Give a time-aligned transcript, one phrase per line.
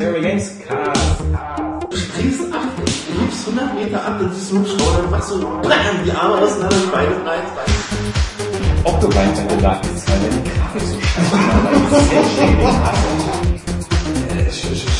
[0.00, 1.20] Harry Games Cast.
[1.90, 5.40] Du springst ab, du liebst 100 Meter ab, dann siehst du Hubschrauber, dann machst du
[5.40, 7.42] BAM, die Arme auseinander, die Beine rein.
[8.84, 13.08] Octobyte bei der Dark ist, weil die Grafik so scheiße war, Cell Shading hasse.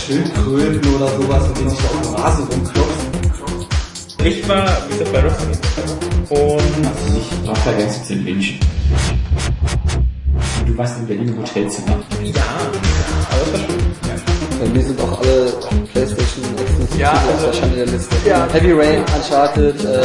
[0.07, 3.09] Schildkröten oder sowas, mit denen sich da auf dem Rasen rumklopfen.
[4.25, 5.59] Ich war wieder bei Wrestling.
[6.31, 7.73] Und Also nicht Dr.
[7.75, 8.59] Games zu wünschen.
[10.67, 11.97] Du warst in Berlin im Hotelzimmer.
[12.23, 12.43] ja,
[13.31, 13.79] aber das war schön.
[14.03, 14.18] Bei
[14.67, 15.53] mir sind auch alle
[15.93, 18.17] Playstation exklusiv Ja, also- der Schande der Liste.
[18.27, 18.47] Ja.
[18.53, 20.03] Heavy Rain, Uncharted, äh,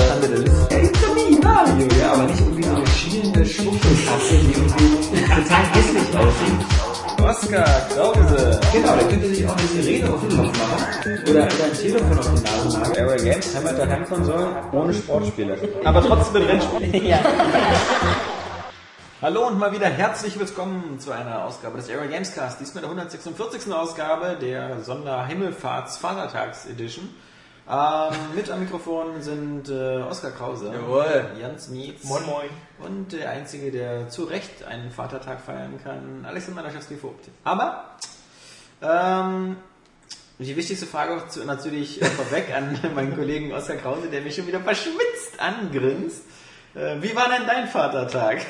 [1.43, 6.83] Mario, ja, aber nicht irgendwie so eine schielende Schwuchtelkasse, die irgendwie total hässlich aussieht.
[7.23, 8.59] Oscar Krause.
[8.73, 11.19] Genau, da könnte sich auch eine Sirene auf den Kopf machen.
[11.23, 12.93] Oder, oder ein Telefon auf die Nase machen.
[12.97, 15.57] Aero Games haben wir der Heimkonsolen ohne Sportspiele.
[15.83, 17.05] Aber trotzdem mit Rennspielen.
[17.05, 17.19] ja.
[19.23, 22.59] Hallo und mal wieder herzlich willkommen zu einer Ausgabe des Aero Games Cast.
[22.59, 23.71] Diesmal der 146.
[23.71, 27.07] Ausgabe der Sonderhimmelfahrts-Vatertags Edition.
[27.69, 31.37] Ähm, mit am Mikrofon sind äh, Oskar Krause, Jawohl.
[31.39, 32.49] Jans Mietz Moin Moin.
[32.79, 37.29] und der Einzige, der zu Recht einen Vatertag feiern kann, Alexander Laschewski-Vogt.
[37.45, 37.95] Aber
[38.81, 39.55] ähm,
[40.37, 44.59] die wichtigste Frage natürlich äh, vorweg an meinen Kollegen Oskar Krause, der mich schon wieder
[44.59, 46.23] verschwitzt angrinst.
[46.75, 48.39] Äh, wie war denn dein Vatertag?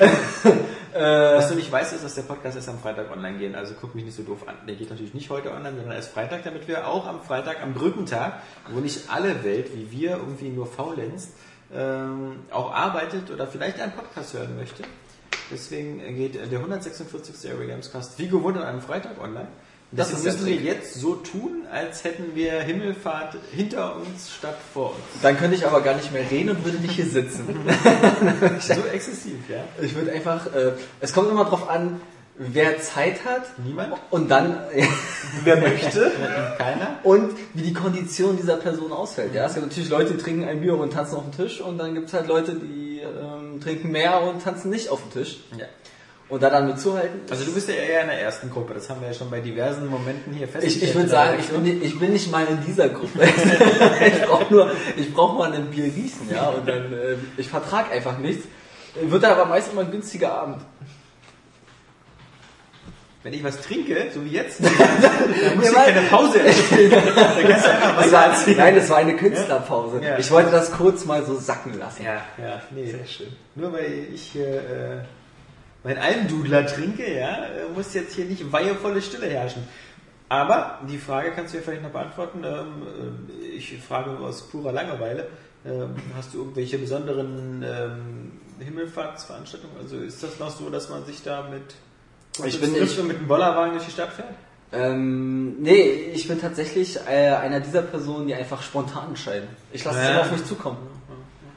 [0.94, 3.54] Was du nicht weißt, ist, dass der Podcast erst am Freitag online geht.
[3.56, 4.54] Also guck mich nicht so doof an.
[4.68, 7.74] Der geht natürlich nicht heute online, sondern erst Freitag, damit wir auch am Freitag, am
[7.74, 11.30] Brückentag, wo nicht alle Welt wie wir irgendwie nur faulenzt,
[11.74, 14.84] ähm, auch arbeitet oder vielleicht einen Podcast hören möchte.
[15.50, 17.50] Deswegen geht der 146.
[17.50, 19.48] Area Games Cast wie gewohnt an einem Freitag online.
[19.96, 24.90] Das Deswegen müssen wir jetzt so tun, als hätten wir Himmelfahrt hinter uns statt vor
[24.90, 25.22] uns.
[25.22, 27.56] dann könnte ich aber gar nicht mehr reden und würde nicht hier sitzen.
[28.60, 29.64] So exzessiv, ja?
[29.80, 32.00] Ich würde einfach, äh, es kommt immer drauf an,
[32.36, 33.94] wer Zeit hat Niemand?
[34.10, 34.58] und dann,
[35.44, 36.10] Wer möchte?
[36.58, 36.98] Keiner?
[37.04, 39.34] und wie die Kondition dieser Person ausfällt.
[39.34, 41.78] Ja, es gibt natürlich Leute, die trinken ein Bier und tanzen auf dem Tisch und
[41.78, 45.38] dann gibt es halt Leute, die ähm, trinken mehr und tanzen nicht auf dem Tisch.
[45.56, 45.66] Ja.
[46.30, 47.20] Und da dann mitzuhalten.
[47.30, 49.40] Also du bist ja eher in der ersten Gruppe, das haben wir ja schon bei
[49.40, 50.82] diversen Momenten hier festgestellt.
[50.82, 53.20] Ich, ich würde sagen, ich bin, nicht- ich bin nicht mal in dieser Gruppe.
[54.06, 57.92] ich brauche nur, ich brauche mal ein Bier gießen, ja, und dann, äh, ich vertrag
[57.92, 58.46] einfach nichts.
[59.00, 60.62] Wird dann aber meist immer ein günstiger Abend.
[63.22, 66.76] Wenn ich was trinke, so wie jetzt, dann muss ich keine Pause einfach
[68.02, 68.56] Das war, erzählen.
[68.58, 70.00] nein, das war eine Künstlerpause.
[70.02, 70.18] Ja.
[70.18, 72.02] Ich wollte das kurz mal so sacken lassen.
[72.04, 72.86] Ja, ja, nee.
[72.90, 73.28] Sehr schön.
[73.54, 75.04] Nur weil ich hier äh,
[75.84, 79.62] mein Almdudler trinke, ja, muss jetzt hier nicht weihevolle Stille herrschen.
[80.28, 82.42] Aber die Frage kannst du ja vielleicht noch beantworten.
[82.44, 85.28] Ähm, äh, ich frage aus purer Langeweile.
[85.66, 89.76] Ähm, hast du irgendwelche besonderen ähm, Himmelfahrtsveranstaltungen?
[89.80, 91.62] Also ist das noch so, dass man sich da mit
[92.46, 94.28] Ich bin und mit dem Bollerwagen durch die Stadt fährt?
[94.72, 99.48] Ähm, nee, ich bin tatsächlich äh, einer dieser Personen, die einfach spontan entscheiden.
[99.72, 100.10] Ich lasse es Ja.
[100.12, 100.78] immer auf mich zukommen.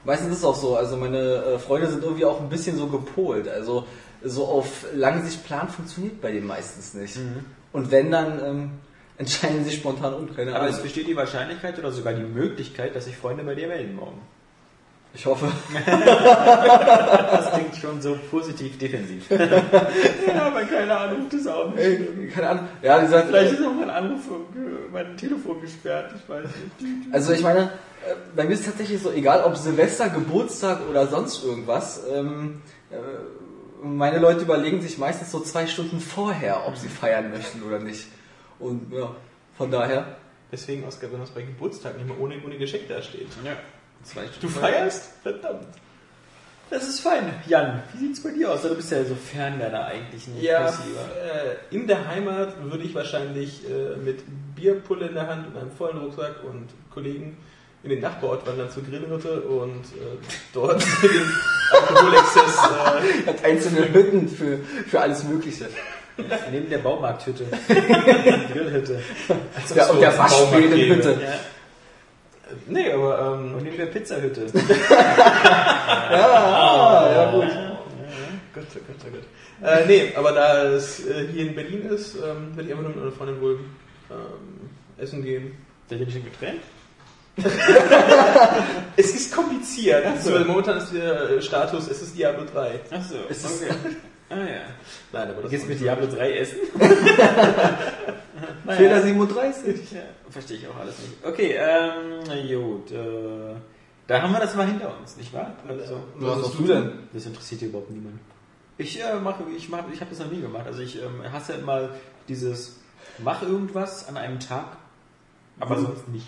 [0.04, 0.78] Meistens ist es auch so.
[0.78, 3.48] Also meine äh, Freunde sind irgendwie auch ein bisschen so gepolt.
[3.48, 3.86] Also
[4.24, 7.18] so auf lange Sicht planen funktioniert bei denen meistens nicht.
[7.74, 8.72] Und wenn, dann ähm,
[9.18, 10.36] entscheiden sie spontan um.
[10.36, 10.76] Keine Aber Ahnung.
[10.76, 14.22] es besteht die Wahrscheinlichkeit oder sogar die Möglichkeit, dass sich Freunde bei dir melden morgen.
[15.14, 15.52] Ich hoffe.
[15.88, 19.30] Das klingt schon so positiv defensiv.
[19.30, 21.80] ja, aber keine Ahnung, das auch nicht.
[21.80, 22.68] Ey, keine Ahnung.
[22.82, 27.14] Ja, wie gesagt, Vielleicht ist auch mein Anruf, äh, mein Telefon gesperrt, ich weiß nicht.
[27.14, 31.08] Also ich meine, äh, bei mir ist es tatsächlich so, egal ob Silvester, Geburtstag oder
[31.08, 32.62] sonst irgendwas, ähm,
[32.92, 32.96] äh,
[33.82, 38.08] meine Leute überlegen sich meistens so zwei Stunden vorher, ob sie feiern möchten oder nicht.
[38.60, 39.16] Und ja,
[39.58, 40.18] von daher.
[40.52, 43.28] Deswegen, Oskar, wenn das bei Geburtstag nicht mehr ohne, ohne Geschenk da steht.
[43.44, 43.58] Ja,
[44.04, 45.12] zwei Du feierst?
[45.22, 45.68] Verdammt.
[46.70, 47.34] Das ist fein.
[47.48, 48.62] Jan, wie sieht's bei dir aus?
[48.62, 53.64] Du bist ja so fern deiner eigentlichen Ja, äh, in der Heimat würde ich wahrscheinlich
[53.70, 54.24] äh, mit
[54.56, 57.38] Bierpulle in der Hand und einem vollen Rucksack und Kollegen
[57.88, 60.18] in den Nachbarort wandern zur Grillhütte und äh,
[60.54, 61.32] dort den
[61.72, 65.70] Alkoholexzess äh, Hat einzelne Hütten für, für alles Mögliche.
[66.52, 67.46] Neben der Baumarkthütte.
[67.70, 69.02] Die Grillhütte.
[69.74, 71.12] Ja, und der so Waschbedenhütte.
[71.12, 71.40] Ja.
[72.66, 74.48] Nee, aber ähm, Und neben der Pizzahütte.
[76.10, 77.50] Ah, ja gut.
[78.54, 79.70] Gott, oh Gott, oh Gott.
[79.70, 82.90] Äh, nee, aber da es äh, hier in Berlin ist, ähm, werde ich einfach nur
[82.90, 83.60] mit meiner Freundin wohl
[84.10, 85.58] ähm, essen gehen.
[85.90, 86.62] Seid ihr nicht getrennt?
[88.96, 90.04] Es ist kompliziert.
[90.22, 90.34] so.
[90.34, 92.80] Also, momentan ist der äh, Status, es ist Diablo 3.
[92.92, 93.74] Achso, Es ist- okay.
[94.30, 94.62] Ah ja.
[95.14, 96.58] Nein, aber das Geht's mit Diablo 3 essen?
[98.68, 99.92] Fehler 37.
[99.94, 100.00] Ja,
[100.30, 101.14] verstehe ich auch alles nicht.
[101.24, 102.26] Okay, ähm,
[102.62, 102.92] gut.
[102.92, 103.56] Äh,
[104.06, 105.54] da haben wir das mal hinter uns, nicht wahr?
[105.66, 106.92] Also, Was hast du denn?
[107.14, 108.20] das interessiert hier überhaupt niemand.
[108.78, 110.66] Ich äh, mache, ich mache, ich habe das noch nie gemacht.
[110.68, 111.90] Also ich ähm, hasse immer
[112.28, 112.82] dieses
[113.20, 114.76] mach irgendwas an einem Tag,
[115.60, 116.26] aber sonst nicht.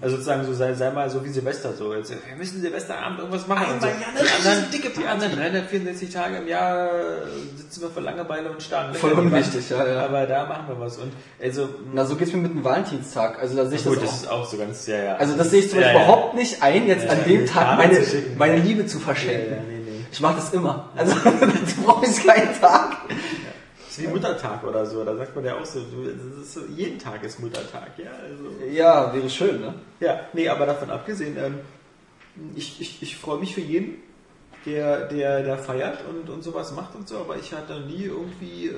[0.00, 1.94] Also sozusagen so sei, sei mal so wie Silvester so.
[1.94, 3.66] Jetzt, wir müssen Silvesterabend irgendwas machen.
[3.74, 3.86] und so.
[3.86, 6.88] Einmal ja eine die, anderen, dicke die anderen 364 Tage im Jahr
[7.54, 8.94] sitzen wir vor Langeweile und starren.
[8.94, 9.26] Voll Lächeln.
[9.26, 10.04] unwichtig, ja, ja.
[10.06, 10.96] Aber da machen wir was.
[10.96, 13.38] Und also Na, so geht's mir mit dem Valentinstag.
[13.38, 14.22] Also da sehe ich gut, das das auch.
[14.22, 15.16] ist auch so ganz, ja, ja.
[15.16, 16.06] Also das sehe ich zum Ja, Beispiel ja.
[16.06, 18.00] überhaupt nicht ein, jetzt Ja, an ja, dem Tag meine,
[18.38, 19.52] meine Liebe zu Ja, verschenken.
[19.52, 20.04] ja, nee, nee.
[20.10, 20.88] Ich mache das immer.
[20.96, 22.96] Also du brauchst keinen Tag.
[23.98, 25.04] Ist wie Muttertag oder so.
[25.04, 25.80] Da sagt man ja auch so,
[26.42, 28.10] so jeden Tag ist Muttertag, ja.
[28.10, 28.64] Also.
[28.72, 29.74] Ja, wäre schön, ne?
[30.00, 31.58] Ja, nee, aber davon abgesehen, ähm,
[32.56, 33.96] ich, ich, ich freue mich für jeden,
[34.66, 38.68] der, der, der feiert und, und sowas macht und so, aber ich hatte nie irgendwie
[38.68, 38.72] äh,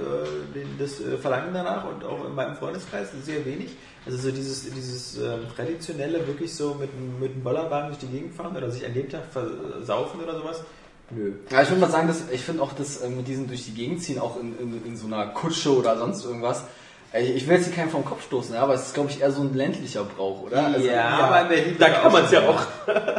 [0.54, 3.70] den, das äh, Verlangen danach und auch in meinem Freundeskreis sehr wenig.
[4.04, 8.08] Also so dieses, dieses ähm, traditionelle, wirklich so mit, einem- mit einem Bollerwagen durch die
[8.08, 10.62] Gegend fahren oder sich an dem Tag versaufen oder sowas.
[11.10, 11.32] Nö.
[11.50, 13.74] Ja, ich würde mal sagen, dass, ich finde auch das äh, mit diesen durch die
[13.74, 16.64] Gegend ziehen, auch in, in, in so einer Kutsche oder sonst irgendwas.
[17.12, 19.20] äh, Ich will jetzt hier keinen vom Kopf stoßen, ja, aber es ist, glaube ich,
[19.20, 20.66] eher so ein ländlicher Brauch, oder?
[20.66, 22.48] Also, aber in Berlin Da kann man es ja schon.
[22.56, 22.66] auch.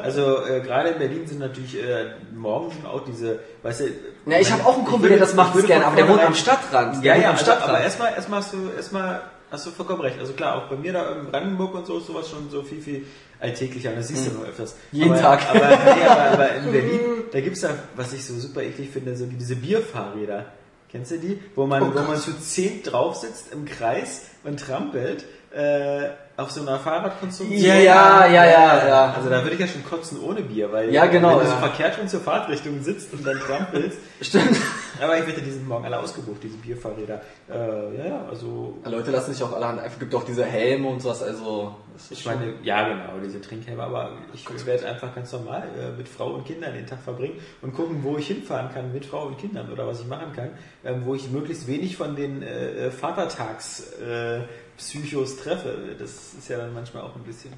[0.04, 3.84] Also äh, gerade in Berlin sind natürlich äh, morgen sind auch diese, weißt du.
[4.26, 7.04] Ja, ich habe auch einen Kumpel, der das macht gerne, aber der wohnt am Stadtrand.
[7.06, 7.70] Ja, ja, am also, Stadtrand.
[7.70, 10.20] aber erstmal, erstmal hast du, erstmal hast du vollkommen recht.
[10.20, 12.82] Also klar, auch bei mir da in Brandenburg und so ist sowas schon so viel,
[12.82, 13.06] viel
[13.40, 13.94] alltäglicher.
[13.96, 14.76] Das siehst du nur öfters.
[14.92, 15.00] Hm.
[15.00, 15.50] Jeden aber, Tag.
[15.50, 17.00] Aber, nee, aber, aber in Berlin,
[17.32, 20.46] da gibt's da, was ich so super eklig finde, so diese Bierfahrräder.
[20.90, 21.40] Kennst du die?
[21.56, 26.52] Wo man, Oh wo man zu zehn drauf sitzt im Kreis und trampelt, äh, auf
[26.52, 27.60] so einer Fahrradkonstruktion.
[27.60, 29.14] Ja, ja, ja, ja, ja.
[29.18, 31.58] Also da würde ich ja schon kotzen ohne Bier, weil Ja, genau, wenn du so
[31.58, 33.98] verkehrt schon zur Fahrtrichtung sitzt und dann trampelst.
[34.22, 34.56] Stimmt.
[35.02, 37.22] Aber ich wette, die sind morgen alle ausgebucht, diese Bierfahrräder.
[37.50, 41.02] Äh, ja, ja, also Leute lassen sich auch allerhand, es gibt auch diese Helme und
[41.02, 41.76] sowas, also.
[42.10, 46.34] ich meine, ja genau, diese Trinkhelme, aber ich werde einfach ganz normal äh, mit Frau
[46.34, 49.72] und Kindern den Tag verbringen und gucken, wo ich hinfahren kann mit Frau und Kindern
[49.72, 50.50] oder was ich machen kann,
[50.86, 54.42] ähm, wo ich möglichst wenig von den äh, Vatertags äh,
[54.78, 55.96] Psychos treffe.
[55.98, 57.54] Das ist ja dann manchmal auch ein bisschen.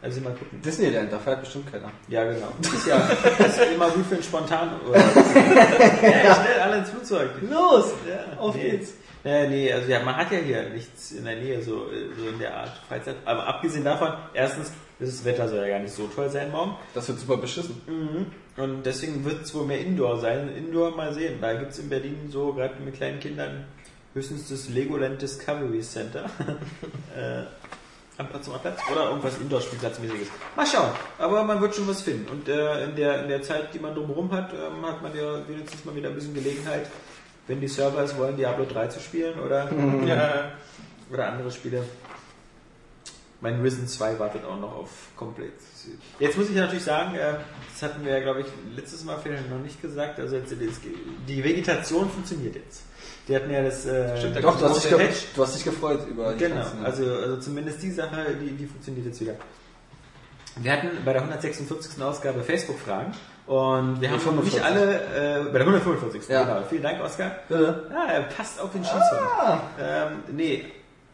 [0.00, 0.60] Also mal gucken.
[0.60, 1.92] Disneyland, da fährt bestimmt keiner.
[2.08, 2.48] Ja, genau.
[2.60, 4.80] Ist ja ist immer gut für einen Spontan.
[4.88, 7.30] Oder ja, schnell alle ins Flugzeug.
[7.48, 7.92] Los!
[8.08, 8.70] Ja, Auf nee.
[8.70, 8.94] geht's.
[9.24, 11.86] Ja, nee, also ja, man hat ja hier nichts in der Nähe, so,
[12.18, 13.14] so in der Art Freizeit.
[13.24, 16.76] Aber abgesehen davon, erstens, das Wetter soll ja gar nicht so toll sein morgen.
[16.92, 17.80] Das wird super beschissen.
[18.56, 20.48] Und deswegen wird es wohl mehr Indoor sein.
[20.56, 21.38] Indoor mal sehen.
[21.40, 23.64] Da gibt es in Berlin so, gerade mit kleinen Kindern,
[24.14, 26.24] höchstens das Legoland Discovery Center.
[27.16, 27.44] äh,
[28.18, 30.28] am Platz am Platz oder irgendwas Indoor-Spielplatzmäßiges.
[30.54, 30.90] Mal schauen.
[31.18, 32.28] Aber man wird schon was finden.
[32.28, 35.46] Und äh, in, der, in der Zeit, die man drumherum hat, ähm, hat man ja
[35.48, 36.88] wenigstens mal wieder ein bisschen Gelegenheit,
[37.46, 39.70] wenn die Server es wollen, Diablo 3 zu spielen oder,
[40.06, 40.52] Ja.
[41.10, 41.84] oder andere Spiele.
[43.40, 45.54] Mein Risen 2 wartet auch noch auf komplett.
[46.20, 47.34] Jetzt muss ich natürlich sagen, äh,
[47.72, 50.20] das hatten wir ja, glaube ich, letztes Mal vielleicht noch nicht gesagt.
[50.20, 50.54] Also jetzt,
[51.26, 52.84] die Vegetation funktioniert jetzt.
[53.28, 53.86] Die hatten ja das.
[53.86, 56.72] Äh, Stimmt, da Doch, du hast, dich du hast dich gefreut über die Genau, ja.
[56.84, 59.34] also, also zumindest die Sache, die, die funktioniert jetzt wieder.
[60.56, 62.02] Wir hatten bei der 146.
[62.02, 63.12] Ausgabe Facebook-Fragen
[63.46, 64.64] und wir haben noch nicht 145.
[64.64, 66.28] alle, äh, bei der 145.
[66.28, 66.42] Ja.
[66.44, 66.66] Genau.
[66.68, 67.30] Vielen Dank, Oskar.
[67.48, 67.86] Bitte?
[67.90, 69.02] Ja, er passt auf den Schießhund.
[69.38, 70.64] Ah, Ähm, nee,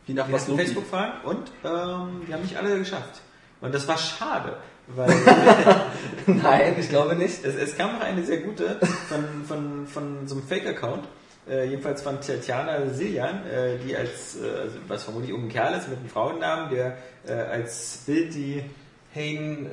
[0.07, 0.45] wie nach wir was.
[0.47, 3.21] Facebook-Fragen und ähm, wir haben nicht alle geschafft.
[3.61, 4.57] Und das war schade,
[4.89, 5.09] weil
[6.27, 7.45] Nein, ich glaube nicht.
[7.45, 8.79] es, es kam noch eine sehr gute
[9.09, 11.05] von, von, von so einem Fake-Account,
[11.51, 15.89] äh, jedenfalls von Tatjana Siljan, äh, die als, äh, also was vermutlich irgendein Kerl ist
[15.89, 16.97] mit einem Frauennamen, der
[17.27, 18.63] äh, als Bild die,
[19.15, 19.69] Hayden, ähm,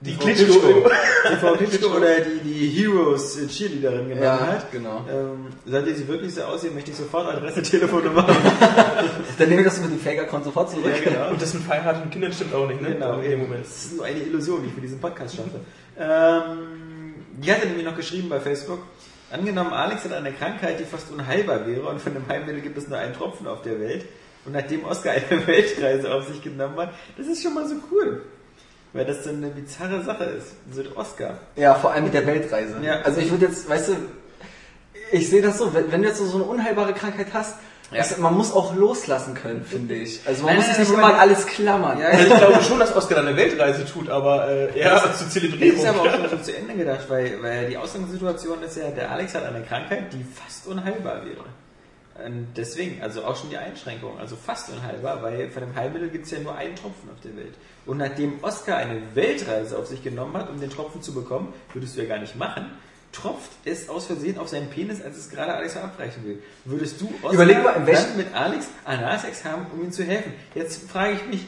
[0.00, 0.90] die Frau Klitschko.
[1.30, 4.72] die Frau Klitschko oder die, die Heroes äh, Cheerleaderin genannt Ja, hat.
[4.72, 5.04] genau.
[5.10, 8.26] Ähm, sollte sie wirklich so aussehen, möchte ich sofort Adresse, Telefonnummer.
[9.38, 10.86] Dann nehme ich das mit dem Fake-Account sofort zurück.
[11.04, 11.30] ja, genau.
[11.30, 12.92] Und das mit verheirateten Kindern stimmt auch nicht, ne?
[12.94, 13.64] Genau, in dem Moment.
[13.66, 15.60] Das ist nur eine Illusion, die ich für diesen Podcast schaffe.
[15.98, 18.80] ähm, die hatte nämlich noch geschrieben bei Facebook,
[19.30, 22.88] angenommen, Alex hat eine Krankheit, die fast unheilbar wäre und von dem Heilmittel gibt es
[22.88, 24.06] nur einen Tropfen auf der Welt.
[24.44, 28.22] Und nachdem Oscar eine Weltreise auf sich genommen hat, das ist schon mal so cool.
[28.92, 30.54] Weil das so eine bizarre Sache ist.
[30.72, 31.38] So der Oscar.
[31.56, 32.76] Ja, vor allem mit der Weltreise.
[32.82, 33.00] Ja.
[33.02, 33.96] Also ich würde jetzt, weißt du,
[35.12, 37.56] ich sehe das so, wenn, wenn du jetzt so eine unheilbare Krankheit hast,
[37.90, 37.98] Ja.
[37.98, 40.20] das, man muss auch loslassen können, finde ich.
[40.26, 41.98] Also man Nein, muss nein, sich nicht immer an alles klammern.
[41.98, 45.08] Ja, Also ich glaube schon, dass Oscar da eine Weltreise tut, aber äh, eher zur
[45.10, 45.78] Das Zelebrierung.
[45.78, 49.10] ist aber auch schon so zu Ende gedacht, weil, weil die Ausgangssituation ist ja, der
[49.10, 51.44] Alex hat eine Krankheit, die fast unheilbar wäre.
[52.24, 56.26] Und deswegen, also auch schon die Einschränkung, also fast unheilbar, weil von dem Heilmittel gibt
[56.26, 57.54] es ja nur einen Tropfen auf der Welt.
[57.86, 61.96] Und nachdem Oscar eine Weltreise auf sich genommen hat, um den Tropfen zu bekommen, würdest
[61.96, 62.66] du ja gar nicht machen,
[63.12, 66.42] tropft es aus Versehen auf seinen Penis, als es gerade Alex abreichen will.
[66.64, 70.32] Würdest du Überleg mal, in welchem- dann mit Alex Analsex haben, um ihm zu helfen?
[70.54, 71.40] Jetzt frage ich mich,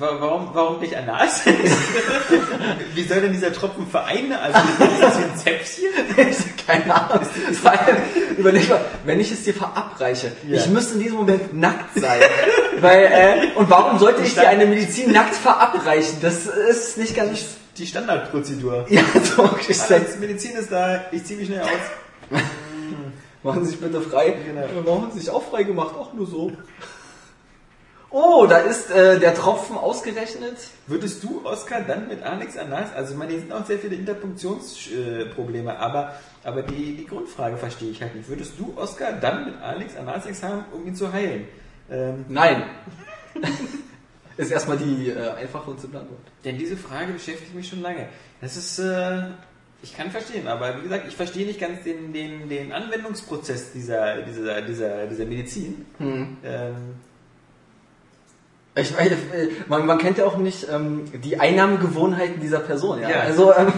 [0.00, 1.58] wa- warum, warum nicht Analsex?
[2.94, 4.32] Wie soll denn dieser Tropfen vereinen?
[4.32, 5.88] Also ist das wie ein Zäpfchen?
[6.66, 7.26] Keine Ahnung.
[7.62, 7.78] Weil,
[8.38, 10.56] überleg mal, wenn ich es dir verabreiche, Ja.
[10.58, 12.20] ich müsste in diesem Moment nackt sein.
[12.80, 16.18] Weil, äh, und warum sollte ich dir eine Medizin nackt verabreichen?
[16.22, 17.40] Das ist nicht ganz...
[17.80, 18.86] Die Standardprozedur.
[18.90, 19.42] Ja, so.
[19.42, 21.70] Alles, Medizin ist da, ich ziehe mich schnell aus.
[23.42, 24.36] Machen Sie sich bitte frei.
[24.46, 24.60] Genau.
[24.60, 25.94] Äh, Warum Sie sich auch frei gemacht?
[25.98, 26.52] Ach, nur so.
[28.10, 30.58] Oh, da ist äh, der Tropfen ausgerechnet.
[30.88, 33.94] Würdest du, Oskar, dann mit Alex Anas, also ich meine, hier sind auch sehr viele
[33.94, 38.28] Interpunktionsprobleme, aber, aber die, die Grundfrage verstehe ich halt nicht.
[38.28, 41.46] Würdest du, Oskar, dann mit Alex Analsex haben, um ihn zu heilen?
[41.90, 42.64] Ähm, Nein.
[44.40, 46.20] ist erstmal die äh, einfache und simple Antwort.
[46.44, 48.08] denn diese Frage beschäftigt mich schon lange.
[48.40, 49.22] Das ist, äh,
[49.82, 54.22] ich kann verstehen, aber wie gesagt, ich verstehe nicht ganz den, den, den Anwendungsprozess dieser,
[54.22, 55.86] dieser, dieser, dieser Medizin.
[55.98, 56.36] Hm.
[56.44, 56.74] Ähm,
[58.76, 58.92] Ich
[59.68, 63.00] man, man kennt ja auch nicht ähm, die Einnahmegewohnheiten dieser Person.
[63.00, 63.10] Ja?
[63.10, 63.20] Ja.
[63.20, 63.72] Also, ähm,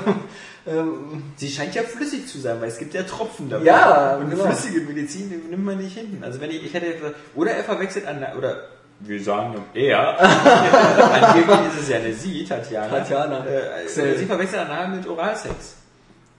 [0.66, 3.66] ähm, Sie scheint ja flüssig zu sein, weil es gibt ja Tropfen davon.
[3.66, 4.44] Ja, und genau.
[4.44, 6.22] flüssige Medizin nimmt man nicht hinten.
[6.22, 8.68] Also wenn ich, ich hätte oder er verwechselt an oder
[9.04, 10.20] wir sagen er.
[11.22, 12.88] Angeblich ist es ja eine Sie, Tatjana.
[12.98, 13.46] Tatjana.
[13.46, 15.76] Äh, sie verwechselt Anal mit Oralsex.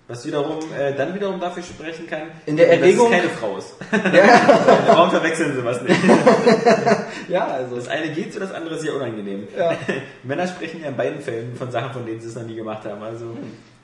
[0.07, 3.57] Was wiederum äh, dann wiederum dafür sprechen kann, In der Erregung- dass es keine Frau
[3.57, 3.75] ist.
[4.13, 5.97] ja, Warum verwechseln sie was nicht?
[7.29, 7.77] ja, also.
[7.77, 9.47] Das eine geht so, das andere ist sehr unangenehm.
[9.57, 9.77] Ja.
[10.23, 12.83] Männer sprechen ja in beiden Fällen von Sachen, von denen sie es noch nie gemacht
[12.85, 13.01] haben.
[13.01, 13.37] Also,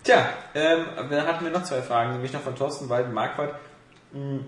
[0.04, 3.56] tja, ähm, dann hatten wir noch zwei Fragen, nämlich noch von Thorsten Walden Marquardt.
[4.12, 4.44] Hm,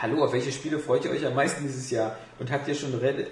[0.00, 2.16] Hallo, auf welche Spiele freut ihr euch am meisten dieses Jahr?
[2.42, 3.28] Und habt ihr schon Red...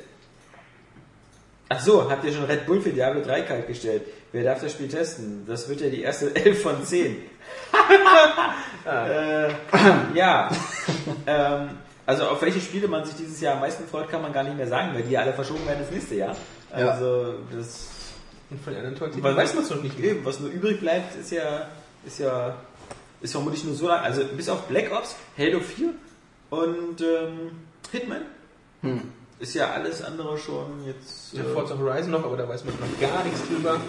[1.69, 4.03] Ach so, habt ihr schon Red Bull für Diablo 3 kalt gestellt?
[4.31, 5.45] Wer darf das Spiel testen?
[5.49, 7.17] Das wird ja die erste 11 von 10.
[8.87, 9.49] äh,
[10.15, 10.49] ja.
[11.27, 11.71] ähm,
[12.07, 14.57] also auf welche Spiele man sich dieses Jahr am meisten freut, kann man gar nicht
[14.57, 16.37] mehr sagen, weil die ja alle verschoben werden ins nächste Jahr.
[16.71, 16.91] Ja.
[16.91, 17.89] Also das
[18.49, 19.99] Und von den anderen tollen weiß man es noch nicht.
[19.99, 21.67] Eben, was nur übrig bleibt, ist ja,
[22.07, 22.55] ist ja,
[23.21, 24.05] ist vermutlich nur so lang.
[24.05, 25.95] Also bis auf Black Ops, Halo 4
[26.51, 27.51] und ähm,
[27.91, 28.23] Hitman
[28.83, 29.03] Hm.
[29.39, 31.37] ist ja alles andere schon jetzt.
[31.37, 33.81] Der äh, Forza Horizon noch, aber da weiß man noch gar nichts drüber.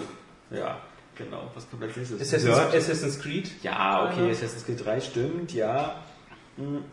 [0.50, 0.78] ja,
[1.16, 1.50] genau.
[1.54, 2.20] Was kommt als nächstes?
[2.20, 2.74] Assassin's, Dirt.
[2.74, 3.50] Assassin's Creed.
[3.62, 4.32] Ja, okay, Ja.
[4.32, 5.96] Assassin's Creed 3 stimmt, ja.
[6.56, 6.84] Hm,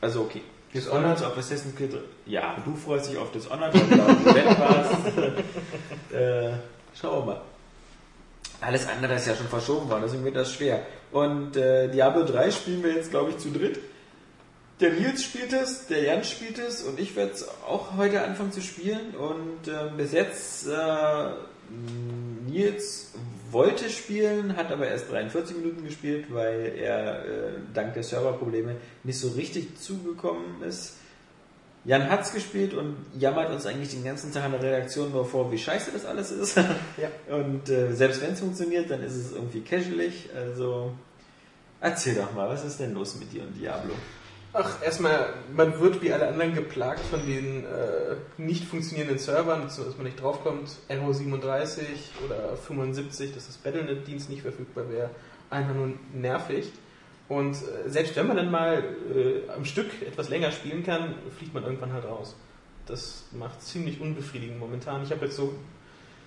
[0.00, 0.42] Also okay.
[0.74, 1.22] Dishonored.
[1.24, 1.98] auf Assassin's Creed 3.
[2.26, 4.92] Ja, du freust dich auf Dishonored, weil du auf dem Event warst.
[6.12, 6.50] äh,
[7.00, 7.40] schauen wir mal.
[8.60, 10.80] Alles andere ist ja schon verschoben worden, deswegen wird das schwer.
[11.12, 13.78] Und äh, Diablo 3 spielen wir jetzt, glaube ich, zu dritt.
[14.80, 18.52] Der Nils spielt es, der Jan spielt es und ich werde es auch heute anfangen
[18.52, 19.14] zu spielen.
[19.14, 21.30] Und ähm, bis jetzt, äh,
[22.46, 23.12] Nils
[23.50, 27.28] wollte spielen, hat aber erst 43 Minuten gespielt, weil er äh,
[27.72, 30.96] dank der Serverprobleme nicht so richtig zugekommen ist.
[31.86, 35.52] Jan hat's gespielt und jammert uns eigentlich den ganzen Tag an der Redaktion nur vor,
[35.52, 36.56] wie scheiße das alles ist.
[36.56, 36.64] Ja.
[37.36, 40.28] Und äh, selbst wenn es funktioniert, dann ist es irgendwie casualig.
[40.34, 40.92] Also
[41.80, 43.94] erzähl doch mal, was ist denn los mit dir und Diablo?
[44.58, 49.78] Ach, erstmal, man wird wie alle anderen geplagt von den äh, nicht funktionierenden Servern, dass
[49.96, 50.70] man nicht draufkommt.
[50.88, 51.86] Error 37
[52.24, 55.10] oder 75, dass das Battlenet-Dienst nicht verfügbar wäre.
[55.50, 56.72] Einfach nur nervig.
[57.28, 58.82] Und äh, selbst wenn man dann mal
[59.14, 62.34] äh, am Stück etwas länger spielen kann, fliegt man irgendwann halt raus.
[62.86, 65.02] Das macht ziemlich unbefriedigend momentan.
[65.02, 65.52] Ich habe jetzt so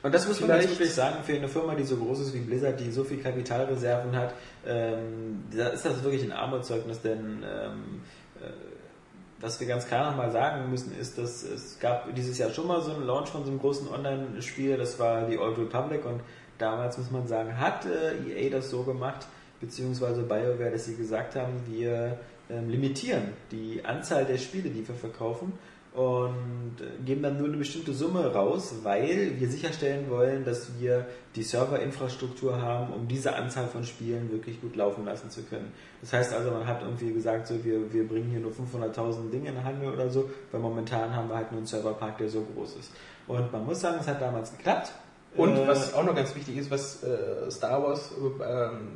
[0.03, 2.39] Und das muss man Vielleicht- wirklich sagen, für eine Firma, die so groß ist wie
[2.39, 4.33] Blizzard, die so viel Kapitalreserven hat,
[4.65, 8.18] ähm, da ist das wirklich ein Armutszeugnis, denn ähm, äh,
[9.41, 12.81] was wir ganz klar nochmal sagen müssen, ist, dass es gab dieses Jahr schon mal
[12.81, 16.21] so einen Launch von so einem großen Online-Spiel, das war die Old Republic und
[16.57, 19.27] damals muss man sagen, hat äh, EA das so gemacht,
[19.61, 22.19] beziehungsweise BioWare, dass sie gesagt haben, wir
[22.49, 25.53] ähm, limitieren die Anzahl der Spiele, die wir verkaufen
[25.99, 31.43] und geben dann nur eine bestimmte Summe raus, weil wir sicherstellen wollen, dass wir die
[31.43, 35.73] Serverinfrastruktur haben, um diese Anzahl von Spielen wirklich gut laufen lassen zu können.
[35.99, 39.49] Das heißt also, man hat irgendwie gesagt, so wir, wir bringen hier nur 500.000 Dinge
[39.49, 42.47] in den Handel oder so, weil momentan haben wir halt nur einen Serverpark, der so
[42.55, 42.91] groß ist.
[43.27, 44.93] Und man muss sagen, es hat damals geklappt.
[45.35, 48.31] Und Äh, was auch noch ganz wichtig ist, was äh, Star Wars ähm,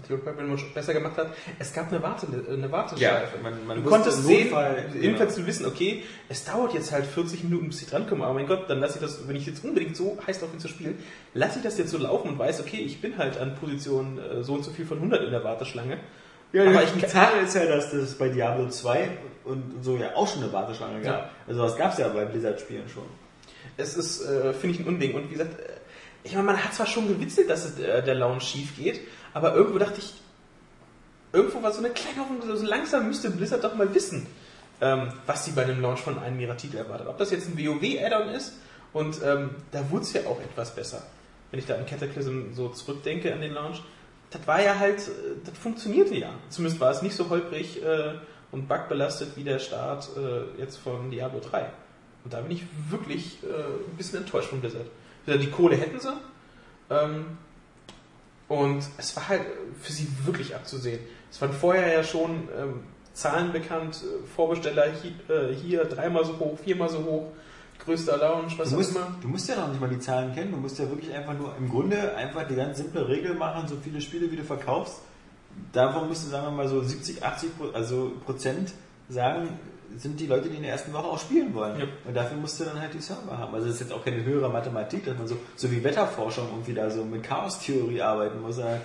[0.07, 1.27] The Old Republic noch besser gemacht hat,
[1.59, 3.37] es gab eine, Warte, eine Warteschleife.
[3.37, 7.05] Ja, man- man du konntest sehen, Notfall- jedenfalls zu wissen, okay, es dauert jetzt halt
[7.05, 9.63] 40 Minuten, bis ich drankomme, aber mein Gott, dann lasse ich das, wenn ich jetzt
[9.63, 10.97] unbedingt so heiß drauf bin zu spielen,
[11.35, 14.43] lasse ich das jetzt so laufen und weiß, okay, ich bin halt an Position äh,
[14.43, 15.97] so und so viel von 100 in der Warteschlange.
[16.51, 19.09] Ja, Aber ich Sache ist ja, dass das bei Diablo 2
[19.45, 21.05] und so ja auch schon eine Warteschlange gab.
[21.25, 21.29] Ja.
[21.47, 23.05] Also das gab es ja bei Blizzard-Spielen schon.
[23.77, 25.15] Es ist, äh, finde ich, ein Unding.
[25.15, 25.63] Und wie gesagt, äh,
[26.23, 29.01] ich meine, man hat zwar schon gewitzelt, dass es, äh, der Launch schief geht,
[29.33, 30.13] aber irgendwo dachte ich,
[31.31, 34.27] irgendwo war so eine kleine Hoffnung, so langsam müsste Blizzard doch mal wissen,
[34.81, 37.07] ähm, was sie bei dem Launch von einem ihrer Titel erwartet.
[37.07, 38.53] Ob das jetzt ein WoW-Add-on ist
[38.93, 41.03] und ähm, da wurde es ja auch etwas besser.
[41.51, 43.81] Wenn ich da an Cataclysm so zurückdenke an den Launch,
[44.29, 45.11] das war ja halt, äh,
[45.45, 46.29] das funktionierte ja.
[46.49, 48.13] Zumindest war es nicht so holprig äh,
[48.51, 51.69] und bugbelastet wie der Start äh, jetzt von Diablo 3.
[52.23, 54.87] Und da bin ich wirklich äh, ein bisschen enttäuscht von Blizzard.
[55.27, 56.13] Die Kohle hätten sie.
[56.89, 57.25] Ähm,
[58.47, 59.41] und es war halt
[59.81, 60.99] für sie wirklich abzusehen.
[61.31, 62.81] Es waren vorher ja schon ähm,
[63.13, 67.31] Zahlen bekannt, äh, Vorbesteller hier, äh, hier dreimal so hoch, viermal so hoch,
[67.85, 69.17] größter Lounge, was Du auch musst, immer.
[69.21, 71.55] du musst ja noch nicht mal die Zahlen kennen, du musst ja wirklich einfach nur
[71.57, 74.99] im Grunde einfach die ganz simple Regel machen, so viele Spiele wie du verkaufst.
[75.71, 78.73] Davon musst du, sagen wir mal, so 70, 80 Pro- also Prozent
[79.09, 79.49] sagen,
[79.97, 81.79] sind die Leute, die in der ersten Woche auch spielen wollen.
[81.79, 81.85] Ja.
[82.05, 83.53] Und dafür musst du dann halt die Server haben.
[83.53, 86.73] Also das ist jetzt auch keine höhere Mathematik, dass man so, so wie Wetterforschung irgendwie
[86.73, 88.57] da so mit Chaos-Theorie arbeiten muss.
[88.57, 88.77] Äh,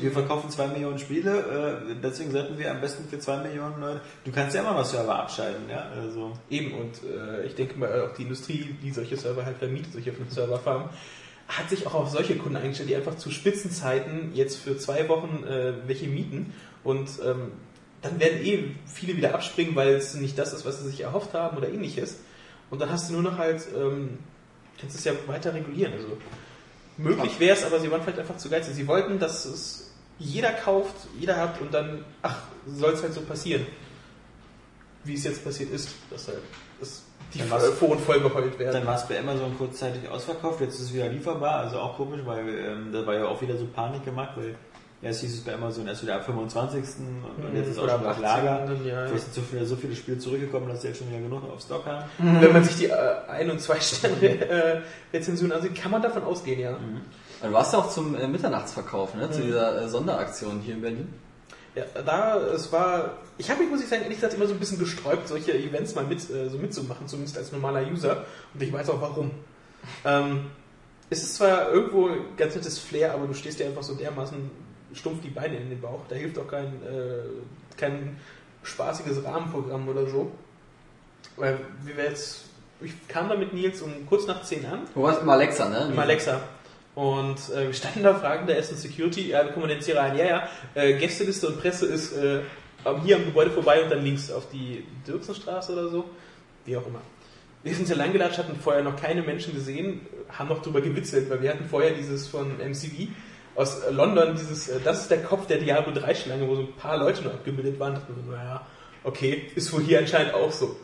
[0.00, 4.00] Wir verkaufen zwei Millionen Spiele, äh, deswegen sollten wir am besten für zwei Millionen Leute,
[4.24, 6.32] du kannst ja immer noch Server abschalten, ja, also.
[6.50, 10.12] Eben, und äh, ich denke mal, auch die Industrie, die solche Server halt vermietet, solche
[10.28, 10.88] Serverfarmen,
[11.48, 15.44] hat sich auch auf solche Kunden eingestellt, die einfach zu Spitzenzeiten jetzt für zwei Wochen
[15.44, 17.52] äh, welche mieten und ähm,
[18.04, 21.34] dann werden eh viele wieder abspringen, weil es nicht das ist, was sie sich erhofft
[21.34, 22.18] haben oder ähnliches.
[22.70, 24.18] Und dann hast du nur noch halt, ähm,
[24.80, 25.94] kannst es ja weiter regulieren.
[25.94, 26.18] Also
[26.96, 28.74] möglich wäre es, aber sie waren vielleicht einfach zu geizig.
[28.74, 33.22] Sie wollten, dass es jeder kauft, jeder hat und dann, ach, soll es halt so
[33.22, 33.66] passieren
[35.04, 36.38] wie es jetzt passiert ist, dass halt
[36.80, 38.72] dass die und voll geheult werden.
[38.72, 42.20] Dann war es bei Amazon kurzzeitig ausverkauft, jetzt ist es wieder lieferbar, also auch komisch,
[42.24, 44.56] weil ähm, da war ja auch wieder so Panik gemacht, weil
[45.04, 46.82] erst hieß es bei Amazon erst wieder ab 25.
[46.82, 48.62] und, und jetzt ist auch schon auf Lager.
[48.62, 49.06] 18., ja, ja.
[49.06, 51.60] Vielleicht sind so viele, so viele Spiele zurückgekommen, dass sie jetzt schon wieder genug auf
[51.60, 52.04] Stock haben.
[52.18, 54.80] Wenn man sich die äh, Ein- und Zwei-Sterne äh,
[55.12, 56.76] Rezensionen ansieht, kann man davon ausgehen, ja.
[57.42, 59.30] Du warst ja auch zum äh, Mitternachtsverkauf, ne?
[59.30, 61.14] Zu dieser äh, Sonderaktion hier in Berlin.
[61.74, 64.60] Ja, da, es war, ich habe mich, muss ich sagen, ehrlich gesagt immer so ein
[64.60, 68.24] bisschen gesträubt, solche Events mal mit, äh, so mitzumachen, zumindest als normaler User.
[68.54, 69.32] Und ich weiß auch warum.
[70.04, 70.46] Ähm,
[71.10, 74.50] es ist zwar irgendwo ein ganz nettes Flair, aber du stehst dir einfach so dermaßen
[74.94, 76.00] stumpf die Beine in den Bauch.
[76.08, 78.16] Da hilft auch kein, äh, kein
[78.62, 80.32] spaßiges Rahmenprogramm oder so.
[81.36, 82.44] Weil wie wir jetzt,
[82.80, 85.22] ich kam da mit Nils um kurz nach 10 an Wo warst du?
[85.22, 85.88] Im Alexa, ne?
[85.90, 86.40] im Alexa.
[86.94, 90.16] Und äh, wir standen da, fragen der Essen Security, ja, wir kommen jetzt hier rein,
[90.16, 92.42] ja, ja, äh, Gästeliste und Presse ist äh,
[93.04, 96.04] hier am Gebäude vorbei und dann links auf die Dirksenstraße oder so,
[96.64, 97.00] wie auch immer.
[97.64, 101.28] Wir sind hier lang gelatscht, hatten vorher noch keine Menschen gesehen, haben noch drüber gewitzelt,
[101.30, 103.08] weil wir hatten vorher dieses von MCV
[103.56, 106.62] aus äh, London, dieses, äh, das ist der Kopf der Diablo 3 Schlange, wo so
[106.62, 108.66] ein paar Leute nur abgebildet waren, dachten wir, naja,
[109.04, 110.76] okay, ist wohl hier anscheinend auch so.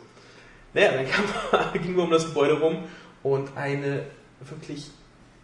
[0.73, 2.83] Naja, dann kam, gingen wir um das Gebäude rum
[3.23, 4.05] und eine
[4.39, 4.89] wirklich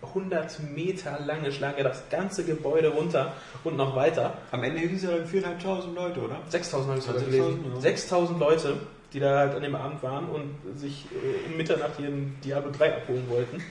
[0.01, 4.37] 100 Meter lange Schlange, das ganze Gebäude runter und noch weiter.
[4.51, 6.39] Am Ende hieß es ja dann 4.500 Leute, oder?
[6.49, 7.73] 6000 habe ich sogar 6000, gelesen.
[7.75, 7.81] ja.
[7.81, 8.77] 6000 Leute,
[9.13, 12.97] die da halt an dem Abend waren und sich äh, um Mitternacht ihren Diablo 3
[12.97, 13.63] abholen wollten.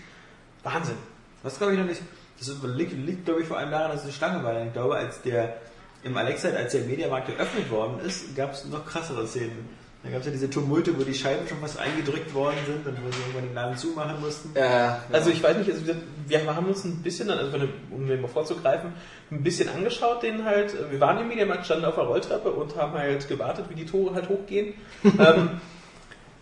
[0.62, 0.96] Wahnsinn.
[1.42, 2.02] Was glaube ich noch nicht.
[2.38, 4.64] Das liegt, liegt glaube ich vor allem daran, dass es eine Schlange war.
[4.64, 5.56] Ich glaube, als der
[6.02, 9.68] im Alexa, als der Mediamarkt eröffnet worden ist, gab es noch krassere Szenen.
[10.06, 13.04] Da gab es ja diese Tumulte, wo die Scheiben schon fast eingedrückt worden sind und
[13.04, 14.50] wo sie irgendwann den Laden zumachen mussten.
[14.54, 15.82] Ja, Also ich weiß nicht, also
[16.28, 17.58] wir haben uns ein bisschen, dann, also
[17.90, 18.92] um den mal vorzugreifen,
[19.32, 22.92] ein bisschen angeschaut, den halt, wir waren im Mediamarkt, standen auf der Rolltreppe und haben
[22.92, 24.74] halt gewartet, wie die Tore halt hochgehen.
[25.04, 25.60] ähm,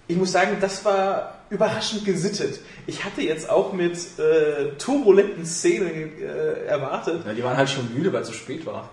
[0.06, 2.60] ich muss sagen, das war überraschend gesittet.
[2.86, 7.24] Ich hatte jetzt auch mit äh, turbulenten Szenen äh, erwartet.
[7.26, 8.90] Ja, die waren halt schon müde, weil es so spät war.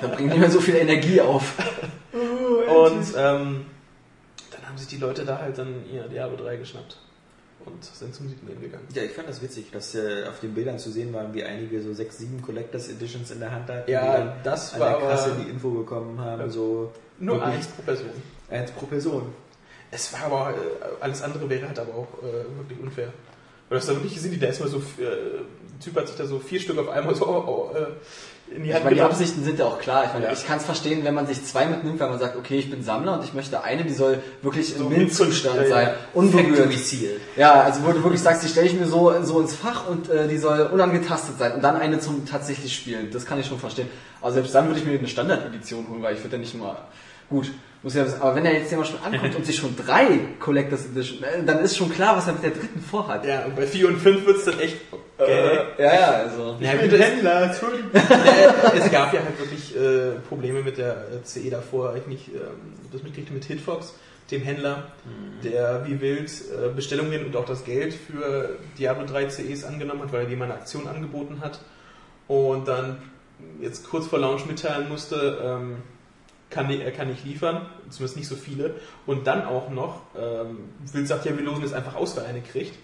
[0.00, 1.54] Da bringen nicht mehr so viel Energie auf.
[2.12, 3.66] Und ähm,
[4.50, 6.98] dann haben sich die Leute da halt dann ihr Diablo 3 geschnappt
[7.64, 8.86] und sind zum Signieren gegangen.
[8.94, 11.82] Ja, ich fand das witzig, dass äh, auf den Bildern zu sehen waren, wie einige
[11.82, 14.98] so sechs, sieben Collectors Editions in der Hand hatten, Ja, die dann das an war
[14.98, 16.48] der Kasse aber- die Info bekommen haben, Ja.
[16.48, 18.10] so Nur eins pro Person.
[18.50, 19.22] eins pro Person.
[19.96, 20.54] Es war aber, äh,
[21.00, 23.08] alles andere wäre halt aber auch äh, wirklich unfair.
[23.68, 25.42] Weil das da wirklich sind, die da erstmal so, äh,
[25.82, 28.68] Typ hat sich da so vier Stück auf einmal so oh, oh, äh, in die
[28.68, 29.02] Ich Hand meine, die.
[29.02, 30.04] Absichten sind ja auch klar.
[30.04, 30.32] Ich meine, Ja.
[30.32, 32.82] ich kann es verstehen, wenn man sich zwei mitnimmt, weil man sagt, okay, ich bin
[32.84, 35.94] Sammler und ich möchte eine, die soll wirklich So im MINT-Zustand ja, sein, ja.
[36.14, 36.70] unberührt.
[37.36, 40.08] Ja, also wo du wirklich sagst, die stelle ich mir so, so ins Fach und
[40.10, 43.10] äh, die soll unangetastet sein und dann eine zum tatsächlich Spielen.
[43.10, 43.88] Das kann ich schon verstehen.
[44.20, 46.76] Aber selbst dann würde ich mir eine Standard-Edition holen, weil ich würde ja nicht mal...
[47.28, 47.50] Gut,
[47.86, 50.86] muss ja wissen, aber wenn er jetzt jemand schon ankommt und sich schon drei Collectors
[50.86, 53.24] Edition, äh, dann ist schon klar, was er mit der dritten vorhat.
[53.24, 55.30] Ja, und bei 4 und 5 wird es dann echt okay.
[55.78, 56.56] Äh, ja, ja, also.
[56.58, 57.90] Ja, gut, es, Entschuldigung.
[57.94, 61.94] äh, es gab ja halt wirklich äh, Probleme mit der äh, CE davor.
[61.94, 63.94] Ich nicht, ähm, das mitgekriegt mit Hitfox,
[64.32, 64.88] dem Händler,
[65.44, 70.12] der wie wild äh, Bestellungen und auch das Geld für Diablo 3 CEs angenommen hat,
[70.12, 71.60] weil er jemand eine Aktion angeboten hat
[72.26, 72.96] und dann
[73.62, 75.76] jetzt kurz vor Launch mitteilen musste, ähm,
[76.50, 78.74] kann, er kann nicht liefern, zumindest nicht so viele.
[79.06, 82.40] Und dann auch noch, ähm, Wild sagt ja, wir losen jetzt einfach aus, wer eine
[82.40, 82.76] kriegt.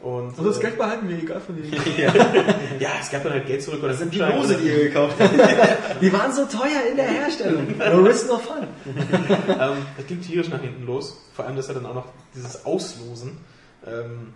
[0.00, 1.72] Und, Also das äh, Geld behalten wir, egal von denen.
[2.78, 5.16] Ja, es gab dann halt Geld zurück oder Das sind die Lose, die ihr gekauft
[5.18, 5.34] habt.
[6.00, 7.76] Die waren so teuer in der Herstellung.
[7.76, 8.68] No risk, no fun.
[8.86, 11.20] ähm, das ging tierisch nach hinten los.
[11.34, 13.38] Vor allem, dass er dann auch noch dieses Auslosen.
[13.84, 14.32] Ähm,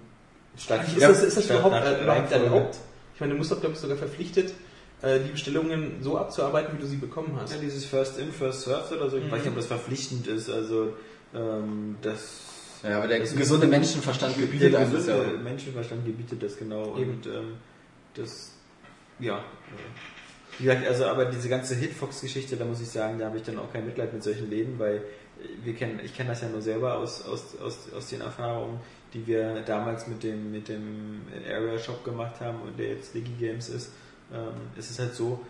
[0.59, 2.77] Statt, ist, das, ist das überhaupt, äh, überhaupt erlaubt?
[3.15, 4.53] Ich meine, du musst doch, glaube ich, sogar verpflichtet,
[5.03, 7.55] äh, die Bestellungen so abzuarbeiten, wie du sie bekommen hast.
[7.55, 9.17] Ja, dieses First in, First served oder so.
[9.17, 10.49] Ich weiß nicht, ob das verpflichtend ist.
[10.49, 10.95] Also,
[11.35, 12.41] ähm, das.
[12.85, 15.17] Ja, aber der das gesunde Menschenverstand gebietet der das ja.
[15.17, 16.97] gesunde Menschenverstand gebietet das genau.
[16.97, 17.13] Eben.
[17.13, 17.55] Und ähm,
[18.15, 18.53] das,
[19.19, 19.45] ja.
[20.59, 23.59] Wie gesagt, also, aber diese ganze Hitfox-Geschichte, da muss ich sagen, da habe ich dann
[23.59, 25.03] auch kein Mitleid mit solchen Läden, weil äh,
[25.65, 28.79] wir kennen, ich kenne das ja nur selber aus, aus, aus, aus den Erfahrungen,
[29.15, 33.33] die wir damals mit dem, mit dem Area Shop gemacht haben und der jetzt Digi
[33.39, 33.91] Games ist.
[34.33, 35.41] Ähm, es ist halt so,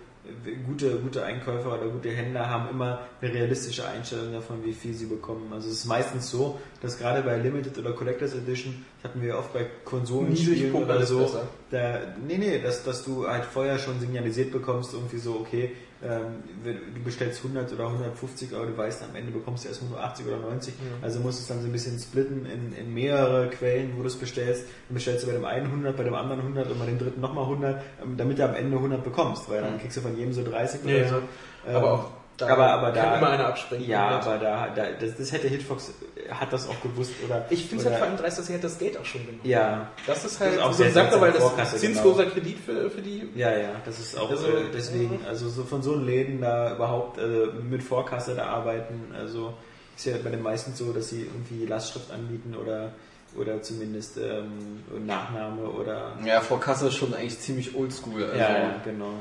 [0.67, 5.07] gute, gute Einkäufer oder gute Händler haben immer eine realistische Einstellung davon, wie viel sie
[5.07, 5.53] bekommen.
[5.53, 9.39] Also es ist meistens so, dass gerade bei Limited oder Collectors Edition, das hatten wir
[9.39, 11.31] oft bei Konsolenspielen oder so,
[11.71, 15.71] da, nee, nee, dass, dass du halt vorher schon signalisiert bekommst, irgendwie so, okay,
[16.05, 20.01] ähm, du bestellst 100 oder 150 Euro, du weißt, am Ende bekommst du erstmal nur
[20.03, 23.49] 80 oder 90, also musst du es dann so ein bisschen splitten in, in mehrere
[23.51, 26.41] Quellen, wo du es bestellst, dann bestellst du bei dem einen 100, bei dem anderen
[26.41, 29.61] 100 und bei dem dritten nochmal 100, ähm, damit du am Ende 100 bekommst, weil
[29.63, 31.15] dann kriegst du von jedem so 30 oder Ja, so.
[31.15, 31.23] ja.
[31.69, 32.11] Ähm, Aber auch
[32.47, 33.89] da aber, aber kann da, immer einer abspringen.
[33.89, 37.47] ja, aber da, da das, das hätte Hitfox, äh, hat das auch gewusst, oder?
[37.51, 39.41] Ich finde es halt vor allem dreist, dass sie halt das Geld auch schon genommen
[39.45, 42.59] Ja, Das ist halt Das ist auch so sehr Sache, weil das Vorkasse, zinsloser Kredit
[42.59, 43.29] für, für die.
[43.35, 46.75] Ja, ja, das ist auch Also, äh, deswegen, also so von so einem Läden da
[46.75, 49.55] überhaupt äh, mit Vorkasse da arbeiten, also
[49.97, 52.93] ist ja bei den meisten so, dass sie irgendwie Lastschrift anbieten oder
[53.37, 58.25] oder zumindest ähm, Nachname oder Ja, vor Kasse ist schon eigentlich ziemlich oldschool.
[58.25, 58.37] Also.
[58.37, 59.15] ja, ja, genau.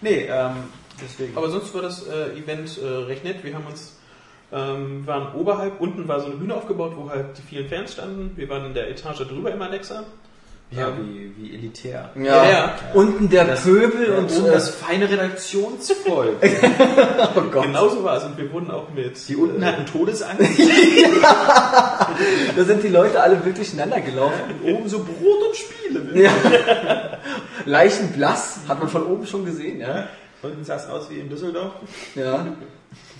[0.00, 0.64] Nee, ähm,
[1.02, 1.36] deswegen.
[1.36, 3.42] Aber sonst war das äh, Event äh, recht nett.
[3.44, 3.96] Wir haben uns,
[4.52, 8.32] ähm, waren oberhalb, unten war so eine Bühne aufgebaut, wo halt die vielen Fans standen.
[8.36, 10.04] Wir waren in der Etage drüber im Alexa.
[10.70, 12.10] ja, ähm, wie, wie elitär.
[12.16, 12.74] Ja, Ja, ja.
[12.94, 16.36] unten der Das- Pöbel Und und oben das feine Redaktionsvolk.
[17.36, 17.62] oh Gott.
[17.64, 18.24] Genau so war es.
[18.24, 19.16] Und wir wurden auch mit.
[19.28, 20.42] Die unten äh, hatten Todesangst.
[22.56, 24.40] Da sind die Leute alle wirklich ineinander gelaufen.
[24.64, 26.22] oben so Brot und Spiele.
[26.22, 26.30] Ja.
[27.64, 30.08] Leichenblass, hat man von oben schon gesehen, ja.
[30.46, 31.72] Unten sah es aus wie in Düsseldorf.
[32.14, 32.46] Ja.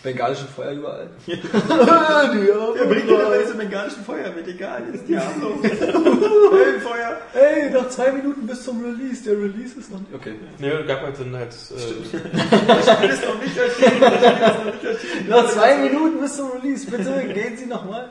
[0.02, 1.10] Bengalischen Feuer überall.
[1.26, 4.46] Wer bringt dir dabei zum bengalischen Feuer mit?
[4.46, 5.56] Egal, ist Diablo.
[5.60, 7.18] Höllenfeuer.
[7.32, 9.24] Hey, noch zwei Minuten bis zum Release.
[9.24, 10.14] Der Release ist noch nicht.
[10.14, 10.34] Okay.
[10.58, 11.52] Ne, gab halt dann halt.
[11.52, 12.18] Äh,
[12.68, 14.00] Das Spiel ist noch nicht erschienen.
[14.00, 15.28] Das Spiel ist noch nicht erschienen.
[15.28, 16.88] Noch zwei Minuten bis zum Release.
[16.88, 18.10] Bitte gehen Sie nochmal.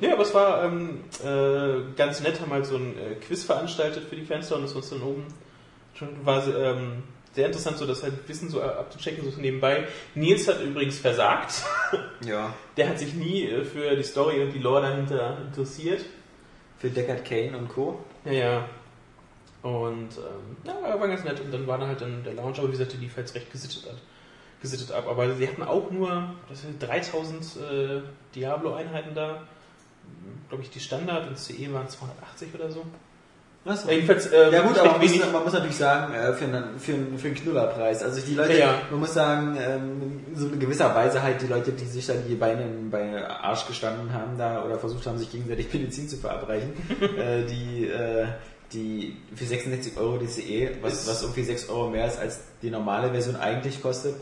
[0.00, 4.04] Ja, aber es war ähm, äh, ganz nett, haben halt so ein äh, Quiz veranstaltet
[4.08, 5.26] für die Fans da und das uns dann oben
[5.94, 9.86] schon war ähm, sehr interessant, so das halt Wissen so abzuchecken, so nebenbei.
[10.14, 11.62] Nils hat übrigens versagt.
[12.24, 16.04] Ja, Der hat sich nie äh, für die Story und die Lore dahinter interessiert.
[16.78, 17.98] für Deckard Kane und Co.
[18.24, 18.68] Ja, ja.
[19.62, 21.40] Und ähm, ja, war- war ganz nett.
[21.40, 23.50] Und dann war da halt dann der Lounge, aber wie gesagt, die lief halt recht
[23.50, 23.96] gesittet, ab,
[24.60, 25.06] gesittet ab.
[25.08, 28.00] Aber sie hatten auch nur das sind 3000 äh,
[28.34, 29.42] Diablo-Einheiten da.
[30.48, 32.84] Glaube ich, die Standard und CE waren 280 oder so.
[33.64, 33.84] Was?
[33.84, 36.78] Ja, jedenfalls, äh, Ja gut, aber man muss, man muss natürlich sagen, äh, für, einen,
[36.80, 38.02] für, einen, für einen Knullerpreis.
[38.02, 38.74] Also die Leute, Ja, ja.
[38.90, 42.34] man muss sagen, ähm, so in gewisser Weise halt die Leute, die sich da die
[42.34, 47.44] Beine bei Arsch gestanden haben da oder versucht haben, sich gegenseitig Medizin zu verabreichen, äh,
[47.44, 48.26] die, äh,
[48.72, 52.70] die für 66 Euro die CE, was, was irgendwie 6 Euro mehr ist als die
[52.70, 54.16] normale Version eigentlich kostet,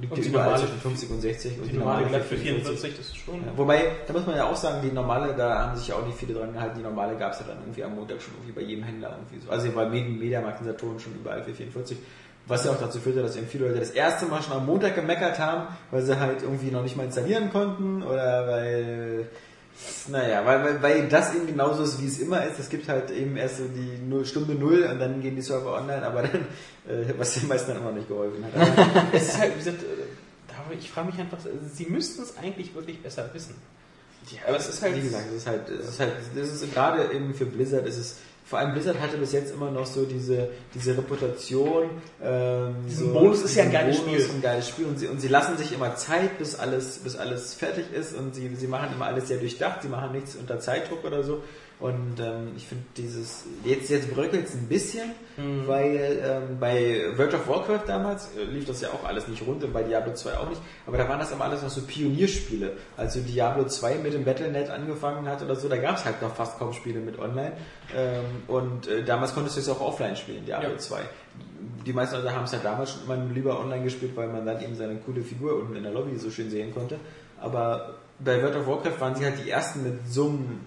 [0.00, 3.16] liegt die überall zwischen 50 und 60 und die normale glatt für 44, das ist
[3.16, 3.36] schon.
[3.36, 6.06] ja, wobei, da muss man ja auch sagen, die normale, da haben sich ja auch
[6.06, 6.78] nicht viele dran gehalten.
[6.78, 9.44] Die normale gab es ja dann irgendwie am Montag schon irgendwie bei jedem Händler irgendwie
[9.44, 9.50] so.
[9.50, 11.96] Also bei Medien, Mediamarkt und Saturn schon überall für 44.
[12.46, 14.94] Was ja auch dazu führte, dass eben viele Leute das erste Mal schon am Montag
[14.94, 19.28] gemeckert haben, weil sie halt irgendwie noch nicht mal installieren konnten oder weil,
[20.08, 22.58] naja, weil, weil, weil das eben genauso ist, wie es immer ist.
[22.58, 25.74] Es gibt halt eben erst so die Null, Stunde Null und dann gehen die Server
[25.74, 26.46] online, aber dann,
[26.88, 28.52] äh, was den meisten dann immer noch nicht geholfen hat.
[29.12, 31.38] Es ist halt, wie gesagt, äh, ich frage mich einfach,
[31.72, 33.54] sie müssten es eigentlich wirklich besser wissen.
[34.30, 34.96] Ja, aber es ist halt.
[34.96, 37.98] Wie gesagt, es ist halt, es ist halt, das ist gerade eben für Blizzard, ist
[37.98, 41.84] es, vor allem Blizzard hatte bis jetzt immer noch so diese, diese Reputation,
[42.22, 44.34] ähm, Diesen so, Bonus ist ja ein geiles Bonus, Spiel.
[44.34, 47.54] Ein geiles Spiel und sie, und sie lassen sich immer Zeit, bis alles, bis alles
[47.54, 51.04] fertig ist und sie, sie machen immer alles sehr durchdacht, sie machen nichts unter Zeitdruck
[51.04, 51.42] oder so.
[51.84, 55.66] Und ähm, ich finde dieses, jetzt, jetzt bröckelt es ein bisschen, Mhm.
[55.66, 59.62] weil ähm, bei World of Warcraft damals äh, lief das ja auch alles nicht rund
[59.64, 62.72] und bei Diablo 2 auch nicht, aber da waren das immer alles noch so Pionierspiele.
[62.96, 66.22] Als so Diablo 2 mit dem Battle.net angefangen hat oder so, da gab es halt
[66.22, 67.52] noch fast kaum Spiele mit online.
[67.94, 70.78] Ähm, und äh, damals konntest du es auch offline spielen, Diablo Ja.
[70.78, 71.00] 2.
[71.84, 74.62] Die meisten Leute haben es halt damals schon immer lieber online gespielt, weil man dann
[74.62, 76.96] eben seine coole Figur unten in der Lobby so schön sehen konnte.
[77.40, 80.60] Aber bei World of Warcraft waren sie halt die ersten mit so einem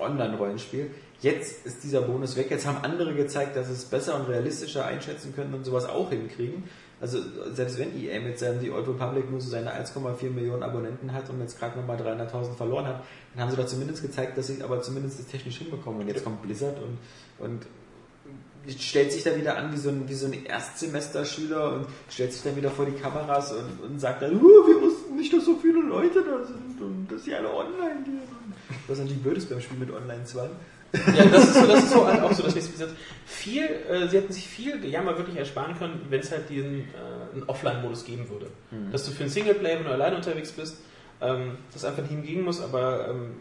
[0.00, 0.90] Online-Rollenspiel.
[1.20, 2.50] Jetzt ist dieser Bonus weg.
[2.50, 6.64] Jetzt haben andere gezeigt, dass es besser und realistischer einschätzen können und sowas auch hinkriegen.
[7.00, 7.18] Also
[7.52, 11.30] selbst wenn EA mit seinem The Old Republic nur so seine 1,4 Millionen Abonnenten hat
[11.30, 13.02] und jetzt gerade nochmal 300.000 verloren hat,
[13.34, 16.02] dann haben sie doch zumindest gezeigt, dass sie aber zumindest technisch hinbekommen.
[16.02, 16.98] Und jetzt kommt Blizzard und,
[17.44, 17.66] und
[18.78, 22.42] stellt sich da wieder an wie so ein, wie so ein Erstsemesterschüler und stellt sich
[22.42, 25.56] dann wieder vor die Kameras und, und sagt dann, "Uh, wir wussten nicht, dass so
[25.56, 28.39] viele Leute da sind und dass sie alle online gehen.
[28.88, 30.50] Was natürlich blöd ist beim Spiel mit Online-Zwang.
[30.92, 32.92] Ja, das ist so, das ist so halt auch so, dass nächste gesagt
[33.24, 37.42] viel, äh, sie hätten sich viel Gejammer wirklich ersparen können, wenn es halt diesen äh,
[37.46, 38.46] Offline-Modus geben würde.
[38.90, 40.78] Dass du für einen Singleplayer, wenn du alleine unterwegs bist,
[41.20, 43.36] ähm, das einfach nicht hingehen muss, aber ähm,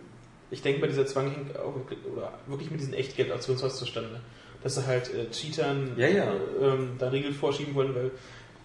[0.51, 4.19] ich denke, bei dieser Zwang hängt auch wirklich, oder wirklich mit diesen Echtgeld-Aktionen was zustande.
[4.63, 6.25] Dass sie halt äh, Cheatern Ja, ja.
[6.25, 8.11] Äh, ähm, da Regeln vorschieben wollen, weil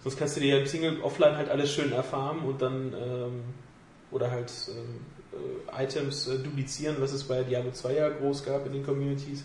[0.03, 3.43] sonst kannst du dir ja im Single offline halt alles schön erfarmen und dann ähm,
[4.11, 5.14] oder halt ähm, äh,
[5.77, 9.43] Items äh, duplizieren, was es bei Diablo 2 ja groß gab in den Communities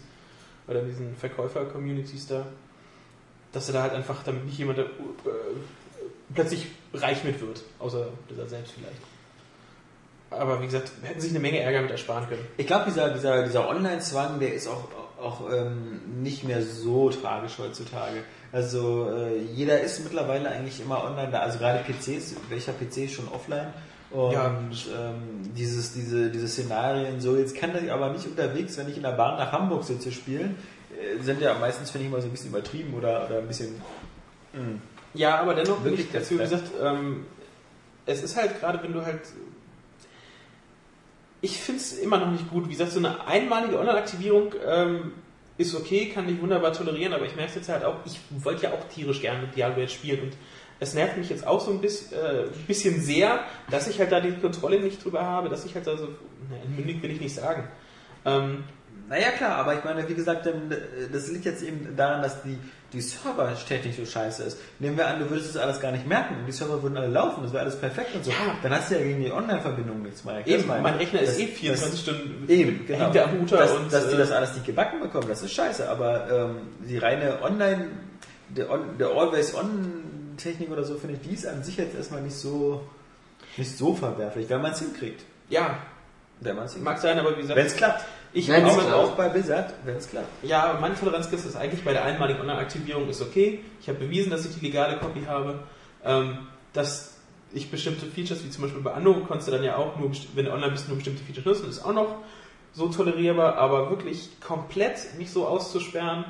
[0.69, 2.47] oder in diesen Verkäufer-Communities da,
[3.53, 4.87] dass er da halt einfach, damit nicht jemand da, äh,
[6.35, 9.01] plötzlich reich mit wird, außer dieser selbst vielleicht.
[10.31, 12.47] Aber wie gesagt, hätten sich eine Menge Ärger mit ersparen können.
[12.57, 14.89] Ich glaube, dieser, dieser, dieser Online-Zwang, der ist auch,
[15.21, 18.23] auch ähm, nicht mehr so tragisch heutzutage.
[18.53, 21.41] Also äh, jeder ist mittlerweile eigentlich immer online da.
[21.41, 23.73] Also gerade PCs, welcher PC ist schon offline?
[24.11, 24.47] Und Ja.
[24.47, 29.03] ähm, dieses, diese, diese Szenarien so, jetzt kann ich aber nicht unterwegs, wenn ich in
[29.05, 30.57] der Bahn nach Hamburg sitze, spielen,
[30.91, 33.81] äh, sind ja meistens, finde ich, mal so ein bisschen übertrieben oder, oder ein bisschen.
[34.53, 34.81] hm.
[35.15, 37.27] Ja, aber dennoch Wirklich ich dazu, gesagt, ähm,
[38.07, 39.21] es ist halt gerade, wenn du halt.
[41.41, 42.67] Ich finde es immer noch nicht gut.
[42.67, 45.13] Wie gesagt, so eine einmalige Online-Aktivierung ähm,
[45.59, 48.65] ist okay, kann ich wunderbar tolerieren, aber ich merke es jetzt halt auch, ich wollte
[48.65, 50.33] ja auch tierisch gerne mit Diablo jetzt spielen und
[50.81, 53.41] es nervt mich jetzt auch so ein bisschen, äh, bisschen sehr,
[53.71, 56.09] dass ich halt da die Kontrolle nicht drüber habe, dass ich halt da so,
[56.51, 57.69] na, entmündigt will ich nicht sagen.
[58.25, 58.65] Ähm,
[59.09, 60.71] Naja, klar, aber ich meine, wie gesagt, ähm,
[61.13, 62.57] das liegt jetzt eben daran, dass die,
[62.93, 64.59] die Server-Technik so scheiße ist.
[64.79, 67.09] Nehmen wir an, du würdest das alles gar nicht merken und die Server würden alle
[67.09, 68.31] laufen, das wäre alles perfekt und so.
[68.31, 68.37] Ja.
[68.63, 70.47] Dann hast du ja gegen die Online-Verbindung nichts mehr.
[70.47, 73.01] eben, Das mein Rechner ist das- eh 24 das- Stunden Eben, genau.
[73.05, 75.43] hängt der am Router dass, und dass die äh, das alles nicht gebacken bekommen, das
[75.43, 75.89] ist scheiße.
[75.89, 76.57] Aber ähm,
[76.89, 77.89] die reine Online,
[78.51, 79.17] der, On, der
[80.41, 82.83] Always-On-Technik oder so, finde ich, die ist an sich jetzt erstmal nicht so,
[83.57, 85.23] nicht so verwerflich, wenn man es hinkriegt.
[85.49, 85.79] ja,
[86.41, 86.85] Wenn man es hinkriegt.
[86.95, 88.05] mag sein, aber wie gesagt, Wenn es klappt.
[88.33, 88.95] ich Wenn's Auch, klappt.
[88.95, 90.29] auch bei Blizzard, wenn es klappt.
[90.45, 93.61] Ja, meine Toleranzgrenze ist eigentlich bei der einmaligen Online-Aktivierung ist okay.
[93.81, 95.61] Ich habe bewiesen, dass ich die legale Copy habe.
[96.05, 97.17] Ähm, dass
[97.53, 100.45] ich bestimmte Features, wie zum Beispiel bei Anno, konntest du dann ja auch nur, wenn
[100.47, 102.15] du online bist, nur bestimmte Features nutzen, ist auch noch
[102.73, 106.25] so tolerierbar, aber wirklich komplett nicht so auszusperren,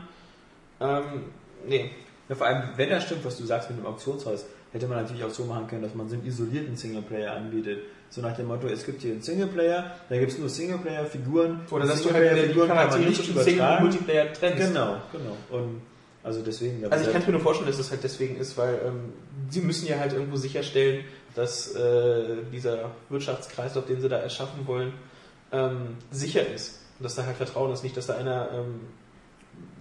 [0.81, 1.27] ähm,
[1.68, 1.90] nee.
[2.31, 5.25] Ja, vor allem, wenn das stimmt, was du sagst mit dem Auktionshaus, hätte man natürlich
[5.25, 7.81] auch so machen können, dass man so einen isolierten Singleplayer anbietet.
[8.09, 11.62] So nach dem Motto, es gibt hier einen Singleplayer, da gibt es nur Singleplayer-Figuren.
[11.69, 13.81] Oder dass du halt Singleplayer-Figuren kann man nicht zwischen Single und.
[13.81, 14.59] Multiplayer trennst.
[14.59, 15.37] Genau, genau.
[15.51, 15.83] Und
[16.23, 16.85] also deswegen.
[16.88, 19.12] Also ich kann mir nur vorstellen, dass es halt deswegen ist, weil ähm,
[19.49, 24.93] sie müssen ja halt irgendwo sicherstellen, dass äh, dieser Wirtschaftskreislauf, den sie da erschaffen wollen,
[25.51, 26.81] ähm, sicher ist.
[27.01, 28.81] Und dass da halt Vertrauen ist, nicht, dass da einer ähm,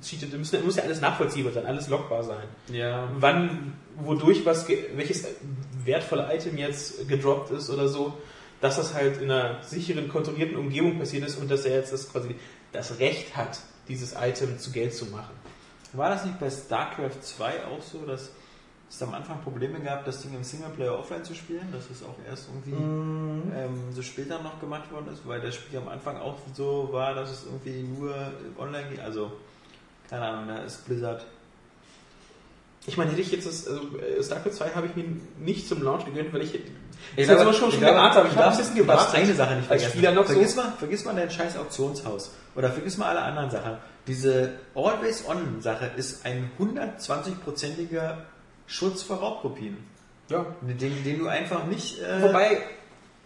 [0.01, 0.37] cheatet.
[0.37, 2.47] Muss, muss ja alles nachvollziehbar sein, alles lockbar sein.
[2.71, 3.09] ja.
[3.19, 5.25] Wann, wodurch was, welches
[5.83, 8.13] wertvolle Item jetzt gedroppt ist oder so,
[8.61, 12.11] dass das halt in einer sicheren, kontrollierten Umgebung passiert ist und dass er jetzt das
[12.11, 12.35] quasi
[12.71, 15.33] das Recht hat, dieses Item zu Geld zu machen.
[15.93, 18.31] War das nicht bei StarCraft 2 auch so, dass
[18.89, 21.67] es am Anfang Probleme gab, das Ding im Singleplayer offline zu spielen?
[21.71, 22.75] Dass es auch erst irgendwie
[23.55, 27.15] ähm, so später noch gemacht worden ist, weil das Spiel am Anfang auch so war,
[27.15, 28.15] dass es irgendwie nur
[28.57, 28.99] online ging.
[28.99, 29.31] Also,
[30.09, 31.25] keine Ahnung, da ist Blizzard.
[32.87, 35.05] Ich meine, hätte ich jetzt das, also äh, StarCraft 2 habe ich mir
[35.37, 36.55] nicht zum Launch gegönnt, weil ich.
[37.15, 39.15] Ich glaube, habe schon schon geahnt, aber ich habe ein bisschen gewartet.
[39.15, 39.91] eine Sache nicht als vergessen.
[39.91, 40.61] Spieler noch vergiss so.
[40.61, 42.31] Mal, vergiss mal dein scheiß Auktionshaus.
[42.55, 43.77] Oder vergiss mal alle anderen Sachen.
[44.07, 48.17] Diese Always-On-Sache ist ein 120-prozentiger
[48.65, 49.77] Schutz vor Raubkopien.
[50.29, 50.45] Ja.
[50.61, 52.01] Den, den du einfach nicht.
[52.01, 52.63] Äh, Wobei,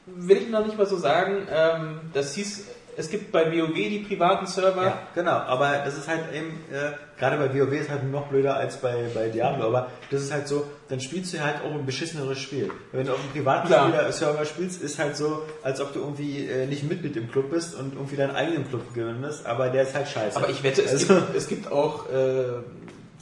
[0.05, 2.65] will ich noch nicht mal so sagen, ähm, das hieß,
[2.97, 4.83] es gibt bei WoW die privaten Server.
[4.83, 8.55] Ja, genau, aber das ist halt eben, äh, gerade bei WoW ist halt noch blöder
[8.55, 11.85] als bei, bei Diablo, aber das ist halt so, dann spielst du halt auch ein
[11.85, 12.69] beschisseneres Spiel.
[12.91, 13.87] Wenn du auf einem privaten Klar.
[13.89, 17.49] Spieler- Server spielst, ist halt so, als ob du irgendwie äh, nicht Mitglied im Club
[17.51, 20.37] bist und irgendwie deinen eigenen Club gewinnst, aber der ist halt scheiße.
[20.37, 22.43] Aber ich wette, es, Also- gibt, es gibt auch äh,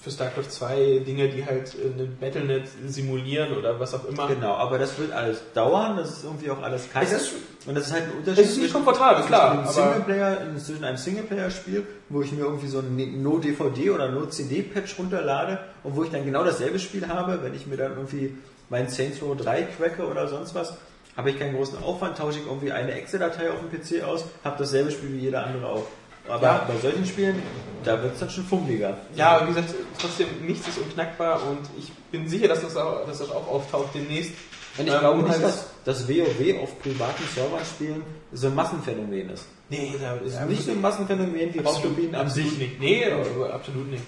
[0.01, 4.27] für StarCraft 2 Dinge, die halt äh, ein Battlenet simulieren oder was auch immer.
[4.27, 7.05] Genau, aber das wird alles dauern, das ist irgendwie auch alles kacke.
[7.05, 7.31] Es ist-
[7.67, 8.43] und das ist halt ein Unterschied.
[8.45, 12.67] es ist nicht komfortabel, klar, Zwischen einem Singleplayer, zwischen einem Singleplayer-Spiel, wo ich mir irgendwie
[12.67, 17.53] so ein No-DVD oder No-CD-Patch runterlade und wo ich dann genau dasselbe Spiel habe, wenn
[17.53, 18.35] ich mir dann irgendwie
[18.69, 20.73] mein Saints Row 3 cracke oder sonst was,
[21.15, 24.55] habe ich keinen großen Aufwand, tausche ich irgendwie eine Excel-Datei auf dem PC aus, habe
[24.57, 25.85] dasselbe Spiel wie jeder andere auch.
[26.31, 26.65] Aber Ja.
[26.67, 27.41] bei solchen Spielen,
[27.83, 28.97] da wird es dann schon fummeliger.
[29.15, 33.05] Ja, aber wie gesagt, trotzdem, nichts ist unknackbar und ich bin sicher, dass das auch,
[33.05, 34.31] dass das auch auftaucht demnächst.
[34.77, 38.55] Und ich Ähm, glaube nicht, halt- dass das WoW auf privaten Servern spielen so ein
[38.55, 39.45] Massenphänomen ist.
[39.69, 42.45] Nee, da ist Ja, nicht so ein Massenphänomen wie Raumturbinen an sich.
[42.45, 42.79] absolut nicht.
[42.79, 44.03] Nee, aber absolut nicht.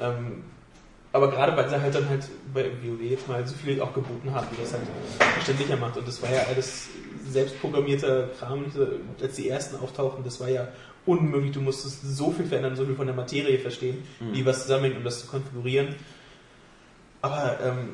[0.00, 0.44] Ähm,
[1.12, 4.32] aber gerade weil sie halt dann halt bei WoW jetzt mal so viel auch geboten
[4.34, 4.82] haben, die das halt
[5.34, 5.96] verständlicher macht.
[5.98, 6.88] Und das war ja alles
[7.30, 8.64] selbstprogrammierter Kram,
[9.22, 10.68] als die ersten auftauchen, das war ja
[11.06, 11.52] unmöglich.
[11.52, 15.04] Du musstest so viel verändern, so viel von der Materie verstehen, wie was zusammenhängt, um
[15.04, 15.94] das zu konfigurieren.
[17.22, 17.88] Aber ähm,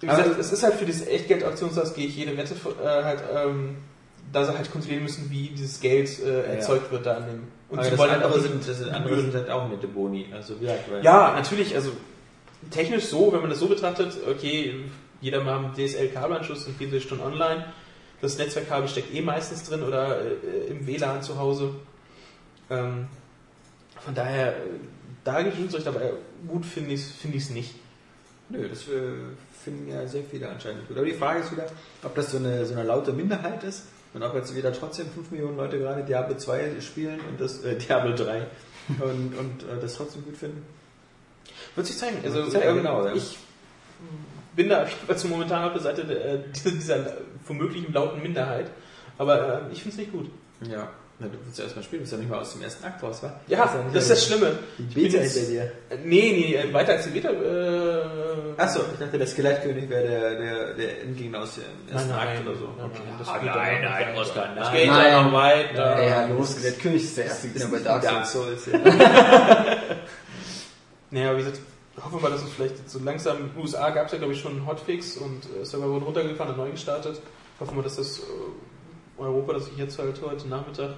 [0.00, 3.76] wie gesagt, es ist halt für dieses Echtgeld-Auktionshaus, gehe ich jede Wette äh, halt, ähm,
[4.32, 7.42] da sie halt kontrollieren müssen, wie dieses Geld äh, erzeugt wird da an dem.
[7.68, 10.26] Und Aber sie wollen halt andere, sind, das andere sind halt auch mit dem Boni.
[10.32, 11.92] Also wie gesagt, ja, natürlich, also
[12.70, 14.74] technisch so, wenn man das so betrachtet, okay,
[15.20, 17.66] jeder mal einen DSL-Kabelanschluss und 24 Stunden online.
[18.20, 21.74] Das Netzwerkkabel steckt eh meistens drin oder äh, im WLAN zu Hause.
[22.68, 23.08] Ähm,
[24.04, 24.60] von daher, äh,
[25.24, 26.12] da gebe ich euch dabei
[26.46, 27.74] gut finde ich es find ich's nicht.
[28.48, 29.12] Nö, das äh,
[29.64, 30.96] finden ja sehr viele anscheinend gut.
[30.96, 31.66] Aber die Frage ist wieder,
[32.02, 35.30] ob das so eine, so eine laute Minderheit ist und ob jetzt wieder trotzdem 5
[35.30, 38.46] Millionen Leute gerade Diablo 2 spielen und das äh, Diablo 3
[38.88, 40.64] und, und äh, das trotzdem gut finden.
[41.74, 42.18] Wird sich zeigen.
[42.24, 43.14] Also, zeigen, genau, ja.
[43.14, 43.38] Ich
[44.56, 47.12] bin da also momentan auf der Seite äh, dieser, dieser
[47.46, 48.66] womöglichen lauten Minderheit.
[49.18, 50.30] Aber äh, ich finde es nicht gut.
[50.62, 50.88] Ja.
[51.22, 53.02] Na, du willst ja erstmal spielen, du bist ja nicht mal aus dem ersten Akt
[53.02, 53.38] raus, wa?
[53.46, 54.58] Ja, nicht das ist das Schlimme.
[54.78, 55.62] Die Beta jetzt- hinter dir.
[55.90, 57.28] Äh, Nee, nee, äh, weiter als die Beta.
[57.28, 62.18] Äh, Achso, ich dachte, der Skelettkönig wäre der, der, der Endgegner aus dem ersten Nein,
[62.18, 62.64] Akt nein, oder so.
[62.76, 63.00] nein, Okay.
[63.06, 64.20] nein, das geht nein, nein, weiter.
[64.20, 64.76] Oskar, Das nein.
[64.76, 65.12] geht Nein.
[65.12, 66.02] dann noch weiter.
[66.02, 68.64] Ja, ja, los, der König ist der erste Gegner bei Dark Dark Souls.
[68.64, 68.82] Souls.
[68.82, 69.76] ja.
[71.12, 71.60] Naja, wie gesagt,
[72.04, 73.38] hoffen wir mal, dass es vielleicht jetzt so langsam.
[73.38, 76.04] In den USA gab es ja, glaube ich, schon einen Hotfix und äh, Server wurden
[76.04, 77.20] runtergefahren und neu gestartet.
[77.58, 78.22] Hoffen wir, dass das äh,
[79.18, 80.90] Europa, dass ich jetzt halt heute Nachmittag,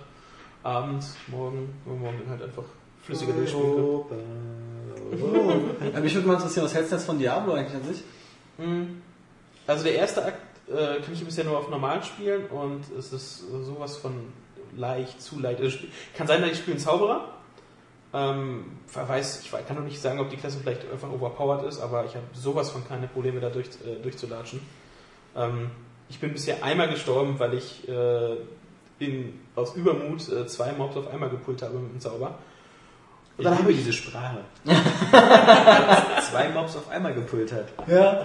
[0.63, 2.65] Abend, morgen, morgen halt einfach
[3.03, 4.19] flüssiger durchspielen kann.
[5.89, 8.03] Aber mich würde mal interessieren, was hältst du jetzt von Diablo eigentlich an sich?
[8.59, 9.03] Mhm.
[9.67, 10.39] Also der erste Akt
[10.69, 14.13] äh, kann ich bisher nur auf normal spielen und es ist sowas von
[14.77, 15.61] leicht, zu leicht.
[15.61, 15.79] Also,
[16.17, 17.32] kann sein, dass ich spiele einen Zauberer.
[18.15, 22.05] Ähm, weiß, ich kann noch nicht sagen, ob die Klasse vielleicht einfach overpowered ist, aber
[22.05, 24.61] ich habe sowas von keine Probleme da durch, äh, durchzulatschen.
[25.35, 25.71] Ähm,
[26.11, 28.37] ich bin bisher einmal gestorben, weil ich äh,
[28.99, 32.39] in, aus Übermut äh, zwei Mobs auf einmal gepult habe mit dem Zauber.
[33.45, 34.39] Und dann habe ich diese Sprache.
[36.31, 37.67] Zwei Mobs auf einmal gepult hat.
[37.89, 38.23] Ja.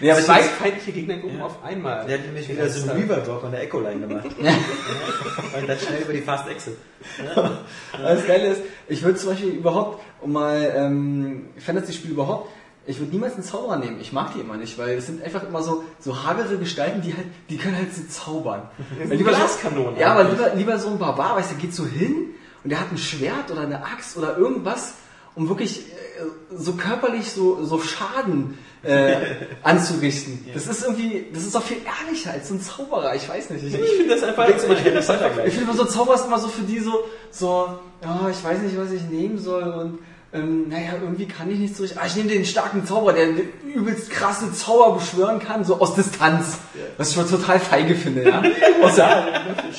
[0.00, 2.06] Nee, aber zwei feindliche Gegnergruppen auf einmal.
[2.06, 4.26] Der hat nämlich wieder so einen Reaver-Drop an der Echo-Line gemacht.
[4.36, 6.76] Und dann schnell über die Fast Exit.
[8.02, 12.50] Das Geile ist, ich würde zum Beispiel überhaupt, um mal ähm, Fantasy-Spiel überhaupt,
[12.86, 14.00] ich würde niemals einen Zauberer nehmen.
[14.00, 17.14] Ich mag die immer nicht, weil es sind einfach immer so, so hagere Gestalten, die
[17.14, 18.62] halt, die können halt so zaubern.
[19.08, 22.34] lieber Glaskanonen Ja, aber lieber, lieber so ein Barbar, weißt du, der geht so hin
[22.66, 24.94] und der hat ein Schwert oder eine Axt oder irgendwas,
[25.36, 29.18] um wirklich äh, so körperlich so, so Schaden äh,
[29.62, 30.44] anzurichten.
[30.52, 33.66] Das ist irgendwie, das ist doch viel ehrlicher als so ein Zauberer, ich weiß nicht.
[33.66, 34.48] Ich, Ich finde das einfach.
[34.48, 35.44] Ich einfach.
[35.44, 38.76] ich finde so Zauber ist immer so für die so, so, ja, ich weiß nicht,
[38.76, 40.00] was ich nehmen soll und
[40.36, 42.00] ähm, naja, irgendwie kann ich nicht so richtig.
[42.00, 45.94] Ah, ich nehme den starken Zauber, der den übelst krasse Zauber beschwören kann, so aus
[45.94, 46.58] Distanz.
[46.98, 48.42] Was ich schon total feige finde, ja.
[48.82, 49.26] Außer,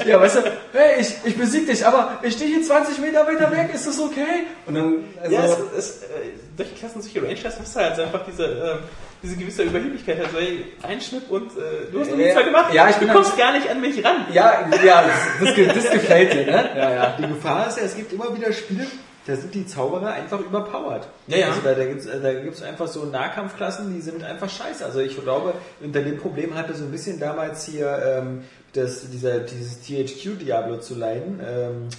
[0.05, 0.41] ja, weißt du,
[0.73, 3.99] hey, ich, ich besieg dich, aber ich stehe hier 20 Meter weiter weg, ist das
[3.99, 4.45] okay?
[4.65, 6.05] Und dann, also, Ja, es, es, äh,
[6.57, 8.75] solche Klassen, solche Range hast, du halt einfach diese, äh,
[9.23, 10.19] diese gewisse Überheblichkeit.
[10.23, 12.73] Also, ey, ein Schnitt und äh, du hast noch Ja, nichts mehr gemacht.
[12.73, 14.25] ja, ich du kommst gar nicht an mich ran.
[14.31, 15.03] ja, ja,
[15.39, 16.69] das, das, das gefällt dir, ne?
[16.75, 17.17] Ja, ja.
[17.19, 18.85] Die Gefahr ist ja, es gibt immer wieder Spiele,
[19.27, 21.07] da sind die Zauberer einfach überpowered.
[21.27, 21.47] Ja, ja.
[21.49, 24.85] Also da, da gibt es da gibt's einfach so Nahkampfklassen, die sind einfach scheiße.
[24.85, 29.39] Also ich glaube, unter dem Problem hatte so ein bisschen damals hier ähm, das, dieser,
[29.39, 31.41] dieses THQ-Diablo zu leiden.
[31.45, 31.89] Ähm,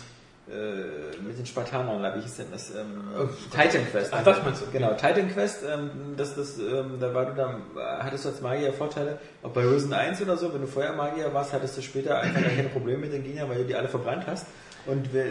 [0.50, 2.70] äh, mit den Spartanern, wie hieß denn das?
[2.70, 4.10] Ähm, Titan Quest.
[4.14, 4.66] Ach, das meinst du?
[4.72, 7.62] Genau, Titan Quest, ähm, das, das, ähm, da war du dann,
[7.98, 11.52] hattest du als Magier Vorteile, auch bei Risen 1 oder so, wenn du Feuermagier warst,
[11.52, 14.46] hattest du später einfach keine Probleme mit den Gegnern, weil du die alle verbrannt hast.
[14.88, 15.26] Und wir,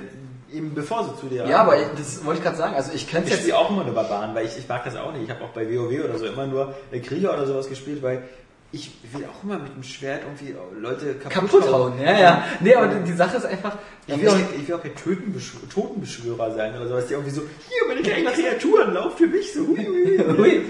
[0.54, 3.13] eben bevor sie zu dir Ja, aber das wollte ich gerade sagen, also ich ich
[3.13, 5.24] jetzt spiele auch immer nur Barbaren, weil ich, ich mag das auch nicht.
[5.24, 8.24] Ich habe auch bei WoW oder so immer nur äh, Krieger oder sowas gespielt, weil
[8.72, 12.00] ich will auch immer mit dem Schwert irgendwie Leute kaputt, kaputt hauen.
[12.02, 12.44] Ja, ja.
[12.60, 16.54] Nee, aber die, Sache ist einfach, Ich will, auch, ich will auch kein Tötenbeschw Totenbeschwörer
[16.54, 19.62] sein oder sowas, die irgendwie so, hier, meine kleinen Kreaturen, lauft für mich so.
[19.67, 20.62] Hui, hui,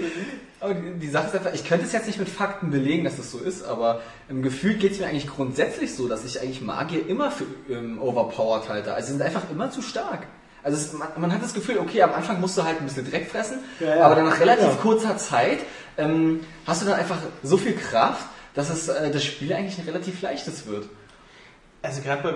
[0.62, 3.30] die, die Sache ist einfach, ich könnte es jetzt nicht mit Fakten belegen, dass das
[3.30, 7.06] so ist, aber im Gefühl geht es mir eigentlich grundsätzlich so, dass ich eigentlich Magier
[7.08, 8.92] immer für ähm, overpowered halte.
[8.94, 10.26] Also sie sind einfach immer zu stark.
[10.64, 13.08] Also es, man, man hat das Gefühl, okay, am Anfang musst du halt ein bisschen
[13.08, 14.04] Dreck fressen, Ja, ja.
[14.06, 14.74] aber dann nach relativ Ja.
[14.82, 15.60] kurzer Zeit
[15.96, 19.84] ähm, hast du dann einfach so viel Kraft, dass es äh, das Spiel eigentlich ein
[19.84, 20.88] relativ leichtes wird.
[21.82, 22.34] Also, gerade bei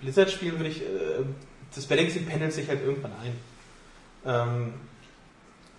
[0.00, 0.86] Blizzard-Spielen würde ich, äh,
[1.74, 3.32] das Balancing pendelt sich halt irgendwann ein.
[4.24, 4.74] Ähm,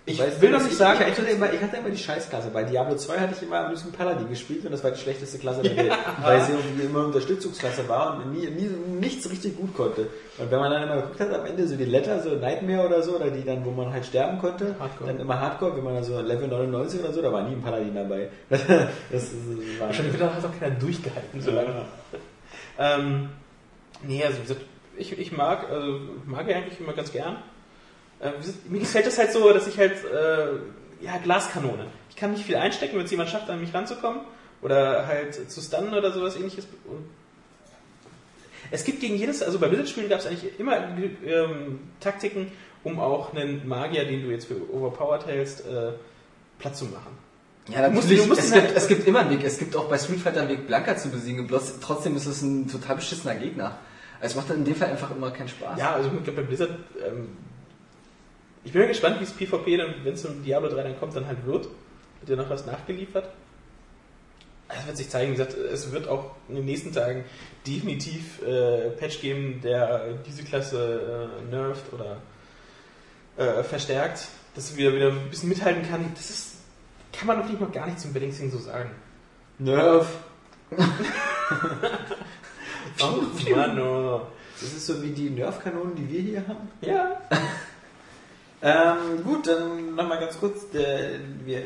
[0.03, 2.49] ich Weißt will was nicht sagen, ich, hatte immer, ich hatte immer die Scheißklasse.
[2.49, 5.37] Bei Diablo 2 hatte ich immer am liebsten Paladin gespielt und das war die schlechteste
[5.37, 5.93] Klasse der Welt,
[6.23, 8.67] weil sie immer Unterstützungsklasse war und nie, nie,
[8.99, 10.07] nichts richtig gut konnte.
[10.39, 13.03] Und wenn man dann immer geguckt hat, am Ende so die Letter, so Nightmare oder
[13.03, 15.11] so, oder die dann, wo man halt sterben konnte, Hardcore.
[15.11, 17.61] dann immer Hardcore, wenn man dann so Level 99 oder so, da war nie ein
[17.61, 18.29] Paladin dabei.
[18.49, 18.65] Das,
[19.11, 19.31] das
[19.79, 21.85] war wahrscheinlich wird hat auch keiner durchgehalten, so lange.
[22.79, 23.29] Ähm,
[24.03, 24.39] nee, also
[24.97, 27.37] ich, ich mag, also mag ich eigentlich immer ganz gern.
[28.21, 28.31] Äh,
[28.69, 31.85] mir gefällt es halt so, dass ich halt, äh, ja, Glaskanone.
[32.09, 34.21] Ich kann nicht viel einstecken, wenn es jemand schafft, an mich ranzukommen.
[34.61, 36.67] Oder halt zu stunnen oder sowas ähnliches.
[38.69, 40.77] Es gibt gegen jedes, also bei Blizzard-Spielen gab es eigentlich immer
[41.25, 42.51] ähm, Taktiken,
[42.83, 45.91] um auch einen Magier, den du jetzt für overpowered hältst, äh,
[46.59, 47.17] Platz zu machen.
[47.69, 48.23] Ja, Du musst- natürlich.
[48.23, 49.43] du musst es, ihn gibt, halt- es gibt immer einen Weg.
[49.43, 51.47] Es gibt auch bei Street Fighter einen Weg, Blanka zu besiegen.
[51.47, 53.77] Bloß trotzdem ist es ein total beschissener Gegner.
[54.19, 55.79] Also es macht dann in dem Fall einfach immer keinen Spaß.
[55.79, 56.69] Ja, also ich glaube bei Blizzard,
[57.05, 57.29] ähm,
[58.63, 61.15] ich bin mal gespannt, wie es PvP dann, wenn es zum Diablo 3 dann kommt,
[61.15, 61.67] dann halt wird.
[62.21, 63.29] Wird ja noch was nachgeliefert.
[64.67, 65.31] Das wird sich zeigen.
[65.31, 67.25] Wie gesagt, es wird auch in den nächsten Tagen
[67.67, 72.17] definitiv äh, Patch geben, der diese Klasse äh, nervt oder
[73.37, 76.11] äh, verstärkt, dass wir wieder ein bisschen mithalten kann.
[76.13, 76.55] Das ist,
[77.11, 78.91] kann man doch nicht noch gar nicht zum Balancing so sagen.
[79.57, 80.07] Nerf.
[83.01, 83.07] Oh,
[83.55, 84.21] Mann, oh.
[84.59, 86.69] Das ist so wie die Nerf-Kanonen, die wir hier haben.
[86.81, 87.19] Ja.
[88.63, 90.69] Ähm, gut, dann nochmal ganz kurz.
[90.69, 91.11] Der,
[91.45, 91.63] wir,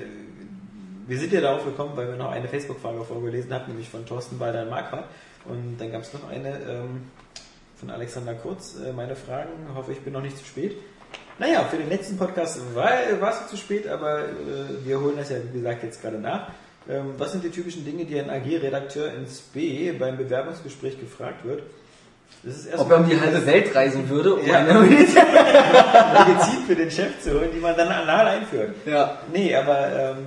[1.07, 4.37] wir sind ja darauf gekommen, weil wir noch eine Facebook-Frage vorgelesen hatten, nämlich von Thorsten
[4.37, 5.05] Balder in Marquardt.
[5.45, 7.03] Und dann gab es noch eine ähm,
[7.75, 8.77] von Alexander Kurz.
[8.79, 10.77] Äh, meine Fragen, hoffe ich bin noch nicht zu spät.
[11.37, 12.89] Naja, für den letzten Podcast war,
[13.19, 16.49] war es zu spät, aber äh, wir holen das ja, wie gesagt, jetzt gerade nach.
[16.87, 21.63] Ähm, was sind die typischen Dinge, die ein AG-Redakteur ins B beim Bewerbungsgespräch gefragt wird?
[22.77, 24.59] Ob er um die halbe Welt reisen würde, um Ja.
[24.59, 25.15] eine Medizin
[26.67, 28.75] für den Chef zu holen, die man dann anal einführt.
[28.85, 29.17] Ja.
[29.33, 30.17] Nee, aber ähm,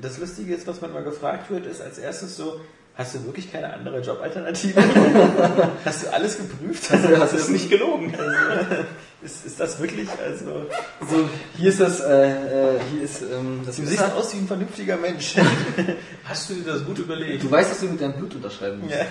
[0.00, 2.60] das Lustige ist, was man mal gefragt wird, ist als erstes so,
[2.96, 4.82] hast du wirklich keine andere Jobalternative?
[5.84, 6.90] hast du alles geprüft?
[6.90, 8.12] Also, hast du Das ist nicht gelogen.
[8.18, 8.82] Also,
[9.22, 10.66] ist, ist das wirklich, also,
[11.08, 14.48] So, hier ist das, äh, äh, hier ist ähm, das du siehst aus wie ein
[14.48, 15.36] vernünftiger Mensch.
[16.24, 17.44] Hast du dir das gut überlegt?
[17.44, 18.94] Du weißt, dass du mit deinem Blut unterschreiben musst.
[18.94, 19.06] Ja.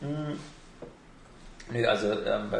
[0.00, 0.38] Hm.
[1.72, 2.50] Nee, also ähm,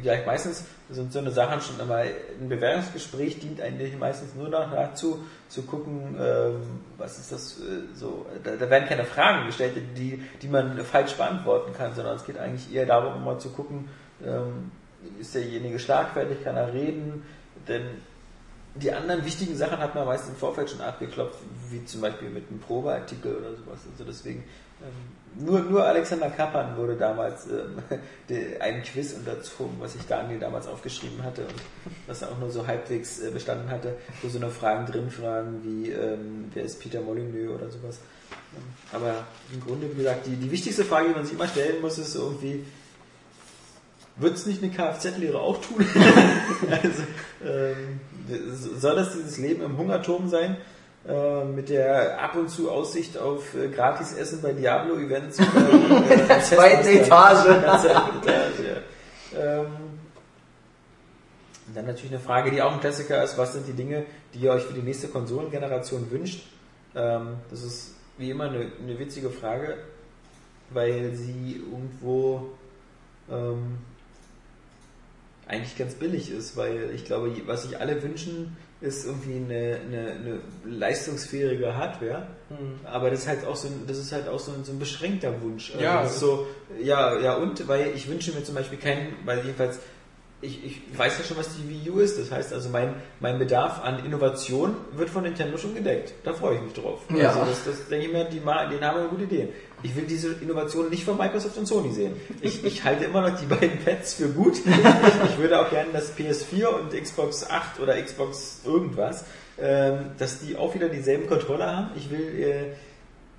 [0.00, 4.70] gesagt, meistens sind so eine Sachen schon immer, ein Bewerbungsgespräch dient eigentlich meistens nur noch
[4.70, 6.60] dazu, zu gucken, ähm,
[6.96, 11.14] was ist das äh, so, da, da werden keine Fragen gestellt, die, die man falsch
[11.14, 13.88] beantworten kann, sondern es geht eigentlich eher darum, mal zu gucken,
[14.24, 14.70] ähm,
[15.20, 17.22] ist derjenige schlagfertig, kann er reden,
[17.68, 17.84] denn
[18.74, 21.38] die anderen wichtigen Sachen hat man meist im Vorfeld schon abgeklopft,
[21.70, 23.80] wie zum Beispiel mit einem Probeartikel oder sowas.
[23.92, 24.44] Also deswegen,
[24.82, 27.78] ähm, nur, nur Alexander Kappan wurde damals ähm,
[28.28, 31.54] de- ein Quiz unterzogen, was ich Daniel damals aufgeschrieben hatte und
[32.06, 35.60] was er auch nur so halbwegs äh, bestanden hatte, wo so eine Fragen drin fragen
[35.64, 37.98] wie, ähm, wer ist Peter Molyneux oder sowas.
[38.56, 38.62] Ähm,
[38.92, 41.98] aber im Grunde, wie gesagt, die, die wichtigste Frage, die man sich immer stellen muss,
[41.98, 42.64] ist irgendwie,
[44.16, 45.84] wird es nicht eine Kfz-Lehre auch tun?
[46.70, 47.02] also,
[47.44, 48.00] ähm,
[48.78, 50.56] soll das dieses Leben im Hungerturm sein?
[51.06, 55.38] Äh, mit der ab und zu Aussicht auf äh, Gratis-Essen bei Diablo-Events.
[55.38, 57.44] Äh, In der zweiten Etage.
[57.56, 58.82] In der zweiten Etage.
[59.36, 59.66] Ähm,
[61.66, 63.36] und dann natürlich eine Frage, die auch ein Klassiker ist.
[63.36, 66.46] Was sind die Dinge, die ihr euch für die nächste Konsolengeneration wünscht?
[66.94, 69.76] Ähm, das ist wie immer eine, eine witzige Frage,
[70.70, 72.50] weil sie irgendwo
[73.30, 73.78] ähm,
[75.46, 80.10] eigentlich ganz billig ist, weil ich glaube, was sich alle wünschen, ist irgendwie eine, eine,
[80.12, 82.26] eine leistungsfähige Hardware.
[82.84, 84.78] Aber das ist halt auch so ein, das ist halt auch so ein, so ein
[84.78, 85.72] beschränkter Wunsch.
[85.72, 86.02] Also Ja.
[86.04, 86.46] ist so,
[86.80, 89.80] ja, ja, und weil ich wünsche mir zum Beispiel keinen, weil jedenfalls
[90.44, 92.18] ich, ich weiß ja schon, was die Wii U ist.
[92.18, 96.12] Das heißt also, mein, mein Bedarf an Innovation wird von Nintendo schon gedeckt.
[96.22, 97.00] Da freue ich mich drauf.
[97.14, 97.30] Ja.
[97.30, 99.48] Also das, das denke ich mir, die, die haben eine gute Idee.
[99.82, 102.14] Ich will diese Innovation nicht von Microsoft und Sony sehen.
[102.40, 104.58] Ich, ich halte immer noch die beiden Pads für gut.
[105.28, 109.24] Ich würde auch gerne, dass PS4 und Xbox 8 oder Xbox irgendwas,
[109.58, 111.90] ähm, dass die auch wieder dieselben Controller haben.
[111.96, 112.64] Ich will, äh,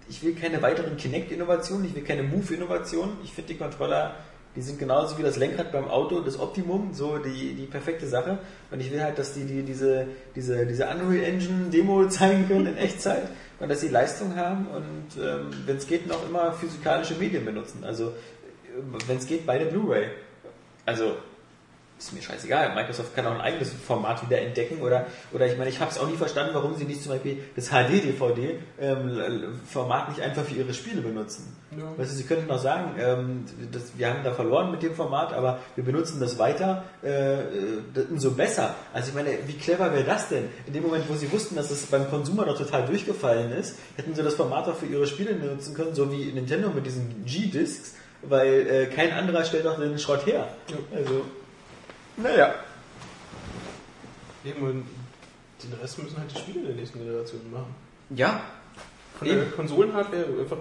[0.08, 3.18] ich will keine weiteren Kinect-Innovationen, ich will keine Move-Innovationen.
[3.24, 4.16] Ich finde die Controller,
[4.56, 8.40] die sind genauso wie das Lenkrad beim Auto, das Optimum, so die, die perfekte Sache.
[8.72, 12.68] Und ich will halt, dass die, die diese, diese, diese Unreal Engine Demo zeigen können
[12.68, 13.28] in Echtzeit
[13.60, 17.84] und dass sie Leistung haben und ähm, wenn es geht, noch immer physikalische Medien benutzen.
[17.84, 18.14] Also
[19.08, 20.08] wenn es geht, beide Blu-ray.
[20.86, 21.16] Also
[21.98, 22.76] ist mir scheißegal.
[22.76, 25.98] Microsoft kann auch ein eigenes Format wieder entdecken oder, oder ich meine, ich habe es
[25.98, 31.00] auch nie verstanden, warum sie nicht zum Beispiel das HD-DVD-Format nicht einfach für ihre Spiele
[31.02, 31.56] benutzen.
[31.72, 31.98] Ja.
[31.98, 35.32] Weißt du, sie könnten auch sagen, ähm, das, wir haben da verloren mit dem Format,
[35.34, 37.80] aber wir benutzen das weiter, äh, äh,
[38.10, 38.76] umso besser.
[38.94, 40.50] Also ich meine, wie clever wäre das denn?
[40.68, 44.14] In dem Moment, wo sie wussten, dass es beim Konsumer noch total durchgefallen ist, hätten
[44.14, 47.96] sie das Format auch für ihre Spiele benutzen können, so wie Nintendo mit diesen G-Discs,
[48.22, 50.50] weil äh, kein anderer stellt auch den Schrott her.
[50.94, 51.22] Also,
[52.18, 52.54] naja.
[54.46, 54.86] Eben, und
[55.64, 57.76] den Rest müssen halt die Spiele der nächsten Generation machen.
[58.12, 58.42] Ja,
[59.18, 59.52] Von der Eben.
[59.56, 60.58] Konsolenhardware einfach.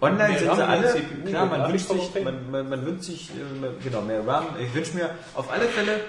[0.00, 3.04] Online Mehr sind RAM, sie alle, CPU, klar, man wünscht sich, man, man, man wünscht
[3.04, 4.44] sich, äh, genau, mehr RAM.
[4.60, 6.00] Ich wünsche mir auf alle Fälle,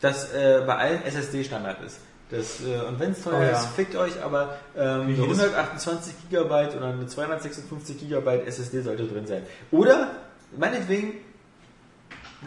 [0.00, 2.00] dass äh, bei allen SSD Standard ist.
[2.30, 3.50] Das, äh, und wenn es teuer Oh ja.
[3.52, 6.44] ist, fickt euch, aber ähm, eine jedes- 128 GB
[6.76, 9.42] oder eine 256 GB SSD sollte drin sein.
[9.70, 10.10] Oder,
[10.58, 11.12] meinetwegen,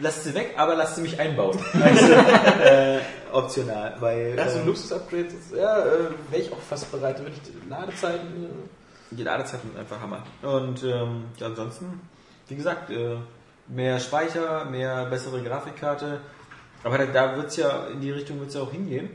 [0.00, 1.58] lasst sie weg, aber lasst sie mich einbauen.
[1.82, 2.98] Also, äh,
[3.32, 4.34] optional, weil...
[4.36, 7.18] Ja, so ein äh, Luxus-Upgrade, ist- ja, äh, wäre ich auch fast bereit.
[7.18, 8.44] Würde ich die Ladezeiten.
[8.44, 10.22] Äh, Die Ladezeiten sind einfach Hammer.
[10.42, 12.00] Und ähm, ja, ansonsten,
[12.48, 13.16] wie gesagt, äh,
[13.68, 16.20] mehr Speicher, mehr bessere Grafikkarte.
[16.84, 19.10] Aber da, da wird es ja, in die Richtung wird es ja auch hingehen.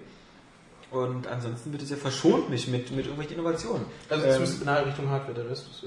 [0.92, 3.86] Und ansonsten wird es ja verschont mich mit, mit irgendwelchen Innovationen.
[4.10, 5.84] also Ähm, zumindest in der Richtung Hardware, der Rest ist.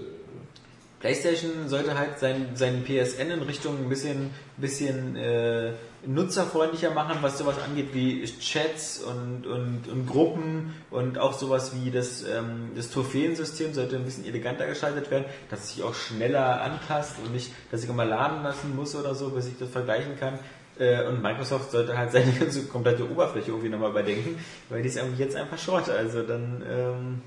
[1.01, 5.73] PlayStation sollte halt sein, seinen PSN in Richtung ein bisschen, bisschen äh,
[6.07, 11.91] nutzerfreundlicher machen, was sowas angeht wie Chats und, und, und Gruppen und auch sowas wie
[11.91, 16.63] das, ähm, das Trophäensystem sollte ein bisschen eleganter geschaltet werden, dass es sich auch schneller
[16.63, 20.19] anpasst und nicht, dass ich immer laden lassen muss oder so, bis ich das vergleichen
[20.19, 20.39] kann.
[20.79, 24.39] Äh, Und Microsoft sollte halt seine ganze komplette Oberfläche irgendwie nochmal überdenken,
[24.69, 25.89] weil die ist jetzt einfach Schrott.
[25.89, 27.23] Also dann ähm,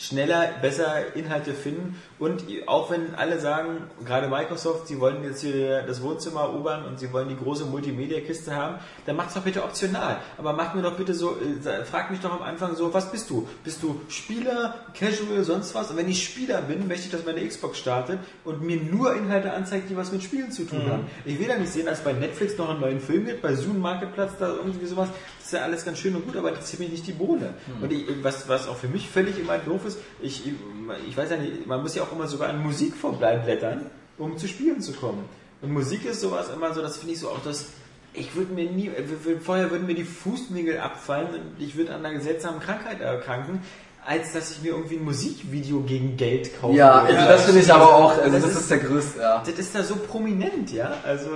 [0.00, 5.82] schneller, besser Inhalte finden und auch wenn alle sagen, gerade Microsoft, sie wollen jetzt hier
[5.82, 10.16] das Wohnzimmer erobern und sie wollen die große Multimedia-Kiste haben, dann macht's doch bitte optional.
[10.38, 13.28] Aber macht mir doch bitte so, äh, frag mich doch am Anfang so, was bist
[13.28, 13.46] du?
[13.62, 15.90] Bist du Spieler, Casual, sonst was?
[15.90, 19.52] Und wenn ich Spieler bin, möchte ich, dass meine Xbox startet und mir nur Inhalte
[19.52, 21.06] anzeigt, die was mit Spielen zu tun haben.
[21.26, 23.80] Ich will da nicht sehen, dass bei Netflix noch einen neuen Film gibt, bei Zoom
[23.80, 25.08] Marketplatz da irgendwie sowas.
[25.38, 27.54] Das ist ja alles ganz schön und gut, aber interessiert mich nicht die Bohne.
[27.82, 29.89] Und ich, was, was auch für mich völlig immer doof ist,
[30.20, 30.42] ich,
[31.08, 33.86] ich weiß ja nicht, man muss ja auch immer sogar an Musik vorbeiblättern,
[34.18, 35.24] um zu Spielen zu kommen.
[35.62, 37.66] Und Musik ist sowas immer so, das finde ich so auch das,
[38.14, 38.90] ich würde mir nie,
[39.44, 43.60] vorher würden mir die Fußnägel abfallen und ich würde an einer seltsamen Krankheit erkranken,
[44.04, 46.74] als dass ich mir irgendwie ein Musikvideo gegen Geld kaufe.
[46.76, 49.42] Ja, also das finde ich aber auch, also Das das ist- ist der größte, ja.
[49.46, 50.94] Das ist da so prominent, ja.
[51.04, 51.28] Also,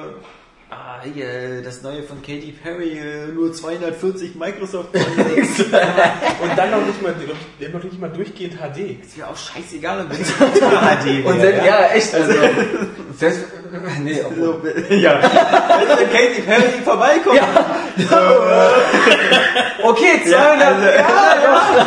[0.75, 4.95] ah, hier, das neue von Katy Perry, äh, nur 240 Microsoft.
[4.95, 7.15] und dann noch nicht mal,
[7.61, 9.01] der noch nicht mal durchgehend HD.
[9.03, 11.29] ist ja auch scheißegal, wenn es HD wäre.
[11.29, 12.33] Und selbst, ja, echt, also,
[13.19, 13.41] selbst,
[14.03, 15.21] nee, obwohl, So, ja.
[15.23, 17.41] Wenn Katy Perry vorbeikommt.
[19.83, 21.87] okay, 200, Ja, also- ja, ja.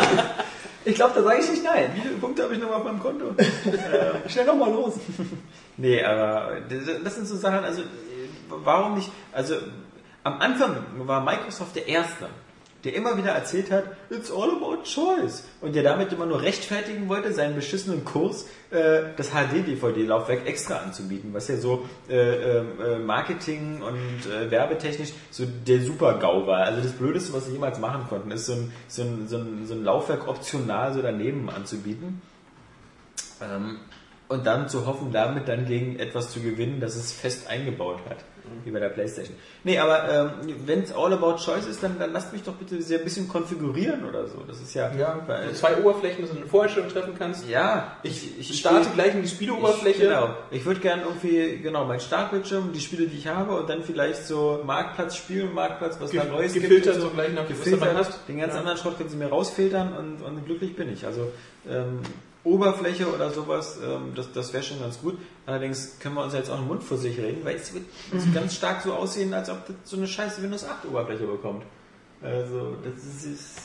[0.84, 1.90] Ich glaube, da sage ich nicht nein.
[1.94, 3.26] Wie viele Punkte habe ich noch auf meinem Konto?
[4.26, 4.94] schnell noch mal los.
[5.76, 6.52] Nee, aber
[7.04, 7.82] das sind so Sachen, also
[8.48, 9.54] warum nicht, also
[10.24, 12.28] am Anfang war Microsoft der Erste,
[12.84, 15.44] der immer wieder erzählt hat, it's all about choice.
[15.60, 21.34] Und der damit immer nur rechtfertigen wollte, seinen beschissenen Kurs, äh, das HD-DVD-Laufwerk extra anzubieten,
[21.34, 26.60] was ja so äh, äh, äh, Marketing und äh, werbetechnisch so der Super-GAU war.
[26.60, 29.66] Also das Blödeste, was sie jemals machen konnten, ist so ein, so ein, so ein,
[29.66, 32.22] so ein Laufwerk optional so daneben anzubieten.
[33.40, 33.78] Ähm,
[34.28, 38.18] und dann zu hoffen, damit dann gegen etwas zu gewinnen, das es fest eingebaut hat,
[38.64, 39.36] wie bei der Playstation.
[39.64, 40.30] Nee, aber ähm,
[40.66, 43.28] wenn es all about choice ist, dann, dann lasst mich doch bitte sehr ein bisschen
[43.28, 44.42] konfigurieren oder so.
[44.46, 44.92] Das ist ja...
[44.94, 47.48] Ja, weil, so zwei Oberflächen, dass du eine Voreinstellung treffen kannst.
[47.48, 50.02] ja Ich, ich starte will- gleich in die Spieleoberfläche.
[50.02, 50.30] Ich, genau.
[50.50, 54.26] Ich würde gerne irgendwie, genau, mein Startbildschirm, die Spiele, die ich habe und dann vielleicht
[54.26, 56.96] so Marktplatz, Spielmarktplatz, was Ge- da Neues gefiltert gibt.
[56.96, 57.96] und so gleich nach, was du gefiltert.
[57.96, 58.28] hast.
[58.28, 58.60] Den ganzen Ja.
[58.60, 61.04] anderen Schrott können sie mir rausfiltern und, und glücklich bin ich.
[61.06, 61.30] Also
[61.68, 62.00] ähm,
[62.44, 65.18] Oberfläche oder sowas, ähm, das, das wäre schon ganz gut.
[65.48, 68.30] Allerdings können wir uns jetzt auch den Mund vor sich reden, weil es wird so
[68.34, 71.64] ganz stark so aussehen, als ob das so eine scheiße Windows 8 Oberfläche bekommt.
[72.20, 73.58] Also das ist, ist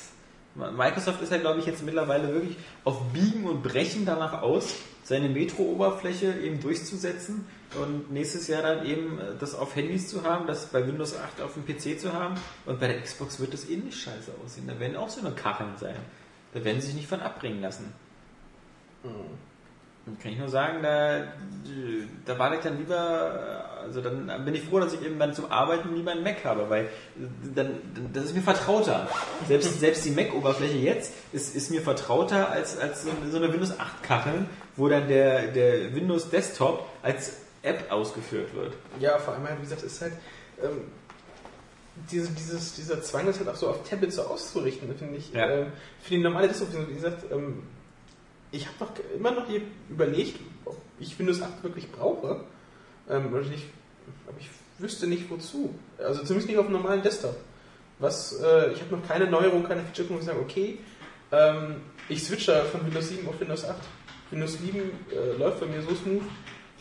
[0.55, 2.55] Microsoft ist ja, glaube ich, jetzt mittlerweile wirklich
[2.85, 7.45] auf Biegen und Brechen danach aus, seine Metro-Oberfläche eben durchzusetzen
[7.77, 11.41] und nächstes Jahr dann eben äh, das auf Handys zu haben, das bei Windows 8
[11.41, 14.67] auf dem PC zu haben und bei der Xbox wird das ähnlich scheiße aussehen.
[14.67, 15.97] Da werden auch so eine Kacheln sein.
[16.53, 17.91] Da werden sie sich nicht von abbringen lassen.
[19.03, 19.11] Dann
[20.21, 21.23] kann ich nur sagen, da,
[22.25, 25.49] da war ich dann lieber, also dann bin ich froh, dass ich eben dann zum
[25.49, 26.89] Arbeiten lieber einen Mac habe, weil
[27.55, 27.71] dann,
[28.11, 29.07] das ist mir vertrauter.
[29.47, 34.45] Selbst, selbst die Mac-Oberfläche jetzt ist, ist mir vertrauter als, als so eine- Windows 8-Kachel,
[34.75, 38.73] wo dann der, der Windows Desktop als App ausgeführt wird.
[38.99, 40.13] Ja, vor allem, halt, wie gesagt, ist halt,
[40.61, 40.81] ähm,
[42.11, 45.47] diese, dieses, dieser Zwang, das halt auch so auf Tablets so auszurichten, finde ich, Ja.
[45.49, 45.67] ähm,
[46.01, 47.63] für die normale Distribution, wie gesagt, ähm,
[48.53, 49.45] ich habe noch immer noch
[49.89, 52.41] überlegt, ob ich Windows 8 wirklich brauche.
[53.09, 53.65] Ähm, oder nicht,
[54.27, 54.47] aber ich
[54.77, 55.73] wüsste nicht wozu.
[55.97, 57.35] Also zumindest nicht auf einem normalen Desktop.
[57.99, 60.77] Was, äh, ich habe noch keine Neuerung, keine Feature, wo ich sage, okay,
[61.31, 61.77] ähm,
[62.07, 63.75] ich switche von Windows 7 auf Windows 8.
[64.31, 66.23] Windows 7 äh, läuft bei mir so smooth,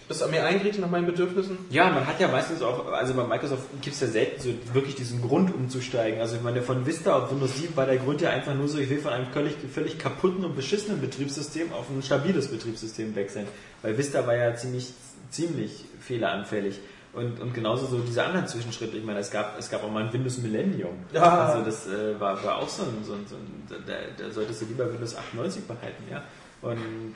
[0.09, 1.59] das an mir eingerichtet nach meinen Bedürfnissen.
[1.71, 4.95] Ja, man hat ja meistens auch, also bei Microsoft gibt es ja selten so wirklich
[4.95, 6.21] diesen Grund umzusteigen.
[6.21, 8.79] Also ich meine, von Vista auf Windows 7 war der Grund ja einfach nur so,
[8.79, 13.47] ich will von einem völlig, völlig kaputten und beschissenen Betriebssystem auf ein stabiles Betriebssystem wechseln.
[13.83, 14.93] Weil Vista war ja ziemlich,
[15.31, 16.81] ziemlich fehleranfällig.
[17.15, 18.97] Und, und genauso so diese anderen Zwischenschritte.
[18.97, 20.95] Ich meine, es gab, es gab auch mal ein Windows Millennium.
[21.13, 21.47] Ja.
[21.47, 24.63] Also das äh, war, war auch so ein, so ein, so ein da, da solltest
[24.63, 26.23] du lieber Windows 98 behalten, ja.
[26.63, 27.15] Und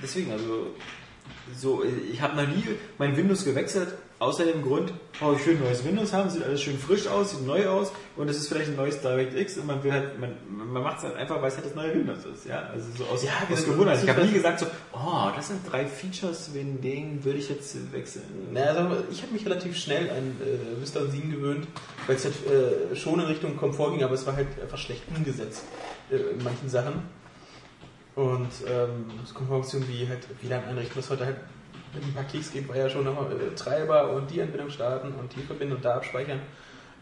[0.00, 0.68] deswegen, also
[1.56, 2.64] so, ich habe noch nie
[2.98, 3.88] mein Windows gewechselt,
[4.20, 7.32] außer dem Grund, oh, ich will ein neues Windows haben, sieht alles schön frisch aus,
[7.32, 10.36] sieht neu aus und es ist vielleicht ein neues DirectX und man will halt, man,
[10.72, 13.04] man macht es halt einfach, weil es halt das neue Windows ist, ja, also so
[13.06, 13.98] aus, Ja, aus wir- Gewohnheit.
[14.02, 17.76] Ich habe nie gesagt so, oh, das sind drei Features, wegen denen würde ich jetzt
[17.92, 18.22] wechseln.
[18.52, 21.66] Naja, sagen wir, ich habe mich relativ schnell an äh, Vista 7 gewöhnt,
[22.06, 25.02] weil es halt äh, schon in Richtung Komfort ging, aber es war halt einfach schlecht
[25.16, 25.64] umgesetzt
[26.12, 27.02] äh, in manchen Sachen.
[28.14, 31.38] Und ähm, so Komfortfunktionen wie halt WLAN einrichten, was heute halt
[31.94, 35.12] mit ein paar Klicks geht, war ja schon noch äh, Treiber und die Anbindung starten
[35.12, 36.40] und die verbinden und da abspeichern.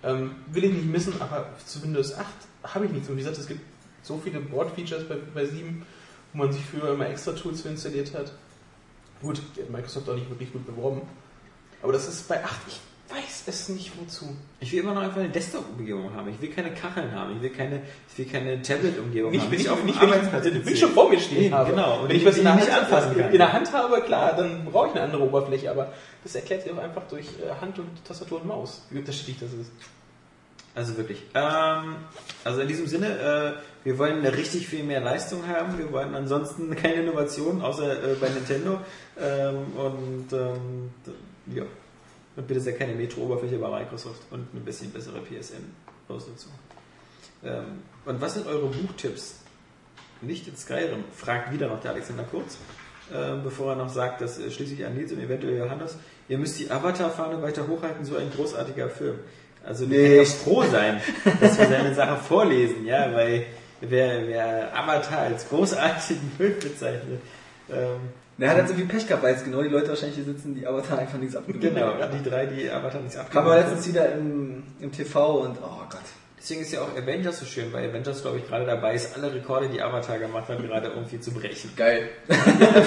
[0.02, 2.26] Ähm, will ich nicht missen, aber zu Windows 8
[2.62, 3.08] habe ich nichts.
[3.08, 3.60] Und wie gesagt, es gibt
[4.02, 5.84] so viele Board-Features bei, bei 7,
[6.32, 8.32] wo man sich früher immer extra Tools für installiert hat.
[9.20, 11.02] Gut, die hat Microsoft auch nicht wirklich gut beworben.
[11.82, 12.80] Aber das ist bei 8, ich
[13.10, 14.36] weiß es nicht wozu.
[14.60, 16.28] Ich will immer noch einfach eine Desktop-Umgebung haben.
[16.30, 17.36] Ich will keine Kacheln haben.
[17.36, 19.50] Ich will keine, ich will keine Tablet-Umgebung haben.
[19.50, 20.62] Nicht, ich, auf nicht, wenn ich den.
[20.62, 21.70] Bildschirm vor mir stehen habe.
[21.70, 22.02] genau.
[22.02, 23.32] Und wenn ich was in der, Hand, anfassen kann.
[23.32, 25.92] in der Hand habe, klar, dann brauche ich eine andere Oberfläche, aber
[26.22, 29.52] das erklärt sich auch einfach durch äh, Hand und Tastatur und Maus, wie unterschiedlich das
[29.52, 29.72] ist.
[30.74, 31.22] Also wirklich.
[31.34, 31.96] Ähm,
[32.44, 35.78] also in diesem Sinne, äh, wir wollen richtig viel mehr Leistung haben.
[35.78, 38.80] Wir wollen ansonsten keine Innovation, außer äh, bei Nintendo.
[39.20, 40.90] Ähm, und ähm,
[41.54, 41.64] ja.
[42.40, 46.52] Und bitte sehr keine Metro-Oberfläche bei Microsoft und eine bisschen bessere PSN-Ausnutzung.
[47.44, 49.40] Ähm, und was sind eure Buchtipps?
[50.22, 52.56] Nicht in Skyrim, fragt wieder noch der Alexander Kurz,
[53.12, 55.98] äh, bevor er noch sagt, dass äh, schließlich an Nils und eventuell Johannes,
[56.30, 59.18] ihr müsst die Avatar-Fahne weiter hochhalten, so ein großartiger Film.
[59.62, 61.02] Also wir können ja froh sein,
[61.42, 63.44] dass wir seine Sache vorlesen, ja, weil
[63.82, 67.20] wer, wer Avatar als großartigen Film bezeichnet,
[67.70, 68.00] ähm,
[68.40, 70.54] Der hat halt so viel Pech gehabt, weil jetzt genau die Leute wahrscheinlich hier sitzen,
[70.54, 72.22] die Avatar einfach nichts abgegeben genau, haben.
[72.22, 75.82] die drei, die Avatar nicht Kam abgegeben aber letztens wieder im, im TV und oh
[75.90, 76.00] Gott.
[76.38, 79.32] Deswegen ist ja auch Avengers so schön, weil Avengers, glaube ich, gerade dabei ist, alle
[79.34, 81.70] Rekorde, die Avatar gemacht hat, gerade irgendwie zu brechen.
[81.76, 82.08] Geil.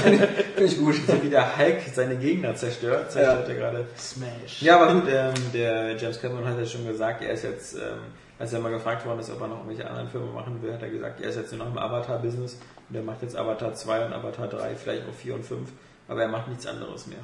[0.04, 0.28] Finde
[0.58, 0.96] ich, ich gut.
[1.06, 3.86] So wie der Hulk seine Gegner zerstört, zerstört er gerade.
[3.96, 4.60] Smash.
[4.62, 8.00] Ja, aber gut, ähm, der James Cameron hat ja schon gesagt, er ist jetzt, ähm,
[8.44, 10.82] als er mal gefragt worden ist, ob er noch irgendwelche anderen Filme machen will, hat
[10.84, 14.06] er gesagt, er ist jetzt nur noch im Avatar-Business und er macht jetzt Avatar 2
[14.06, 15.70] und Avatar 3, vielleicht auch 4 und 5,
[16.08, 17.20] aber er macht nichts anderes mehr.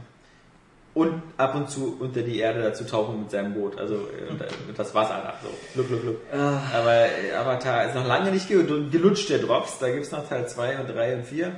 [0.96, 4.42] Und ab und zu unter die Erde dazu tauchen mit seinem Boot, also äh, und,
[4.42, 5.50] äh, das war's einfach so.
[5.76, 6.18] Gluck, gluck, gluck.
[6.34, 9.78] Ah, Aber äh, Avatar ist noch lange nicht gel- gelutscht, der Drops.
[9.80, 11.52] Da gibt's noch Teil 2 und 3 und 4.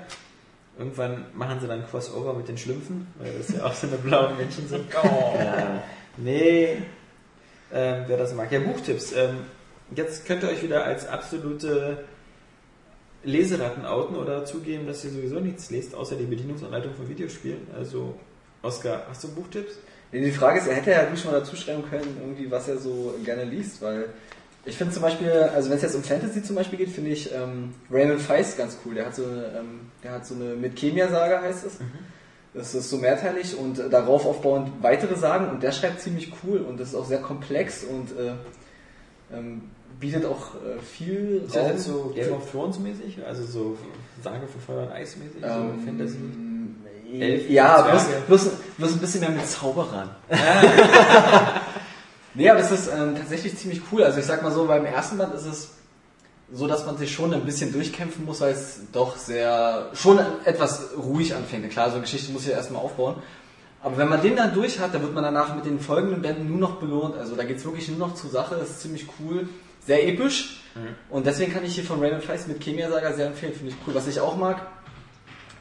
[0.78, 4.36] Irgendwann machen sie dann Crossover mit den Schlümpfen, weil das ja auch so eine blauen
[4.38, 4.86] Menschen sind.
[5.01, 5.34] Oh.
[5.38, 5.82] Ja.
[6.18, 6.82] Nee,
[7.74, 8.51] ähm, wer das mag.
[8.51, 9.13] Ja, Buchtipps.
[9.13, 9.38] Ähm,
[9.95, 12.05] jetzt könnt ihr euch wieder als absolute
[13.24, 17.67] Leseratten outen oder zugeben, dass ihr sowieso nichts lest, außer die Bedienungsanleitung von Videospielen.
[17.78, 18.15] Also,
[18.61, 19.74] Oskar, hast du Buchtipps?
[20.11, 23.15] Die Frage ist, er hätte ja ruhig mal dazu schreiben können, irgendwie, was er so
[23.24, 24.09] gerne liest, weil
[24.65, 27.34] ich finde zum Beispiel, also wenn es jetzt um Fantasy zum Beispiel geht, finde ich
[27.34, 28.93] ähm, Raymond Feist ganz cool.
[28.93, 31.78] Der hat so eine, ähm, der hat so eine mit Chemia-Saga heißt es.
[32.53, 36.59] Das ist so mehrteilig und äh, darauf aufbauend weitere Sagen und der schreibt ziemlich cool
[36.59, 38.33] und das ist auch sehr komplex und äh,
[39.33, 39.63] ähm,
[39.99, 43.19] bietet auch äh, viel Ist das Raum jetzt so Game of Thrones mäßig?
[43.25, 43.77] Also so
[44.21, 45.41] Sage von Feuer und Eis mäßig?
[45.41, 46.17] so ähm, Fantasy?
[47.13, 50.09] äh, Elfen, Ja, bloß, bloß, bloß ein bisschen mehr mit Zauberern.
[52.33, 54.03] nee, aber das ist ähm, tatsächlich ziemlich cool.
[54.03, 55.69] Also ich sag mal so, beim ersten Band ist es
[56.53, 60.89] so, dass man sich schon ein bisschen durchkämpfen muss, weil es doch sehr, schon etwas
[60.97, 61.69] ruhig anfängt.
[61.69, 63.15] Klar, so eine Geschichte muss ja erstmal aufbauen.
[63.83, 66.49] Aber wenn man den dann durch hat, dann wird man danach mit den folgenden Bänden
[66.49, 67.17] nur noch belohnt.
[67.17, 68.55] Also da geht's wirklich nur noch zur Sache.
[68.55, 69.49] Das ist ziemlich cool.
[69.85, 70.61] Sehr episch.
[71.09, 73.53] Und deswegen kann ich hier von Raymond Fleiss mit Chemia Saga sehr empfehlen.
[73.53, 73.95] Finde ich cool.
[73.95, 74.67] Was ich auch mag,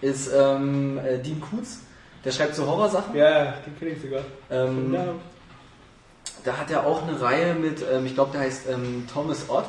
[0.03, 1.79] ist ähm, äh, Dean Koontz.
[2.25, 3.17] Der schreibt so Horrorsachen.
[3.17, 4.23] Ja, den kenne ich sogar.
[4.51, 5.15] Ähm, Ja.
[6.45, 9.65] Da hat er auch eine Reihe mit, ähm, ich glaube, der heißt ähm, Thomas Ott.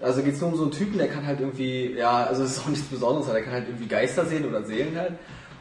[0.00, 2.52] Also geht es nur um so einen Typen, der kann halt irgendwie, ja, also es
[2.52, 5.12] ist auch nichts Besonderes, der kann halt irgendwie Geister sehen oder Seelen halt.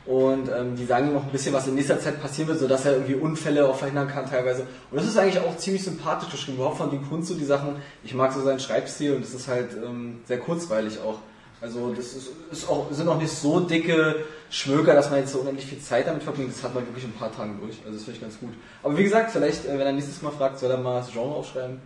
[0.05, 2.85] Und ähm, die sagen ihm auch ein bisschen, was in nächster Zeit passieren wird, sodass
[2.85, 4.67] er irgendwie Unfälle auch verhindern kann teilweise.
[4.91, 6.57] Und das ist eigentlich auch ziemlich sympathisch geschrieben.
[6.57, 7.77] Überhaupt von Dean Kunz so die Sachen.
[8.03, 11.19] Ich mag so seinen Schreibstil und das ist halt ähm, sehr kurzweilig auch.
[11.59, 14.17] Also das ist, ist auch, sind auch nicht so dicke
[14.51, 16.51] Schmöker, dass man jetzt so unendlich viel Zeit damit verbringt.
[16.51, 17.77] Das hat man wirklich in ein paar Tagen durch.
[17.79, 18.53] Also das finde ich ganz gut.
[18.83, 21.33] Aber wie gesagt, vielleicht, äh, wenn er nächstes Mal fragt, soll er mal das Genre
[21.33, 21.79] aufschreiben,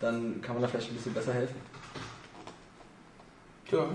[0.00, 1.54] dann kann man da vielleicht ein bisschen besser helfen.
[3.70, 3.86] Tja,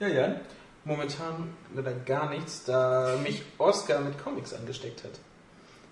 [0.00, 0.36] Ja, Jan.
[0.84, 5.10] momentan leider gar nichts, da mich Oscar mit Comics angesteckt hat.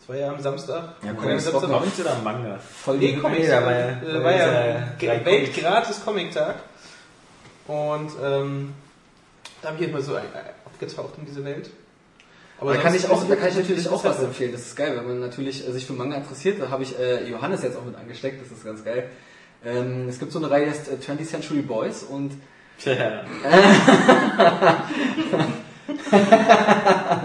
[0.00, 0.94] Das war ja am Samstag.
[1.02, 1.80] Ja, Comics bocken auf.
[1.80, 2.58] Comics oder Manga?
[2.58, 3.42] Voll Nee, Comics.
[3.42, 4.66] Nee, da war ja- äh, war ja war
[5.14, 6.56] ja Weltgratis Comic-Tag.
[7.66, 8.74] Und ähm,
[9.62, 10.24] da habe ich mal so ein-
[10.64, 11.70] abgetaucht in diese Welt.
[12.58, 14.52] Aber da kann ich auch, da kann ich natürlich auch was empfehlen.
[14.52, 16.60] Das ist geil, wenn man natürlich äh, sich für Manga interessiert.
[16.62, 18.40] Da habe ich äh, Johannes jetzt auch mit angesteckt.
[18.40, 19.10] Das ist ganz geil.
[19.64, 22.30] Ähm, es gibt so eine Reihe, die heißt äh, 20th Century Boys und
[22.78, 23.24] Tja.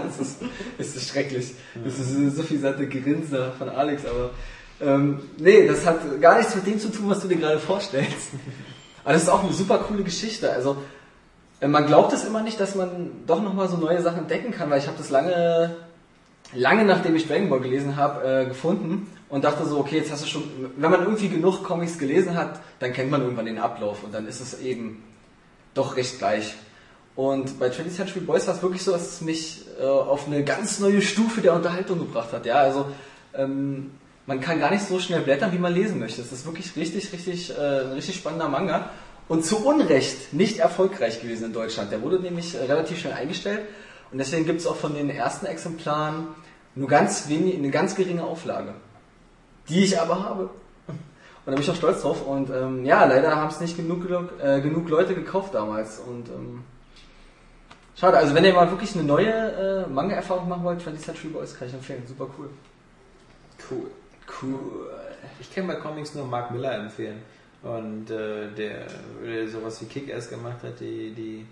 [0.06, 0.38] das ist,
[0.78, 1.54] das ist schrecklich.
[1.84, 4.30] Das ist so viel satte Grinse von Alex, aber
[4.80, 8.30] ähm, nee, das hat gar nichts mit dem zu tun, was du dir gerade vorstellst.
[9.04, 10.52] Aber das ist auch eine super coole Geschichte.
[10.52, 10.76] Also
[11.60, 14.70] äh, man glaubt es immer nicht, dass man doch nochmal so neue Sachen entdecken kann,
[14.70, 15.76] weil ich habe das lange,
[16.52, 20.24] lange nachdem ich Dragon Ball gelesen habe, äh, gefunden und dachte so, okay, jetzt hast
[20.24, 20.42] du schon,
[20.76, 24.26] wenn man irgendwie genug Comics gelesen hat, dann kennt man irgendwann den Ablauf und dann
[24.26, 25.02] ist es eben
[25.74, 26.54] doch recht gleich.
[27.14, 30.44] Und bei 20th Century Boys war es wirklich so, dass es mich äh, auf eine
[30.44, 32.46] ganz neue Stufe der Unterhaltung gebracht hat.
[32.46, 32.86] Ja, also
[33.34, 33.90] ähm,
[34.26, 36.22] man kann gar nicht so schnell blättern, wie man lesen möchte.
[36.22, 38.90] Es ist wirklich richtig, richtig, äh, ein richtig spannender Manga.
[39.28, 41.92] Und zu Unrecht nicht erfolgreich gewesen in Deutschland.
[41.92, 43.60] Der wurde nämlich äh, relativ schnell eingestellt.
[44.10, 46.28] Und deswegen gibt es auch von den ersten Exemplaren
[46.74, 48.74] nur ganz wenig, eine ganz geringe Auflage.
[49.68, 50.50] Die ich aber habe.
[51.44, 52.26] Und da bin ich auch stolz drauf.
[52.26, 54.06] Und ähm, ja, leider haben es nicht genug,
[54.40, 55.98] äh, genug Leute gekauft damals.
[55.98, 56.62] Und ähm,
[57.96, 58.16] schade.
[58.16, 61.68] Also wenn ihr mal wirklich eine neue äh, Manga-Erfahrung machen wollt, 20th Century Boys kann
[61.68, 62.04] ich empfehlen.
[62.06, 62.50] Super cool.
[63.70, 63.90] Cool.
[64.40, 64.90] Cool.
[65.40, 67.22] Ich kann bei Comics nur Mark Miller empfehlen.
[67.62, 68.86] Und äh, der,
[69.24, 71.46] der sowas wie Kick-Ass gemacht hat, die, die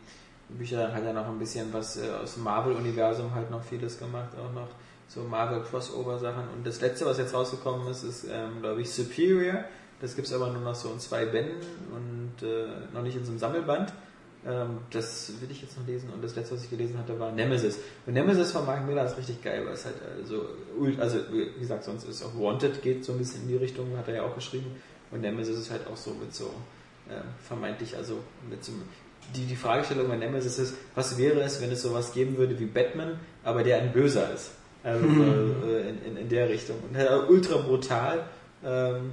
[0.48, 4.30] Bücher hat ja noch ein bisschen was äh, aus dem Marvel-Universum halt noch vieles gemacht,
[4.36, 4.68] auch noch
[5.08, 6.48] so Marvel-Crossover-Sachen.
[6.56, 9.64] Und das letzte, was jetzt rausgekommen ist, ist, ähm, glaube ich, Superior.
[10.00, 11.60] Das gibt es aber nur noch so in zwei Bänden
[11.92, 13.92] und äh, noch nicht in so einem Sammelband.
[14.46, 16.10] Ähm, das will ich jetzt noch lesen.
[16.10, 17.78] Und das letzte, was ich gelesen hatte, war Nemesis.
[18.06, 20.46] Und Nemesis von Mark Miller ist richtig geil, weil es halt äh, so,
[20.98, 24.08] also wie gesagt, sonst ist auch Wanted, geht so ein bisschen in die Richtung, hat
[24.08, 24.74] er ja auch geschrieben.
[25.10, 26.50] Und Nemesis ist halt auch so mit so
[27.10, 28.72] ähm, vermeintlich, also mit so
[29.34, 32.66] die, die Fragestellung bei Nemesis ist, was wäre es, wenn es sowas geben würde wie
[32.66, 34.52] Batman, aber der ein Böser ist?
[34.82, 36.76] Also so, äh, in, in, in der Richtung.
[36.88, 38.24] Und halt auch ultra brutal,
[38.64, 39.12] ähm,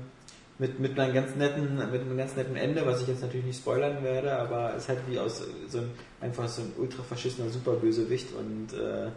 [0.59, 3.59] mit, mit einem ganz netten, mit einem ganz netten Ende, was ich jetzt natürlich nicht
[3.59, 7.49] spoilern werde, aber es ist halt wie aus so ein, einfach so ein ultra verschissener
[7.49, 9.09] Superbösewicht und äh,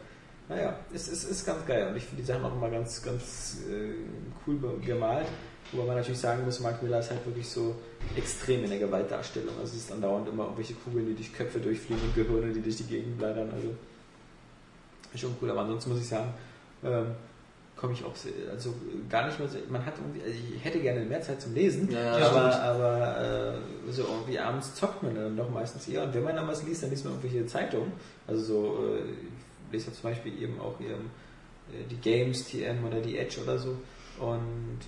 [0.49, 3.59] naja, es ist, ist ganz geil und ich finde die Sachen auch immer ganz, ganz
[3.70, 3.95] äh,
[4.47, 5.26] cool gemalt.
[5.72, 7.76] Wobei man natürlich sagen muss, Mark Miller ist halt wirklich so
[8.16, 9.55] extrem in der Gewaltdarstellung.
[9.61, 12.76] Also es ist andauernd immer irgendwelche Kugeln, die durch Köpfe durchfliegen und Gehirne, die durch
[12.78, 13.49] die Gegend blättern.
[13.55, 13.68] Also
[15.12, 16.34] ist schon cool, aber ansonsten muss ich sagen,
[16.84, 17.14] ähm,
[17.80, 18.12] komme ich auch
[18.52, 18.74] also
[19.08, 21.90] gar nicht mehr so, man hat irgendwie, also ich hätte gerne mehr Zeit zum Lesen,
[21.90, 22.64] Ja, aber, stimmt.
[22.64, 23.54] aber
[23.88, 26.62] äh, so irgendwie abends zockt man dann doch meistens eher und wenn man dann was
[26.64, 27.92] liest, dann liest man irgendwelche Zeitungen,
[28.26, 29.00] also so, äh,
[29.68, 31.10] ich lese ja zum Beispiel eben auch eben,
[31.72, 33.70] äh, die Games, TM oder die Edge oder so
[34.18, 34.78] und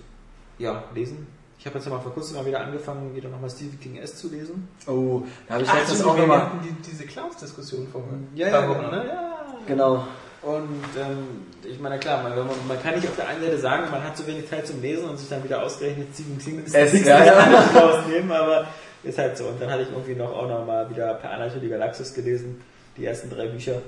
[0.59, 1.25] ja, lesen.
[1.57, 4.29] Ich habe jetzt mal vor kurzem mal wieder angefangen, wieder nochmal Stephen King S zu
[4.29, 4.67] lesen.
[4.85, 6.41] Oh, da habe ich Ach, letztens auch wir nochmal.
[6.41, 8.03] hatten die, diese Clowns-Diskussion vor
[8.35, 8.91] Ja, ja, genau.
[8.91, 9.05] ne?
[9.07, 9.45] Ja.
[9.65, 10.07] Genau.
[10.43, 14.03] Und ähm, ich meine, klar, man, man, kann nicht auf der einen Seite sagen, man
[14.03, 17.07] hat zu wenig Zeit zum Lesen und sich dann wieder ausgerechnet Stephen King Es- Dings
[17.07, 17.61] ja, ja.
[17.73, 18.67] rausnehmen, aber
[19.03, 19.45] ist halt so.
[19.45, 22.61] Und dann hatte ich irgendwie noch auch noch mal wieder Per Anhalter die Galaxis gelesen,
[22.97, 23.81] die ersten drei Bücher.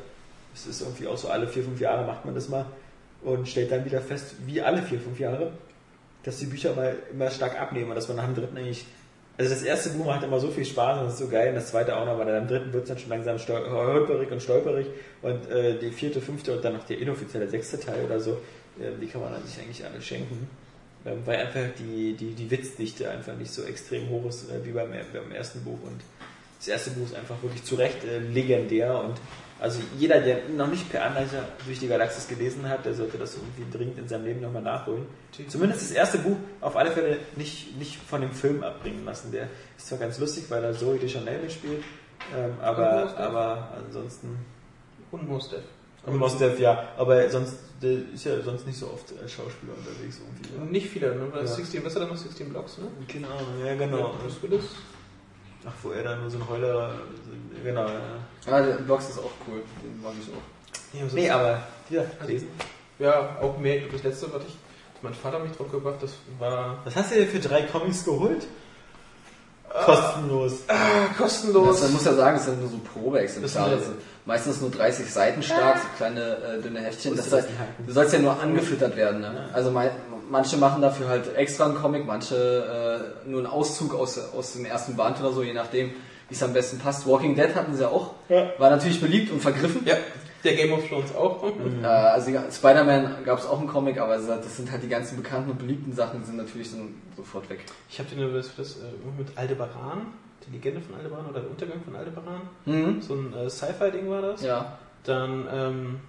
[0.54, 2.66] Es ist irgendwie auch so alle vier, fünf Jahre macht man das mal
[3.22, 5.52] und stellt dann wieder fest, wie alle vier, fünf Jahre,
[6.24, 8.86] dass die Bücher mal immer stark abnehmen und dass man nach dem dritten eigentlich
[9.38, 11.50] also das erste Buch macht immer so viel Spaß und ist so geil.
[11.50, 14.32] Und das zweite auch noch, aber dann am dritten wird es dann schon langsam holperig
[14.32, 14.88] und stolperig.
[15.22, 18.32] Und äh, die vierte, fünfte und dann noch der inoffizielle sechste Teil oder so,
[18.80, 20.48] äh, die kann man dann sich eigentlich alle schenken,
[21.06, 24.72] ähm, weil einfach die, die, die Witzdichte einfach nicht so extrem hoch ist äh, wie
[24.72, 25.80] beim, beim ersten Buch.
[25.84, 26.02] Und
[26.60, 29.16] das erste Buch ist einfach wirklich zu Recht äh, legendär und
[29.60, 33.36] also jeder, der noch nicht per Anleicher durch die Galaxis gelesen hat, der sollte das
[33.36, 35.06] irgendwie dringend in seinem Leben nochmal nachholen.
[35.48, 39.32] Zumindest das erste Buch auf alle Fälle nicht, nicht von dem Film abbringen lassen.
[39.32, 39.48] Der
[39.78, 41.84] ist zwar ganz lustig, weil da Zoe Deschanel mitspielt,
[42.36, 43.18] ähm, aber, Def.
[43.18, 44.38] aber ansonsten...
[45.12, 45.62] Und Mostef.
[46.06, 49.74] Und Mos Def, ja, aber sonst der ist ja sonst nicht so oft als Schauspieler
[49.78, 50.56] unterwegs irgendwie.
[50.62, 51.28] Und nicht viele, ne?
[51.32, 51.48] Weil Ja.
[51.48, 52.18] 16, was hat er noch?
[52.18, 52.86] 16 Blocks, ne?
[53.08, 54.14] Keine Ahnung, ja genau.
[54.24, 54.66] Das wird das.
[55.68, 56.92] Ach, wo er dann nur so ein Heuler,
[57.64, 58.02] genau, ja.
[58.52, 59.62] Ah, der Box ist auch cool.
[59.84, 61.00] Den mag ich auch.
[61.02, 62.48] Ja, so- Nee, aber ja, lesen.
[63.00, 63.82] ja, auch mehr.
[63.92, 64.56] Das letzte, was ich,
[65.02, 68.46] mein Vater mich drauf gebracht, das war Was hast du dir für drei Comics geholt?
[69.84, 70.54] Kostenlos.
[70.70, 71.68] ah, kostenlos.
[71.80, 73.80] Das, man muss ja sagen, es sind nur so Probeexemplare.
[74.26, 77.16] Meistens nur 30 Seiten stark, so kleine äh, dünne Heftchen.
[77.16, 77.50] Das heißt,
[77.86, 79.22] du sollst ja nur angefüttert werden.
[79.22, 79.50] Ne?
[79.54, 79.92] Also mei-
[80.30, 82.36] manche machen dafür halt extra einen Comic, manche
[83.26, 85.92] äh, nur einen Auszug aus, aus dem ersten Band oder so, je nachdem,
[86.30, 87.08] wie es am besten passt.
[87.08, 88.14] Walking Dead hatten sie ja auch.
[88.30, 88.52] Ja.
[88.58, 89.86] War natürlich beliebt und vergriffen.
[89.86, 89.96] ja,
[90.44, 91.44] der Game of Thrones auch.
[91.44, 95.18] Äh, also ja, Spider-Man gab es auch einen Comic, aber das sind halt die ganzen
[95.18, 97.66] bekannten und beliebten Sachen, die sind natürlich dann sofort weg.
[97.90, 98.84] Ich habe den das, das äh,
[99.18, 100.08] mit Aldebaran,
[100.48, 102.42] die Legende von Aldebaran oder der Untergang von Aldebaran.
[102.66, 103.02] Mhm.
[103.02, 104.44] So ein äh, Sci-Fi-Ding war das.
[104.44, 104.78] Ja.
[105.04, 106.00] Dann ähm,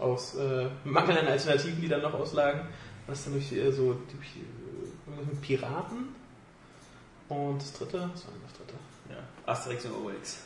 [0.00, 2.62] aus äh, Mangel an Alternativen, die dann noch auslagen,
[3.06, 6.08] was dann durch äh, so die, äh, Piraten.
[7.28, 8.74] Und das dritte, was war denn das dritte?
[9.10, 10.38] Ja, Asterix und Obelix.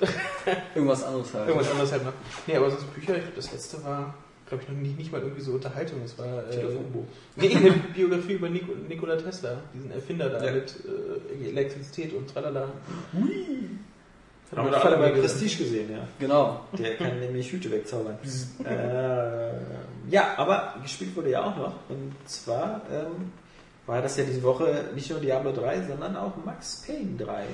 [0.74, 1.48] Irgendwas anderes halt.
[1.48, 2.12] Irgendwas anderes halt noch.
[2.46, 4.14] Nee, aber sonst Bücher, ich glaube, das letzte war,
[4.46, 6.02] glaube ich, noch nicht, nicht mal irgendwie so Unterhaltung.
[6.04, 6.64] Es war äh,
[7.36, 10.52] nee, eine Biografie über Nik Nikola Tesla, diesen Erfinder da Ja.
[10.52, 10.74] mit
[11.40, 12.72] äh, Elektrizität und tralala.
[14.50, 15.20] Hat Haben man wir alle bei.
[15.20, 16.06] Prestige gesehen, ja.
[16.18, 16.60] Genau.
[16.78, 18.18] Der kann nämlich Hüte wegzaubern.
[18.64, 21.74] äh, ja, aber gespielt wurde ja auch noch.
[21.88, 23.32] Und zwar ähm,
[23.86, 27.44] war das ja diese Woche nicht nur Diablo 3, sondern auch Max Payne 3.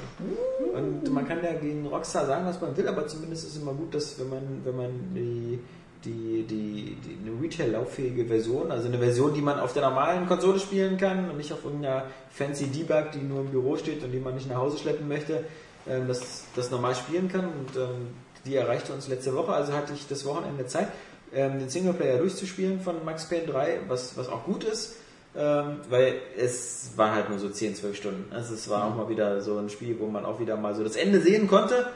[0.75, 3.73] Und man kann ja gegen Rockstar sagen, was man will, aber zumindest ist es immer
[3.73, 5.59] gut, dass wenn man, wenn man die,
[6.05, 10.61] die, die, die eine Retail-lauffähige Version, also eine Version, die man auf der normalen Konsole
[10.61, 14.21] spielen kann und nicht auf irgendeiner fancy Debug, die nur im Büro steht und die
[14.21, 15.45] man nicht nach Hause schleppen möchte,
[15.89, 17.45] ähm, das, das normal spielen kann.
[17.45, 18.09] Und ähm,
[18.45, 20.89] die erreichte uns letzte Woche, also hatte ich das Wochenende Zeit,
[21.33, 24.97] ähm, den Singleplayer durchzuspielen von Max Payne 3, was, was auch gut ist.
[25.37, 28.33] Ähm, weil es waren halt nur so 10, 12 Stunden.
[28.33, 30.83] Also es war auch mal wieder so ein Spiel, wo man auch wieder mal so
[30.83, 31.87] das Ende sehen konnte.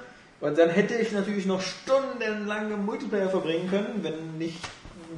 [0.40, 4.60] Und dann hätte ich natürlich noch stundenlang im Multiplayer verbringen können, wenn nicht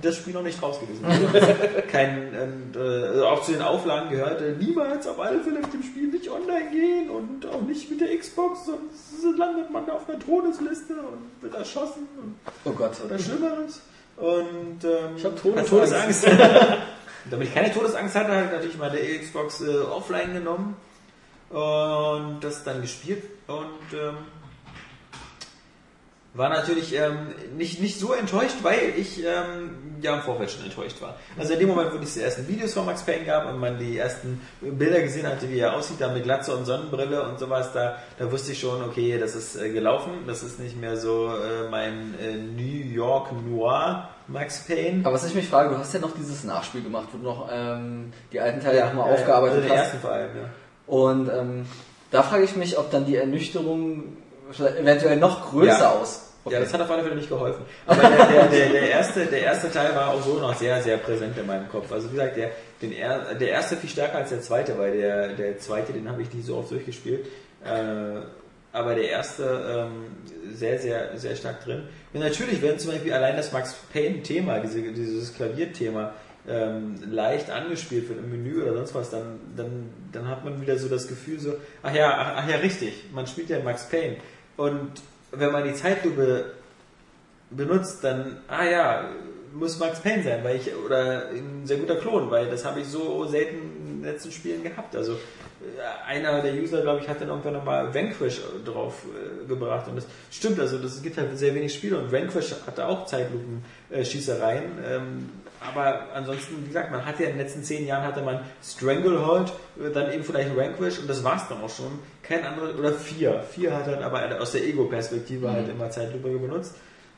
[0.02, 1.04] das Spiel noch nicht raus gewesen.
[1.90, 5.82] Kein, und, äh, also auch zu den Auflagen gehörte, niemals auf alle Fälle mit dem
[5.82, 10.18] Spiel nicht online gehen und auch nicht mit der Xbox, sonst landet man auf einer
[10.18, 12.92] Todesliste und wird erschossen und Oh Gott.
[13.04, 13.80] oder Schlimmeres.
[14.16, 15.70] Und ähm, Ich hab Todesangst.
[15.70, 16.26] Todesangst.
[17.30, 20.76] Damit ich keine Todesangst hatte, habe ich natürlich meine Xbox äh, offline genommen
[21.50, 24.16] und das dann gespielt und ähm,
[26.36, 29.70] war natürlich ähm, nicht, nicht so enttäuscht, weil ich ähm,
[30.02, 31.16] ja im Vorfeld schon enttäuscht war.
[31.38, 33.78] Also in dem Moment, wo es die ersten Videos von Max Payne gab und man
[33.78, 37.72] die ersten Bilder gesehen hatte, wie er aussieht, da mit Glatze und Sonnenbrille und sowas,
[37.72, 41.28] da, da wusste ich schon, okay, das ist äh, gelaufen, das ist nicht mehr so
[41.28, 45.00] äh, mein äh, New York Noir Max Payne.
[45.04, 47.48] Aber was ich mich frage, du hast ja noch dieses Nachspiel gemacht, wo du noch
[47.50, 49.84] ähm, die alten Teile nochmal aufgearbeitet also den hast.
[49.84, 50.48] ersten vor allem, ja.
[50.86, 51.66] Und ähm,
[52.10, 54.04] da frage ich mich, ob dann die Ernüchterung
[54.78, 55.90] eventuell noch größer Ja.
[55.92, 56.25] aus.
[56.50, 57.64] Ja, das hat auf alle Fälle nicht geholfen.
[57.86, 60.96] Aber der, der, der, der, erste, der erste Teil war auch so noch sehr, sehr
[60.98, 61.90] präsent in meinem Kopf.
[61.90, 65.28] Also wie gesagt, der, den er, der erste viel stärker als der zweite, weil der,
[65.34, 67.26] der zweite, den habe ich nicht so oft durchgespielt.
[67.64, 68.20] Äh,
[68.72, 71.84] aber der erste ähm, sehr, sehr, sehr stark drin.
[72.12, 76.12] Und natürlich, wenn zum Beispiel allein das Max Payne-Thema, diese, dieses Klavierthema,
[76.48, 80.78] ähm, leicht angespielt wird im Menü oder sonst was, dann, dann, dann hat man wieder
[80.78, 84.16] so das Gefühl so, ach ja, ach, ach ja, richtig, man spielt ja Max Payne.
[84.56, 84.92] Und
[85.32, 86.52] wenn man die Zeitlupe
[87.50, 89.10] benutzt, dann, ah ja,
[89.52, 92.86] muss Max Payne sein, weil ich, oder ein sehr guter Klon, weil das habe ich
[92.86, 94.94] so selten in den letzten Spielen gehabt.
[94.94, 99.88] Also äh, einer der User, glaube ich, hat dann irgendwann nochmal Vanquish drauf äh, gebracht
[99.88, 104.64] und das stimmt, also das gibt halt sehr wenig Spiele und Vanquish hatte auch Zeitlupen-Schießereien,
[104.86, 108.40] ähm, aber ansonsten, wie gesagt, man hat ja in den letzten zehn Jahren hatte man
[108.62, 111.98] Stranglehold, äh, dann eben vielleicht Vanquish und das war's dann auch schon.
[112.26, 113.42] Kein anderer, oder vier.
[113.50, 116.74] Vier hat dann aber aus der Ego-Perspektive halt immer Zeitlupe benutzt.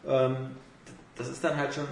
[0.06, 0.56] Ähm,
[1.16, 1.86] das ist dann halt schon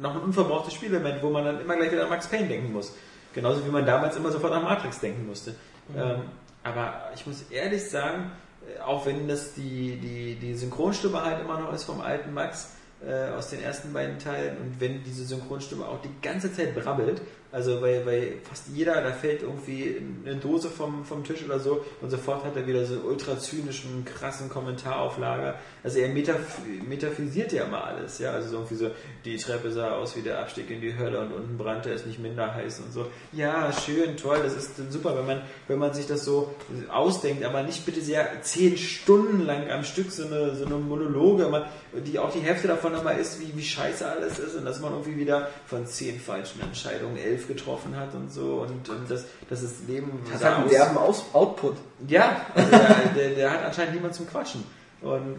[0.00, 2.92] noch ein unverbrauchtes Spielelement, wo man dann immer gleich wieder an Max Payne denken muss.
[3.32, 5.54] Genauso wie man damals immer sofort an Matrix denken musste.
[5.96, 6.22] Ähm,
[6.62, 8.30] aber ich muss ehrlich sagen,
[8.62, 12.72] äh, auch wenn das die, die, die Synchronstimme halt immer noch ist vom alten Max
[13.06, 17.20] äh, aus den ersten beiden Teilen und wenn diese Synchronstimme auch die ganze Zeit brabbelt,
[17.54, 21.84] also weil, weil fast jeder, da fällt irgendwie eine Dose vom, vom Tisch oder so
[22.00, 25.54] und sofort hat er wieder so einen ultra zynischen, krassen Kommentar auf Lager.
[25.84, 28.90] Also er metaph metaphysisiert ja immer alles, ja, also so irgendwie so,
[29.24, 32.18] die Treppe sah aus wie der Abstieg in die Hölle und unten brannte es nicht
[32.18, 33.06] minder heiß und so.
[33.30, 36.52] Ja, schön, toll, das ist super, wenn man, wenn man sich das so
[36.90, 41.66] ausdenkt, aber nicht bitte sehr zehn Stunden lang am Stück so eine, so eine Monologe,
[42.04, 44.90] die auch die Hälfte davon immer ist, wie, wie scheiße alles ist und dass man
[44.90, 49.62] irgendwie wieder von zehn falschen Entscheidungen elf getroffen hat und so und, und das, das
[49.62, 51.76] ist Leben Das hat einen derben Aus Output.
[52.08, 54.64] ja, also der, der, der hat anscheinend niemand zum Quatschen.
[55.00, 55.36] Und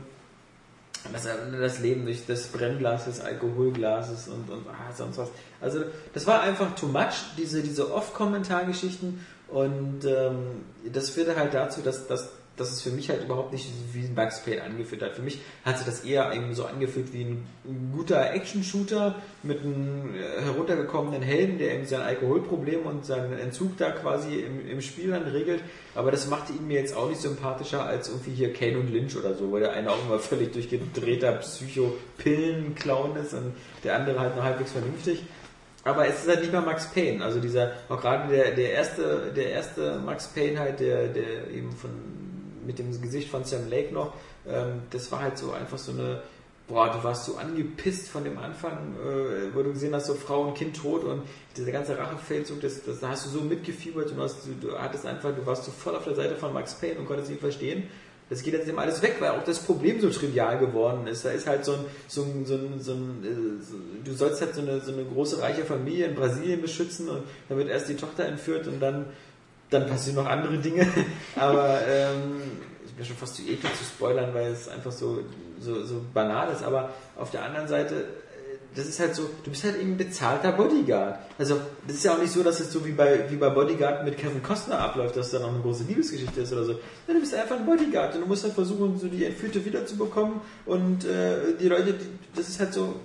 [1.11, 1.27] das,
[1.59, 5.29] das Leben durch das Brennglas des Alkoholglases und, und ah, sonst was.
[5.61, 5.83] Also
[6.13, 12.07] das war einfach too much, diese, diese Off-Kommentargeschichten und ähm, das führte halt dazu, dass,
[12.07, 15.15] dass, dass es für mich halt überhaupt nicht wie ein Max Payne angefühlt hat.
[15.15, 17.47] Für mich hat sich das eher eben so angefühlt wie ein
[17.93, 23.91] guter Action-Shooter mit einem äh, heruntergekommenen Helden, der eben sein Alkoholproblem und seinen Entzug da
[23.91, 25.61] quasi im, im Spiel dann regelt.
[25.95, 29.15] Aber das machte ihn mir jetzt auch nicht sympathischer als irgendwie hier Kane und Lynch
[29.17, 33.53] oder so, weil der eine auch immer völlig durchgedrehter Psycho-Pillen-Clown ist und
[33.83, 35.23] der andere halt noch halbwegs vernünftig.
[35.85, 37.23] Aber es ist halt nicht mal Max Payne.
[37.23, 41.71] Also dieser, auch gerade der, der erste, der erste Max Payne halt, der, der eben
[41.71, 41.91] von,
[42.65, 44.13] mit dem Gesicht von Sam Lake noch,
[44.47, 46.21] ähm, das war halt so einfach so eine,
[46.67, 50.41] boah, du warst so angepisst von dem Anfang, äh, wo du gesehen hast, so Frau
[50.41, 51.23] und Kind tot und
[51.55, 55.05] dieser ganze Rachefeldzug, das, das, da hast du so mitgefiebert und hast, du, du hattest
[55.05, 57.83] einfach, du warst so voll auf der Seite von Max Payne und konntest ihn verstehen.
[58.27, 61.23] Das geht jetzt eben alles weg, weil auch das Problem so trivial geworden ist.
[61.23, 64.41] Da ist halt so ein, so ein, so ein, so ein äh, so, du sollst
[64.41, 67.87] halt so eine, so eine große reiche Familie in Brasilien beschützen und dann wird erst
[67.87, 69.05] die Tochter entführt und dann,
[69.69, 70.87] dann passieren noch andere Dinge.
[71.35, 72.41] Aber ähm,
[72.85, 75.19] ich bin schon fast zu eklig zu spoilern, weil es einfach so,
[75.59, 76.63] so, so banal ist.
[76.63, 78.05] Aber auf der anderen Seite, äh,
[78.75, 81.19] das ist halt so, du bist halt eben ein bezahlter Bodyguard.
[81.37, 84.05] Also, das ist ja auch nicht so, dass es so wie bei, wie bei Bodyguard
[84.05, 86.73] mit Kevin Costner abläuft, dass da noch eine große Liebesgeschichte ist oder so.
[87.07, 90.41] Nein, du bist einfach ein Bodyguard und du musst halt versuchen, so die Entführte wiederzubekommen
[90.65, 92.05] und äh, die Leute, die,
[92.35, 92.95] das ist halt so,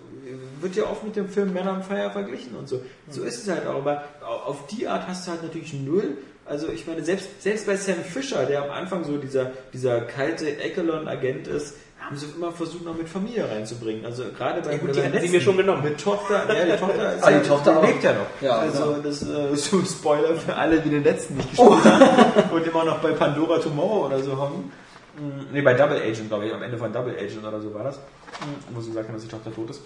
[0.61, 2.82] wird ja oft mit dem Film Man on Fire verglichen und so.
[3.08, 6.18] So ist es halt auch, aber auf die Art hast du halt natürlich null.
[6.51, 10.59] Also ich meine, selbst, selbst bei Sam Fisher, der am Anfang so dieser, dieser kalte
[10.61, 14.05] Echelon-Agent ist, haben sie immer versucht, noch mit Familie reinzubringen.
[14.05, 15.84] Also gerade bei, Ja, gut, die der hätten sie letzten- mir schon genommen.
[15.84, 17.86] Mit Tochter, ja, die Tochter ist Ah, die ja- Tochter auch.
[17.86, 18.26] lebt ja noch.
[18.42, 18.98] Ja, also ja.
[19.03, 22.66] das äh, ist so ein Spoiler für alle, die den letzten nicht gespielt haben und
[22.66, 24.72] immer noch bei Pandora Tomorrow oder so haben.
[25.53, 27.96] Ne, bei Double Agent, glaube ich, am Ende von Double Agent oder so war das,
[28.40, 29.82] Mm, wo sie gesagt haben, dass die Tochter tot ist.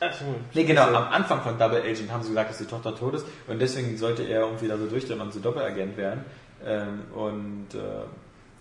[0.00, 0.24] Ach so.
[0.52, 3.26] Nee, genau, am Anfang von Double Agent haben sie gesagt, dass die Tochter tot ist
[3.46, 6.24] und deswegen sollte er irgendwie da so durchdrehen und so Doppelagent werden.
[6.64, 8.04] Ähm, und äh,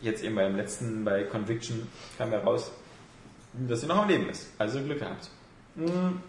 [0.01, 2.71] jetzt eben beim letzten, bei Conviction, kam heraus,
[3.53, 4.49] dass sie noch am Leben ist.
[4.57, 5.29] Also Glück gehabt.
[5.75, 6.19] Mm.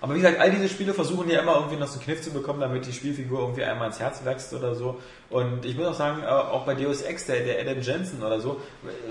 [0.00, 2.30] Aber wie gesagt, all diese Spiele versuchen ja immer irgendwie noch so einen Kniff zu
[2.30, 5.00] bekommen, damit die Spielfigur irgendwie einmal ins Herz wächst oder so.
[5.28, 8.40] Und ich muss auch sagen, äh, auch bei Deus Ex, der, der Adam Jensen oder
[8.40, 8.60] so,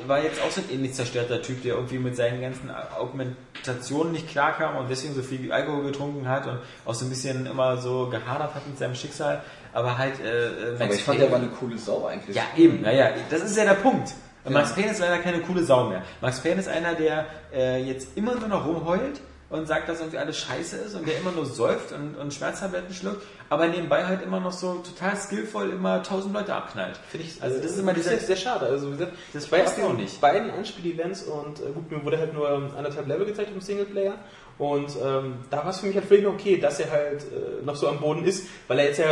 [0.06, 4.30] war jetzt auch so ein ähnlich zerstörter Typ, der irgendwie mit seinen ganzen Augmentationen nicht
[4.30, 8.08] klarkam und deswegen so viel Alkohol getrunken hat und auch so ein bisschen immer so
[8.10, 9.44] gehadert hat mit seinem Schicksal.
[9.74, 12.36] Aber halt, äh, Max Aber ich fand, der war eine coole Sau eigentlich.
[12.36, 14.14] ja, eben, naja, das ist ja der Punkt.
[14.50, 16.04] Max Payne ist leider keine coole Sau mehr.
[16.22, 19.20] Max Payne ist einer, der äh, jetzt immer nur noch rumheult
[19.50, 22.94] und sagt, dass irgendwie alles scheiße ist und der immer nur säuft und, und Schmerztabletten
[22.94, 27.00] schluckt, aber nebenbei halt immer noch so total skillvoll immer tausend Leute abknallt.
[27.10, 28.66] Finde ich, Also das ist immer dieser- ist sehr schade.
[28.66, 30.20] Also wie gesagt, Das bei auch nicht.
[30.20, 34.16] beiden Anspiel-Events und äh, gut, mir wurde halt nur anderthalb Level gezeigt im Singleplayer
[34.58, 37.76] und ähm, da war es für mich halt völlig okay, dass er halt äh, noch
[37.78, 39.06] so am Boden ist, weil er jetzt ja,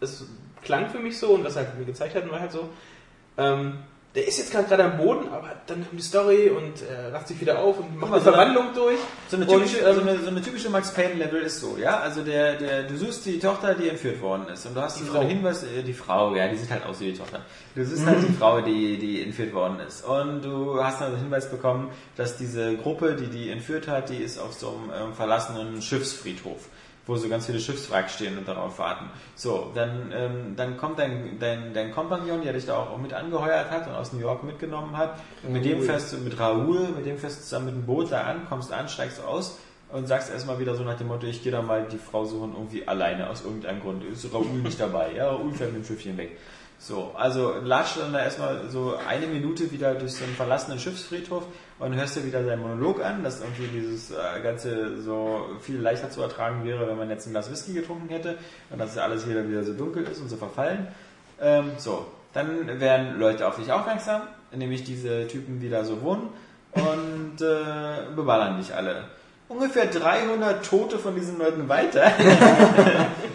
[0.00, 0.26] es
[0.62, 2.68] klang für mich so und was er halt mir gezeigt hat, war halt so,
[3.38, 3.78] ähm,
[4.14, 7.26] der ist jetzt gerade gerade am Boden, aber dann kommt die Story und er racht
[7.26, 8.98] sich wieder auf und macht mal, eine so eine- Verwandlung durch.
[9.28, 11.76] So eine Und, typische, ähm, so eine, so eine typische Max Payne Level ist so,
[11.76, 15.00] ja, also der, der, du suchst die Tochter, die entführt worden ist und du hast
[15.00, 17.40] Die so einen Hinweis, äh, die Frau, ja, die sieht halt aus wie die Tochter.
[17.74, 21.20] Du suchst halt die Frau, die, die entführt worden ist und du hast dann den
[21.20, 25.14] Hinweis bekommen, dass diese Gruppe, die die entführt hat, die ist auf so einem ähm,
[25.14, 26.68] verlassenen Schiffsfriedhof
[27.06, 29.10] wo so ganz viele Schiffswracks stehen und darauf warten.
[29.34, 33.70] So, dann, ähm, dann kommt dein, dein, dein Kompagnon, der dich da auch mit angeheuert
[33.70, 35.18] hat und aus New York mitgenommen hat.
[35.42, 38.12] Und mit dem fährst du, mit Raoul, mit dem fährst du zusammen mit dem Boot
[38.12, 39.58] da an, kommst an, steigst aus
[39.90, 42.54] und sagst erstmal wieder so nach dem Motto, ich gehe da mal die Frau suchen
[42.54, 44.02] irgendwie alleine aus irgendeinem Grund.
[44.04, 45.12] Ist Raoul nicht dabei?
[45.12, 46.38] Ja, Raoul fährt mit dem Schiffchen weg.
[46.78, 51.44] So, also latscht dann da erstmal so eine Minute wieder durch so einen verlassenen Schiffsfriedhof
[51.78, 56.10] und hörst dir wieder seinen Monolog an, dass irgendwie dieses äh, Ganze so viel leichter
[56.10, 58.38] zu ertragen wäre, wenn man jetzt ein Glas Whisky getrunken hätte
[58.70, 60.88] und dass alles wieder wieder so dunkel ist und so verfallen.
[61.40, 64.22] Ähm, so, dann werden Leute auf dich aufmerksam,
[64.52, 66.28] nämlich diese Typen, die da so wohnen
[66.72, 69.04] und äh, beballern dich alle.
[69.46, 72.06] Ungefähr 300 Tote von diesen Leuten weiter.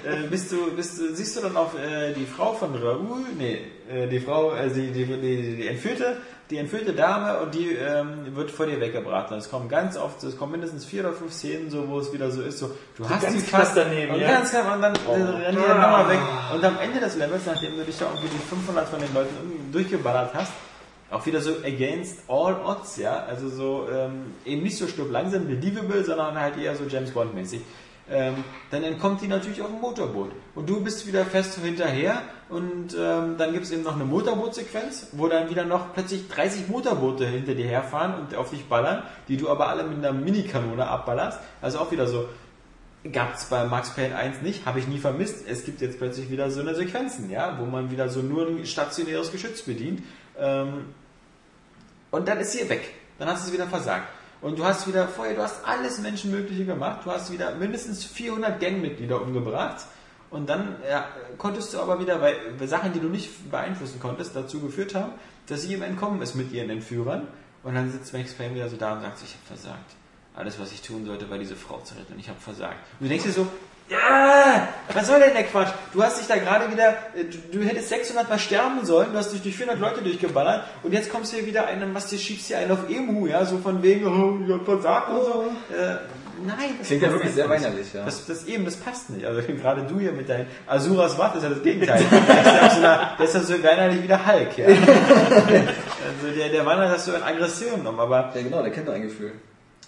[0.03, 3.59] äh, bist du, bist siehst du dann auch äh, die Frau von Raoul, nee,
[3.89, 6.17] äh, die Frau, äh, die, die, die, die entführte,
[6.49, 9.31] die entführte Dame und die ähm, wird vor dir weggebracht.
[9.31, 12.11] Und es kommen ganz oft, es kommen mindestens vier oder fünf Szenen, so wo es
[12.11, 14.29] wieder so ist, so du hast ganz die fast daneben, und ja.
[14.29, 16.19] ganz knapp und dann äh, rennen die dann nochmal weg.
[16.55, 19.71] Und am Ende des Levels, nachdem du dich da irgendwie die 500 von den Leuten
[19.71, 20.51] durchgeballert hast,
[21.11, 25.47] auch wieder so against all odds, ja, also so ähm, eben nicht so stirb langsam
[25.47, 27.61] believable, sondern halt eher so James Bond mäßig.
[28.11, 30.31] Ähm, dann entkommt die natürlich auf dem Motorboot.
[30.55, 35.09] Und du bist wieder fest hinterher und ähm, dann gibt es eben noch eine Motorbootsequenz,
[35.11, 39.37] wo dann wieder noch plötzlich 30 Motorboote hinter dir herfahren und auf dich ballern, die
[39.37, 41.39] du aber alle mit einer Minikanone abballerst.
[41.61, 42.27] Also auch wieder so,
[43.11, 45.47] gab es bei Max Payne 1 nicht, habe ich nie vermisst.
[45.47, 48.65] Es gibt jetzt plötzlich wieder so eine Sequenzen, ja, wo man wieder so nur ein
[48.65, 50.01] stationäres Geschütz bedient.
[50.37, 50.85] Ähm,
[52.11, 52.93] und dann ist sie weg.
[53.19, 54.07] Dann hast du sie wieder versagt.
[54.41, 57.01] Und du hast wieder vorher, du hast alles Menschenmögliche gemacht.
[57.03, 59.85] Du hast wieder mindestens 400 Gangmitglieder umgebracht.
[60.29, 62.35] Und dann ja, konntest du aber wieder, weil
[62.67, 65.13] Sachen, die du nicht beeinflussen konntest, dazu geführt haben,
[65.47, 67.27] dass sie ihm entkommen ist mit ihren Entführern.
[67.63, 69.95] Und dann sitzt Max Payne wieder so da und sagt, ich habe versagt.
[70.35, 72.77] Alles, was ich tun sollte, war diese Frau zu retten und ich habe versagt.
[72.99, 73.47] Und du denkst dir so,
[73.89, 75.69] ja, was soll denn der Quatsch?
[75.93, 79.17] Du hast dich da gerade wieder, äh, du, du, hättest 600 Mal sterben sollen, du
[79.17, 82.19] hast dich durch 400 Leute durchgeballert und jetzt kommst du hier wieder einen, was dir
[82.19, 85.51] schiebst hier einen auf Emu, ja, so von wegen, oh, ich hab versagt und so.
[85.75, 85.95] Äh,
[86.45, 86.75] nein.
[86.77, 88.05] Das Klingt ja wirklich sehr weinerlich, ja.
[88.05, 89.25] Das, das eben, das passt nicht.
[89.25, 92.03] Also gerade du hier mit deinen Asuras Watt ist ja das Gegenteil.
[92.11, 92.81] der, ist ja so,
[93.17, 94.65] der ist ja so weinerlich wie der Hulk, ja.
[94.67, 98.31] also der, der wandert das so in Aggression um, aber...
[98.35, 99.31] Ja genau, der kennt ein Gefühl.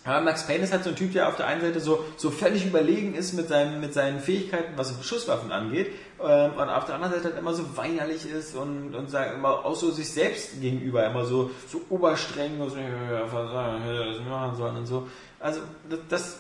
[0.04, 2.32] Aber Max Payne ist halt so ein Typ, der auf der einen Seite so, so
[2.32, 6.96] völlig überlegen ist mit seinen, mit seinen Fähigkeiten, was Schusswaffen angeht, ähm, und auf der
[6.96, 10.60] anderen Seite halt immer so weinerlich ist und, und sagt immer auch so sich selbst
[10.60, 12.84] gegenüber immer so, so oberstreng, was wir
[14.28, 15.08] machen sollen und so.
[15.40, 16.38] Also, das, das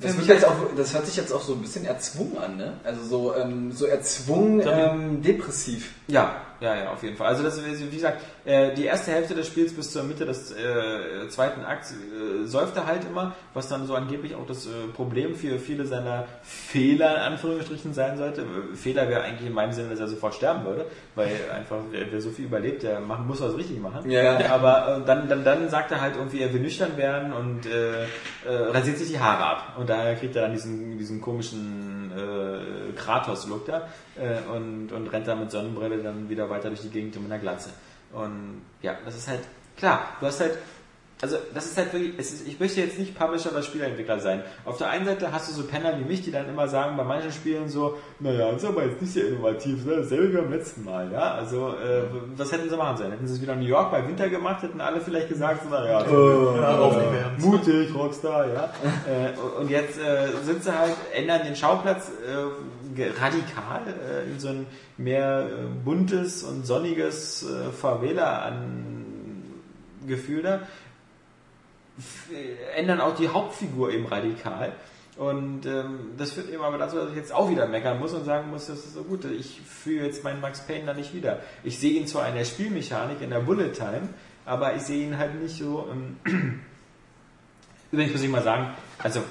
[0.00, 2.74] das, wird jetzt auch, das hört sich jetzt auch so ein bisschen erzwungen an, ne?
[2.84, 5.92] Also so, ähm, so erzwungen ähm, depressiv.
[6.08, 7.28] Ja, ja, ja, auf jeden Fall.
[7.28, 11.28] Also das, wie gesagt, äh, die erste Hälfte des Spiels bis zur Mitte des äh,
[11.28, 15.34] zweiten Akts äh, säuft er halt immer, was dann so angeblich auch das äh, Problem
[15.34, 18.44] für viele seiner Fehler in Anführungsstrichen sein sollte.
[18.74, 20.84] Fehler wäre eigentlich in meinem Sinne, dass er sofort sterben würde,
[21.14, 24.10] weil einfach wer, wer so viel überlebt, der machen, muss was richtig machen.
[24.10, 24.38] Ja.
[24.38, 24.50] ja.
[24.50, 28.06] Aber äh, dann, dann, dann sagt er halt irgendwie, er will nüchtern werden und äh,
[28.46, 29.76] rasiert sich die Haare ab.
[29.78, 35.26] Und daher kriegt er dann diesen, diesen komischen äh, Kratos-Look da äh, und, und rennt
[35.26, 37.70] dann mit Sonnenbrille dann wieder weiter durch die Gegend mit einer Glatze.
[38.12, 39.40] Und ja, das ist halt,
[39.76, 40.58] klar, du hast halt,
[41.22, 44.42] also das ist halt wirklich, ist, ich möchte jetzt nicht Publisher oder Spieleentwickler sein.
[44.64, 47.04] Auf der einen Seite hast du so Penner wie mich, die dann immer sagen, bei
[47.04, 49.96] manchen Spielen so, naja, das ist aber jetzt nicht sehr innovativ, ne?
[49.96, 51.34] dasselbe wie beim letzten Mal, ja.
[51.34, 52.04] Also, äh,
[52.36, 53.12] was hätten sie machen sollen?
[53.12, 55.70] Hätten sie es wieder in New York bei Winter gemacht, hätten alle vielleicht gesagt, so,
[55.70, 58.64] naja, so, äh, mutig, Rockstar, ja.
[59.06, 64.48] äh, und jetzt äh, sind sie halt, ändern den Schauplatz äh, radikal äh, in so
[64.48, 64.66] ein
[64.96, 69.00] mehr äh, buntes und sonniges äh, Favela an
[70.06, 70.60] Gefühl da,
[72.76, 74.72] ändern auch die Hauptfigur eben radikal.
[75.16, 78.24] Und ähm, das führt eben aber dazu, dass ich jetzt auch wieder meckern muss und
[78.24, 81.40] sagen muss, das ist so gut, ich fühle jetzt meinen Max Payne da nicht wieder.
[81.62, 84.08] Ich sehe ihn zwar in der Spielmechanik, in der Bullet Time,
[84.46, 85.88] aber ich sehe ihn halt nicht so.
[85.92, 86.16] Ähm,
[87.92, 89.22] übrigens muss ich mal sagen, also, äh,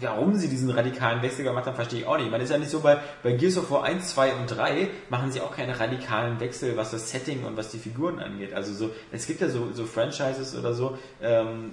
[0.00, 2.30] warum sie diesen radikalen Wechsel gemacht haben, verstehe ich auch nicht.
[2.30, 5.30] Man ist ja nicht so bei, bei Gears of War 1, 2 und 3 machen
[5.30, 8.54] sie auch keine radikalen Wechsel, was das Setting und was die Figuren angeht.
[8.54, 11.72] Also so, es gibt ja so, so Franchises oder so, ähm,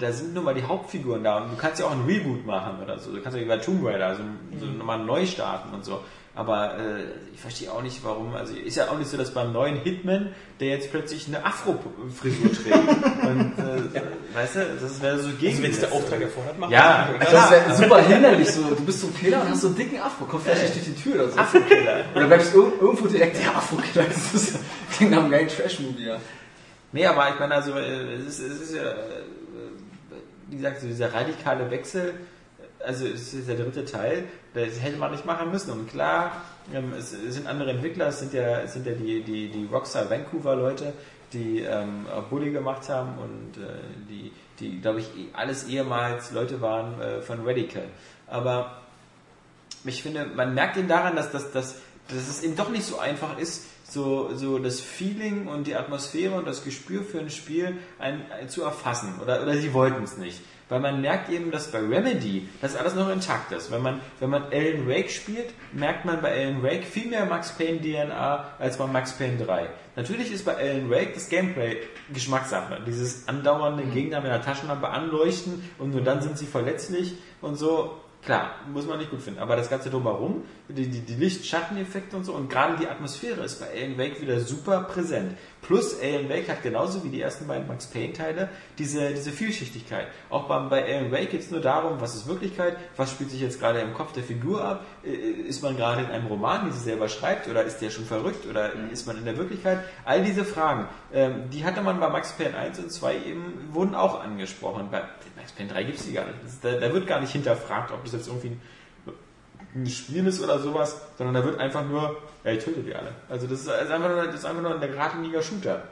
[0.00, 2.82] da sind nur mal die Hauptfiguren da und du kannst ja auch einen Reboot machen
[2.82, 3.12] oder so.
[3.12, 4.22] Du kannst ja wie bei Tomb Raider so,
[4.58, 4.78] so mhm.
[4.78, 6.00] nochmal neu starten und so.
[6.36, 8.34] Aber äh, ich verstehe auch nicht, warum.
[8.34, 12.52] Also ist ja auch nicht so, dass beim neuen Hitman, der jetzt plötzlich eine Afro-Frisur
[12.52, 12.76] trägt.
[13.26, 14.02] und äh, ja.
[14.34, 15.52] weißt du, das wäre so gegen.
[15.52, 18.50] Also wenn es der Auftrag erfordert, macht Ja, also das wäre super hinderlich.
[18.50, 20.86] So, du bist so ein Killer und hast so einen dicken Afro, kommst vielleicht nicht
[20.86, 21.38] durch die Tür oder so.
[21.38, 22.04] Afro-Killer.
[22.14, 24.04] Oder bleibst irgendwo direkt der Afro-Killer.
[24.04, 24.58] Das ist
[24.92, 26.20] klingt nach einem geilen Trash-Movie, ja.
[26.92, 28.94] Nee, aber ich meine, also es ist, es ist ja,
[30.48, 32.14] wie gesagt, so dieser radikale Wechsel
[32.86, 34.24] also es ist der dritte Teil,
[34.64, 35.70] das hätte man nicht machen müssen.
[35.72, 36.42] Und klar,
[36.72, 40.08] ähm, es sind andere Entwickler, es sind ja, es sind ja die, die, die Rockstar
[40.08, 40.92] Vancouver Leute,
[41.32, 43.68] die ähm, Bully gemacht haben und äh,
[44.08, 47.84] die, die glaube ich, alles ehemals Leute waren äh, von Radical.
[48.26, 48.82] Aber
[49.84, 51.76] ich finde, man merkt eben daran, dass, dass, dass,
[52.08, 56.34] dass es eben doch nicht so einfach ist, so, so das Feeling und die Atmosphäre
[56.34, 59.14] und das Gespür für ein Spiel ein, ein, zu erfassen.
[59.22, 60.42] Oder, oder sie wollten es nicht.
[60.68, 63.70] Weil man merkt eben, dass bei Remedy das alles noch intakt ist.
[63.70, 67.52] Wenn man, wenn man Alan Wake spielt, merkt man bei Alan Wake viel mehr Max
[67.52, 69.68] Payne DNA als bei Max Payne 3.
[69.94, 71.78] Natürlich ist bei Alan Wake das Gameplay
[72.12, 72.80] Geschmackssache.
[72.86, 78.00] Dieses andauernde Gegner mit einer Taschenlampe anleuchten und nur dann sind sie verletzlich und so.
[78.26, 79.38] Klar, muss man nicht gut finden.
[79.38, 83.60] Aber das Ganze drumherum die, die, die Licht-Schatteneffekte und so und gerade die Atmosphäre ist
[83.60, 85.36] bei Alan Wake wieder super präsent.
[85.62, 88.48] Plus Alan Wake hat genauso wie die ersten beiden Max Payne Teile
[88.78, 90.08] diese, diese Vielschichtigkeit.
[90.28, 93.40] Auch beim, bei Alan Wake geht es nur darum, was ist Wirklichkeit, was spielt sich
[93.40, 95.10] jetzt gerade im Kopf der Figur ab, Äh,
[95.48, 98.46] ist man gerade in einem Roman, den sie selber schreibt oder ist der schon verrückt
[98.46, 99.78] oder ist man in der Wirklichkeit?
[100.04, 103.94] All diese Fragen, ähm, die hatte man bei Max Payne 1 und 2 eben, wurden
[103.94, 104.88] auch angesprochen.
[104.90, 105.04] Bei
[105.46, 106.38] Max Payne 3 gibt es die gar nicht.
[106.44, 108.60] Das da, da wird gar nicht hinterfragt, ob das jetzt irgendwie ein
[109.76, 113.12] ein Spiel ist oder sowas, sondern da wird einfach nur, ja, ich töte die alle.
[113.28, 115.82] Also das ist, ist einfach nur, das ist einfach nur ein geradliniger Shooter.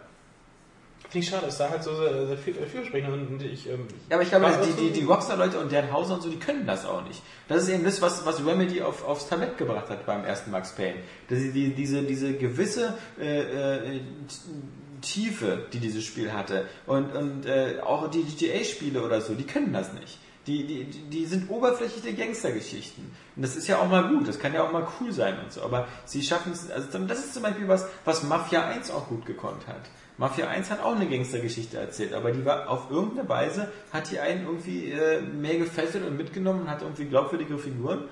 [1.10, 3.68] Finde ich schade, es sah halt so sehr, sehr viel, vielversprechend aus und ich.
[3.68, 6.30] Ähm, Ja, aber ich glaube, die, das die, die Rockstar-Leute und deren Hauser und so,
[6.30, 7.22] die können das auch nicht.
[7.46, 10.74] Das ist eben das, was, was Remedy auf, aufs Tablett gebracht hat beim ersten Max
[10.74, 11.00] Payne.
[11.28, 14.00] Dass sie die, diese, diese gewisse äh, äh,
[15.04, 19.72] Tiefe, die dieses Spiel hatte und, und äh, auch die GTA-Spiele oder so, die können
[19.72, 20.18] das nicht.
[20.46, 23.10] Die, die, die sind oberflächliche Gangstergeschichten.
[23.34, 25.50] Und das ist ja auch mal gut, das kann ja auch mal cool sein und
[25.50, 25.62] so.
[25.62, 29.24] Aber sie schaffen es, also das ist zum Beispiel was, was Mafia 1 auch gut
[29.24, 29.80] gekonnt hat.
[30.18, 34.20] Mafia 1 hat auch eine Gangstergeschichte erzählt, aber die war auf irgendeine Weise, hat die
[34.20, 38.04] einen irgendwie äh, mehr gefesselt und mitgenommen und hat irgendwie glaubwürdigere Figuren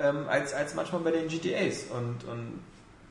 [0.00, 1.86] ähm, als, als manchmal bei den GTAs.
[1.90, 2.60] Und, und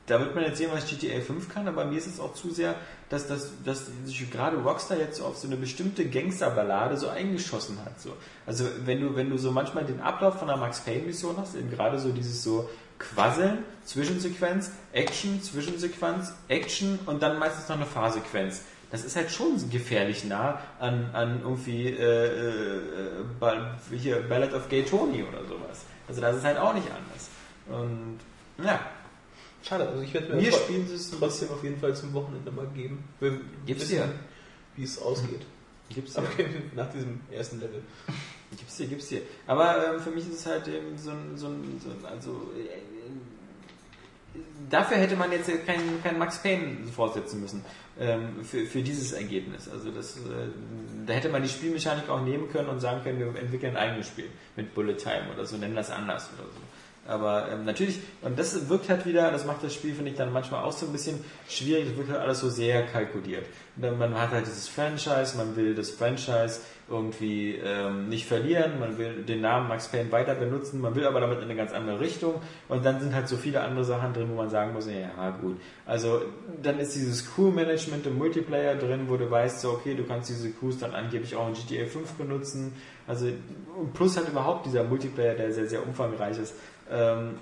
[0.08, 2.50] da wird man jetzt sehen, was GTA 5 kann, aber mir ist es auch zu
[2.50, 2.74] sehr,
[3.10, 8.00] dass, dass, dass sich gerade Rockstar jetzt auf so eine bestimmte Gangsterballade so eingeschossen hat.
[8.00, 8.16] So.
[8.46, 11.54] Also wenn du, wenn du so manchmal den Ablauf von einer Max Payne Mission hast,
[11.54, 12.68] eben gerade so dieses so
[12.98, 18.62] Quasseln, Zwischensequenz, Action, Zwischensequenz, Action und dann meistens noch eine Fahrsequenz.
[18.90, 24.82] Das ist halt schon gefährlich nah an, an irgendwie äh, äh, hier Ballad of Gay
[24.82, 25.84] Tony oder sowas.
[26.08, 27.28] Also das ist halt auch nicht anders.
[27.68, 28.18] Und
[28.64, 28.80] ja,
[29.62, 32.66] Schade, also ich werde mir das spielen es trotzdem auf jeden Fall zum Wochenende mal
[32.74, 33.04] geben.
[33.20, 34.08] Wir Gib's dir.
[34.76, 35.44] wie es ausgeht.
[35.90, 36.22] Gibt's ja.
[36.22, 36.30] Aber
[36.76, 37.82] nach diesem ersten Level.
[38.50, 39.22] Gibt's dir, gibt's dir.
[39.46, 42.50] Aber ähm, für mich ist es halt eben so ein, so ein, so ein also
[42.56, 42.68] äh,
[44.70, 47.64] dafür hätte man jetzt keinen kein Max Payne fortsetzen müssen
[47.98, 49.68] ähm, für, für dieses Ergebnis.
[49.68, 50.20] Also das, äh,
[51.06, 54.08] da hätte man die Spielmechanik auch nehmen können und sagen können, wir entwickeln ein eigenes
[54.08, 56.60] Spiel mit Bullet Time oder so, nennen das anders oder so.
[57.08, 60.30] Aber ähm, natürlich, und das wirkt halt wieder, das macht das Spiel, finde ich, dann
[60.30, 63.46] manchmal auch so ein bisschen schwierig, das wirkt halt alles so sehr kalkuliert.
[63.76, 66.60] Man hat halt dieses Franchise, man will das Franchise
[66.90, 71.20] irgendwie ähm, nicht verlieren, man will den Namen Max Payne weiter benutzen, man will aber
[71.20, 72.34] damit in eine ganz andere Richtung
[72.68, 75.58] und dann sind halt so viele andere Sachen drin, wo man sagen muss, ja gut.
[75.86, 76.22] Also
[76.62, 80.50] dann ist dieses Crew-Management im Multiplayer drin, wo du weißt, so okay, du kannst diese
[80.50, 82.72] Crews dann angeblich auch in GTA 5 benutzen.
[83.06, 83.28] Also
[83.94, 86.54] plus halt überhaupt dieser Multiplayer, der sehr, sehr umfangreich ist.
[86.90, 87.38] Ähm,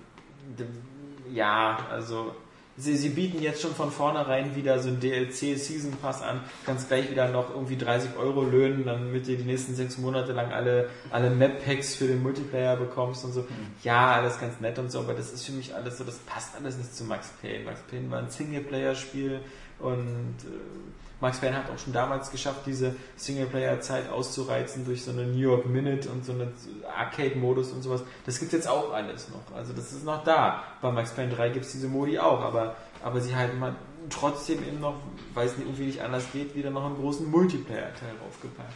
[1.32, 2.35] ja, also
[2.77, 6.89] sie, sie bieten jetzt schon von vornherein wieder so ein DLC Season Pass an, kannst
[6.89, 10.90] gleich wieder noch irgendwie 30 Euro löhnen, damit du die nächsten sechs Monate lang alle,
[11.10, 13.47] alle Map Packs für den Multiplayer bekommst und so.
[13.82, 16.55] Ja, alles ganz nett und so, aber das ist für mich alles so, das passt
[16.56, 17.64] alles nicht zu Max Payne.
[17.64, 19.40] Max Payne war ein Singleplayer-Spiel
[19.78, 20.86] und äh,
[21.20, 25.65] Max Payne hat auch schon damals geschafft, diese Singleplayer-Zeit auszureizen durch so eine New York
[25.66, 26.53] Minute und so einen
[26.94, 28.03] Arcade-Modus und sowas.
[28.27, 29.57] Das gibt jetzt auch alles noch.
[29.57, 30.62] Also das ist noch da.
[30.82, 33.74] Bei Max Payne 3 gibt es diese Modi auch, aber, aber sie halten mal
[34.11, 34.94] trotzdem eben noch,
[35.32, 38.73] weil es irgendwie nicht anders geht, wieder noch einen großen Multiplayer-Teil draufgepackt.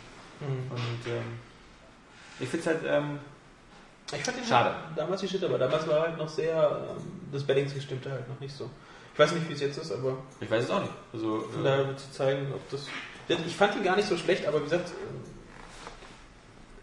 [0.70, 1.22] Und ähm,
[2.40, 3.18] ich finde es halt, ähm,
[4.12, 4.70] Ich fand den Schade.
[4.70, 8.26] Halt damals die Shit, aber damals war halt noch sehr, ähm, das Balancing stimmte halt
[8.28, 8.70] noch nicht so.
[9.20, 10.94] Ich weiß nicht, wie es jetzt ist, aber ich weiß es auch nicht.
[11.12, 12.86] Also, von äh, daher zu zeigen, ob das.
[13.28, 15.20] Ich fand ihn gar nicht so schlecht, aber wie gesagt, ähm,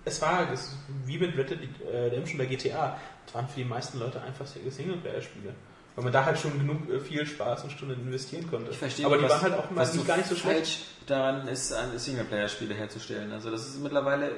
[0.06, 1.60] es war es wie mit Red Dead
[1.92, 2.96] äh, Redemption bei GTA,
[3.26, 5.56] es waren für die meisten Leute einfach Singleplayer-Spiele.
[5.96, 8.70] Weil man da halt schon genug äh, viel Spaß und Stunden investieren konnte.
[8.70, 10.36] Ich verstehe, aber die was, waren halt auch mal was nicht so gar nicht so
[10.36, 10.82] schlecht.
[11.08, 13.32] daran ist, Singleplayer-Spiele herzustellen.
[13.32, 14.30] Also das ist mittlerweile,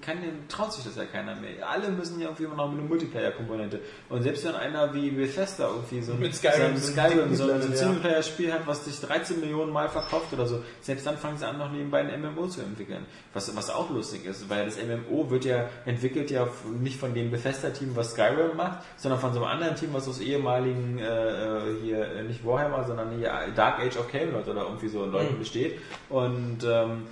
[0.00, 0.18] kann,
[0.48, 1.68] traut sich das ja keiner mehr.
[1.68, 3.80] Alle müssen ja irgendwie immer noch mit einer Multiplayer-Komponente.
[4.08, 7.72] Und selbst wenn einer wie Bethesda irgendwie so ein, Mit Skyrim so so ein, so.
[7.74, 11.58] Singleplayer-Spiel hat, was sich 13 Millionen Mal verkauft oder so, selbst dann fangen sie an,
[11.58, 13.04] noch nebenbei ein MMO zu entwickeln.
[13.34, 16.48] Was, was auch lustig ist, weil das MMO wird ja entwickelt ja
[16.80, 20.20] nicht von dem Bethesda-Team, was Skyrim macht, sondern von so einem anderen Team, was aus
[20.20, 24.88] ehemaligen äh, äh, hier äh, nicht Warhammer, sondern hier Dark Age of Camelot oder irgendwie
[24.88, 25.38] so Leuten Mhm.
[25.38, 25.78] besteht.
[26.08, 27.06] Und ähm,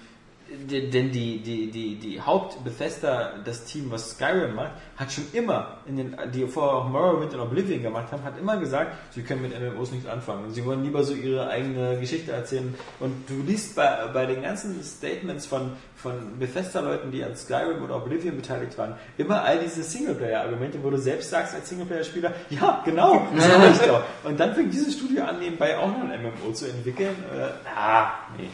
[0.51, 5.97] denn die, die, die, die Haupt-Bethesda, das Team, was Skyrim macht, hat schon immer, in
[5.97, 9.53] den, die vorher auch Morrowind und Oblivion gemacht haben, hat immer gesagt, sie können mit
[9.53, 10.45] MMOs nichts anfangen.
[10.45, 12.75] Und sie wollen lieber so ihre eigene Geschichte erzählen.
[12.99, 17.97] Und du liest bei, bei den ganzen Statements von, von Bethesda-Leuten, die an Skyrim oder
[17.97, 23.27] Oblivion beteiligt waren, immer all diese Singleplayer-Argumente, wo du selbst sagst als Singleplayer-Spieler, ja, genau,
[23.35, 24.03] das habe ich doch.
[24.25, 27.17] Und dann fängt dieses Studio an, nebenbei auch noch ein MMO zu entwickeln.
[27.37, 28.49] Äh, ah, nee.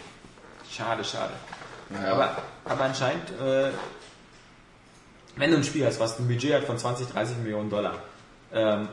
[0.68, 1.34] Schade, schade.
[2.02, 3.70] Aber, aber anscheinend, äh,
[5.36, 7.94] wenn du ein Spiel hast, was ein Budget hat von 20, 30 Millionen Dollar,
[8.52, 8.88] ähm,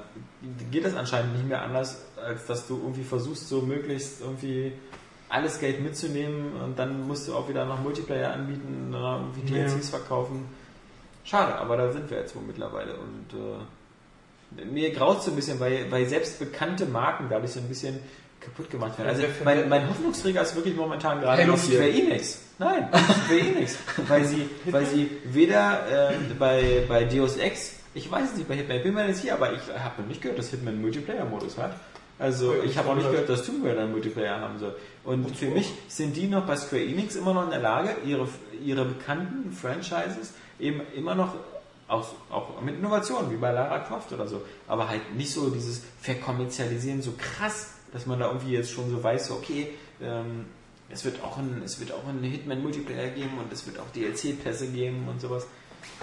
[0.71, 4.73] geht das anscheinend nicht mehr anders, als dass du irgendwie versuchst, so möglichst irgendwie
[5.29, 9.65] alles Geld mitzunehmen und dann musst du auch wieder noch Multiplayer anbieten oder irgendwie Ja.
[9.65, 10.45] DLCs verkaufen.
[11.23, 13.27] Schade, aber da sind wir jetzt wohl mittlerweile und
[14.59, 17.99] äh, mir graut so ein bisschen, weil, weil selbst bekannte Marken dadurch so ein bisschen
[18.41, 19.09] kaputt gemacht werden.
[19.09, 21.75] Also wer- mein, mein Hoffnungsträger ist wirklich momentan gerade Halo noch 4.
[21.75, 22.39] Square Enix.
[22.59, 22.87] Nein,
[23.25, 23.77] Square Enix.
[24.07, 28.55] Weil sie, weil sie weder äh, bei, bei Deus Ex, ich weiß es nicht, bei
[28.55, 31.57] Hitman, ich bin mir nicht sicher, aber ich habe noch nicht gehört, dass Hitman Multiplayer-Modus
[31.57, 31.75] hat.
[32.19, 34.75] Also Oh, ich habe auch nicht das- gehört, dass Tomb Raider einen Multiplayer haben soll.
[35.03, 38.27] Und für mich sind die noch bei Square Enix immer noch in der Lage, ihre,
[38.63, 41.33] ihre bekannten Franchises eben immer noch
[41.87, 45.81] auch, auch mit Innovationen, wie bei Lara Croft oder so, aber halt nicht so dieses
[46.01, 49.69] Verkommerzialisieren so krass, dass man da irgendwie jetzt schon so weiß, okay,
[50.01, 50.45] ähm,
[50.89, 53.89] es wird auch ein, es wird auch einen Hitman Multiplayer geben und es wird auch
[53.95, 55.47] DLC-Pässe geben und sowas.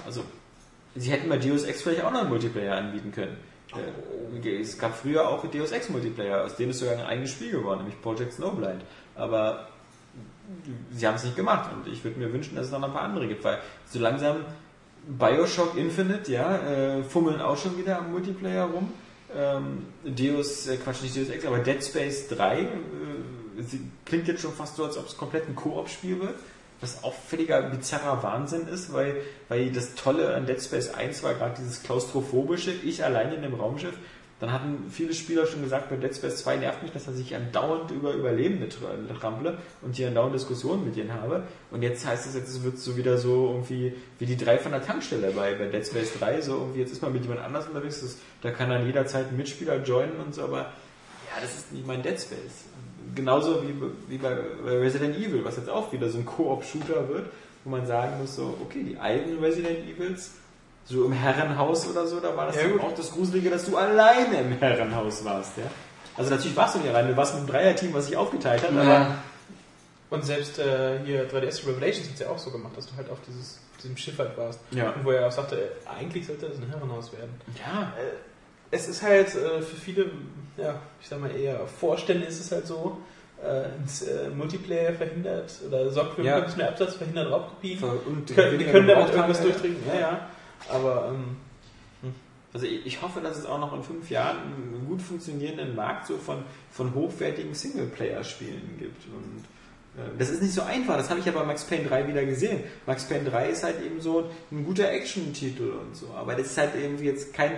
[0.07, 0.25] Also,
[0.95, 3.37] sie hätten bei Deus Ex vielleicht auch noch einen Multiplayer anbieten können.
[3.75, 7.51] Äh, Es gab früher auch Deus Ex Multiplayer, aus denen ist sogar ein eigenes Spiel
[7.51, 8.83] geworden, nämlich Project Snowblind.
[9.15, 9.69] Aber
[10.93, 13.03] sie haben es nicht gemacht und ich würde mir wünschen, dass es noch ein paar
[13.03, 14.45] andere gibt, weil so langsam
[15.07, 18.93] Bioshock Infinite, ja, äh, fummeln auch schon wieder am Multiplayer rum.
[19.37, 22.67] Ähm, Deus, äh, Quatsch, nicht Deus Ex, aber Dead Space 3 äh,
[24.05, 26.35] klingt jetzt schon fast so, als ob es komplett ein Koop-Spiel wird.
[26.81, 29.17] Was auch völliger bizarrer Wahnsinn ist, weil,
[29.49, 33.55] weil das Tolle an Dead Space 1 war gerade dieses klaustrophobische, ich allein in dem
[33.55, 33.95] Raumschiff.
[34.41, 37.35] Dann hatten viele Spieler schon gesagt, bei Dead Space 2 nervt mich, dass er sich
[37.35, 41.43] andauernd über Überlebende tra- trample und hier andauernd Diskussionen mit denen habe.
[41.73, 44.71] Und jetzt heißt es, jetzt wird es so wieder so irgendwie wie die drei von
[44.71, 47.67] der Tankstelle bei, bei Dead Space 3, so irgendwie, jetzt ist man mit jemand anders
[47.67, 51.73] unterwegs, das, da kann dann jederzeit ein Mitspieler joinen und so, aber ja, das ist
[51.73, 52.67] nicht mein Dead Space.
[53.17, 53.75] Genauso wie,
[54.09, 57.27] wie bei Resident Evil, was jetzt auch wieder so ein Koop-Shooter wird,
[57.65, 60.33] wo man sagen muss, so, okay, die alten Resident Evils,
[60.89, 64.41] so im Herrenhaus oder so, da war das Ja, auch das Gruselige, dass du alleine
[64.41, 65.65] im Herrenhaus warst, ja.
[66.17, 68.71] Also natürlich warst du nicht alleine, du warst mit einem Dreierteam, was sich aufgeteilt hat,
[68.71, 69.19] aber Ja.
[70.11, 73.11] Und selbst äh, hier 3DS Revelations hat es ja auch so gemacht, dass du halt
[73.11, 74.59] auf dieses, diesem Schiff halt warst.
[74.71, 74.91] Ja.
[74.93, 77.39] Und wo er auch sagte, eigentlich sollte das ein Herrenhaus werden.
[77.59, 78.15] ja, Äh,
[78.71, 80.07] es ist halt äh, für viele,
[80.57, 82.97] ja, ich sag mal eher Vorstände ist es halt so,
[83.43, 86.37] äh, ins, äh, Multiplayer verhindert oder sorgt für Ja.
[86.37, 87.79] möglichst mehr Absatz, verhindert Raubkopien.
[88.07, 90.21] und Die können, damit irgendwas durchdringen, ja, ja.
[90.71, 91.37] Aber ähm,
[92.53, 96.17] Also ich hoffe, dass es auch noch in fünf Jahren einen gut funktionierenden Markt so
[96.17, 96.39] von,
[96.71, 99.05] von hochwertigen Singleplayer-Spielen gibt.
[99.07, 99.45] Und
[100.03, 102.25] äh, das ist nicht so einfach, das habe ich ja bei Max Payne 3 wieder
[102.25, 102.61] gesehen.
[102.87, 106.09] Max Payne 3 ist halt eben so ein guter Action-Titel und so.
[106.17, 107.53] Aber das ist halt irgendwie jetzt kein.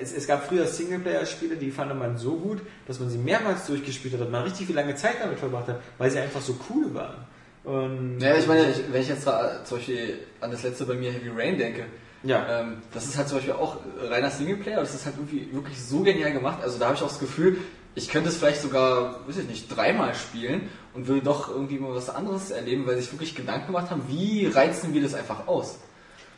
[0.00, 4.14] Es, es gab früher Singleplayer-Spiele, die fand man so gut, dass man sie mehrmals durchgespielt
[4.14, 6.94] hat, dass man richtig viel lange Zeit damit verbracht hat, weil sie einfach so cool
[6.94, 7.26] waren.
[7.64, 11.12] Und Ja, ich meine, ich, wenn ich jetzt zum Beispiel an das letzte bei mir
[11.12, 11.86] Heavy Rain denke,
[12.22, 12.60] ja.
[12.60, 13.78] ähm, das ist halt zum Beispiel auch
[14.08, 16.62] reiner Singleplayer, das ist halt irgendwie wirklich so genial gemacht.
[16.62, 17.58] Also da habe ich auch das Gefühl,
[17.94, 21.94] ich könnte es vielleicht sogar, weiß ich nicht, dreimal spielen und würde doch irgendwie mal
[21.94, 25.48] was anderes erleben, weil sie sich wirklich Gedanken gemacht haben, wie reizen wir das einfach
[25.48, 25.78] aus.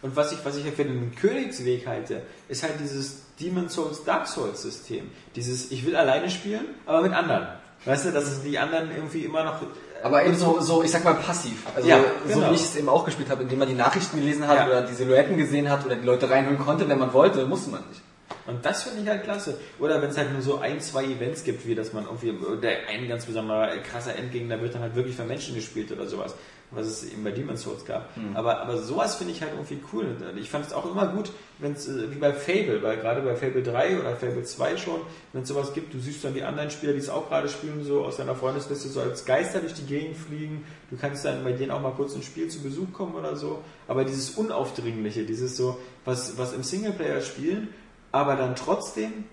[0.01, 4.03] Und was ich, was ich ja für den Königsweg halte, ist halt dieses Demon Souls
[4.03, 5.11] Dark Souls System.
[5.37, 7.47] Dieses, ich will alleine spielen, aber mit anderen.
[7.85, 9.63] Weißt du, dass es die anderen irgendwie immer noch.
[10.03, 11.65] Aber eben so, so, ich sag mal passiv.
[11.77, 11.99] Also Ja,
[12.29, 12.51] so genau.
[12.51, 14.67] wie ich es eben auch gespielt habe, indem man die Nachrichten gelesen hat Ja.
[14.67, 17.81] oder die Silhouetten gesehen hat oder die Leute reinholen konnte, wenn man wollte, musste man
[17.89, 18.01] nicht.
[18.47, 19.59] Und das finde ich halt klasse.
[19.79, 22.89] Oder wenn es halt nur so ein, zwei Events gibt, wie dass man irgendwie, der
[22.89, 26.35] ein ganz besonderer krasser Endgegner wird dann halt wirklich von Menschen gespielt oder sowas.
[26.75, 28.09] Was es eben bei Demon's Souls gab.
[28.33, 30.17] Aber, aber sowas finde ich halt irgendwie cool.
[30.37, 33.37] Ich fand es auch immer gut, wenn es, äh, wie bei Fable, weil gerade bei
[33.37, 35.01] Fable 3 oder Fable 2 schon,
[35.35, 37.85] wenn es sowas gibt, du siehst dann die anderen Spieler, die es auch gerade spielen,
[37.85, 40.65] so aus deiner Freundesliste so als Geister durch die Gegend fliegen.
[40.91, 43.63] Du kannst dann bei denen auch mal kurz ins Spiel zu Besuch kommen oder so.
[43.87, 47.69] Aber dieses Unaufdringliche, dieses so, was, was im Singleplayer spielen,
[48.13, 49.25] aber dann trotzdem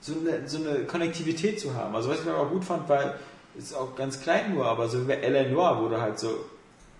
[0.00, 1.94] so eine, so eine Konnektivität zu haben.
[1.94, 3.14] Also was ich auch gut fand, weil
[3.56, 5.50] ist auch ganz klein nur, aber so wie L.A.
[5.50, 6.28] Noir wurde halt so,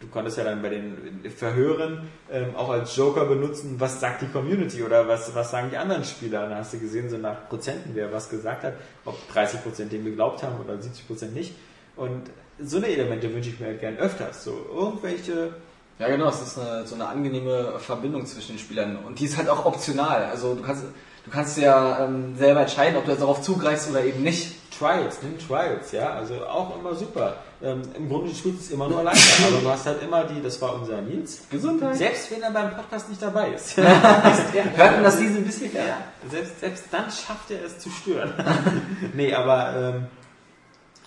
[0.01, 4.27] du konntest ja dann bei den Verhören ähm, auch als Joker benutzen, was sagt die
[4.27, 6.48] Community oder was, was sagen die anderen Spieler.
[6.48, 8.74] Dann hast du gesehen, so nach Prozenten, wer was gesagt hat,
[9.05, 11.55] ob 30 Prozent dem geglaubt haben oder 70 Prozent nicht.
[11.94, 14.43] Und so eine Elemente wünsche ich mir halt gern öfters.
[14.43, 15.52] So irgendwelche
[15.98, 19.36] Ja, genau, es ist eine, so eine angenehme Verbindung zwischen den Spielern und die ist
[19.36, 20.24] halt auch optional.
[20.27, 20.85] Also du kannst,
[21.28, 24.55] du kannst ja ähm, selber entscheiden, ob du jetzt darauf zugreifst oder eben nicht.
[24.76, 27.36] Trials, nimm Trials, ja, also auch immer super.
[27.60, 30.62] Ähm, Im Grunde spielt es immer nur leichter, aber du hast halt immer die, das
[30.62, 31.40] war unser Nils.
[31.50, 31.96] Gesundheit.
[31.96, 33.76] Selbst wenn er beim Podcast nicht dabei ist.
[33.76, 35.74] Hörten das diese ein bisschen?
[35.74, 35.98] Ja,
[36.30, 38.32] selbst, selbst dann schafft er es zu stören.
[39.14, 40.06] nee, aber ähm,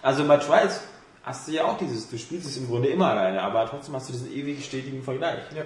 [0.01, 0.81] also bei Trials
[1.23, 4.09] hast du ja auch dieses, du spielst es im Grunde immer alleine, aber trotzdem hast
[4.09, 5.39] du diesen ewig stetigen Vergleich.
[5.55, 5.63] Ja.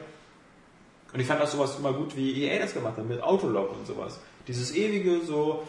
[1.11, 3.87] Und ich fand auch sowas immer gut, wie EA das gemacht hat, mit Autolog und
[3.87, 4.19] sowas.
[4.47, 5.63] Dieses ewige, so,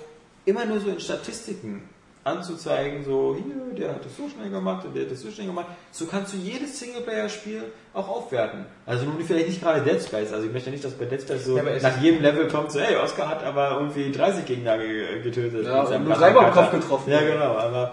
[0.45, 1.89] immer nur so in Statistiken
[2.25, 5.47] anzuzeigen, so, hier, der hat das so schnell gemacht und der hat das so schnell
[5.47, 5.67] gemacht.
[5.93, 7.63] So kannst du jedes Singleplayer-Spiel
[7.95, 8.67] auch aufwerten.
[8.85, 11.45] Also nun vielleicht nicht gerade Dead Space, also ich möchte nicht, dass bei Dead Space
[11.45, 14.77] so Ja, es nach jedem Level kommt so, hey, Oscar hat aber irgendwie 30 Gegner
[14.77, 15.65] ge- getötet.
[15.67, 16.51] Ja, und nur Drachenkater.
[16.53, 17.11] Kopf getroffen.
[17.13, 17.93] Ja, genau, aber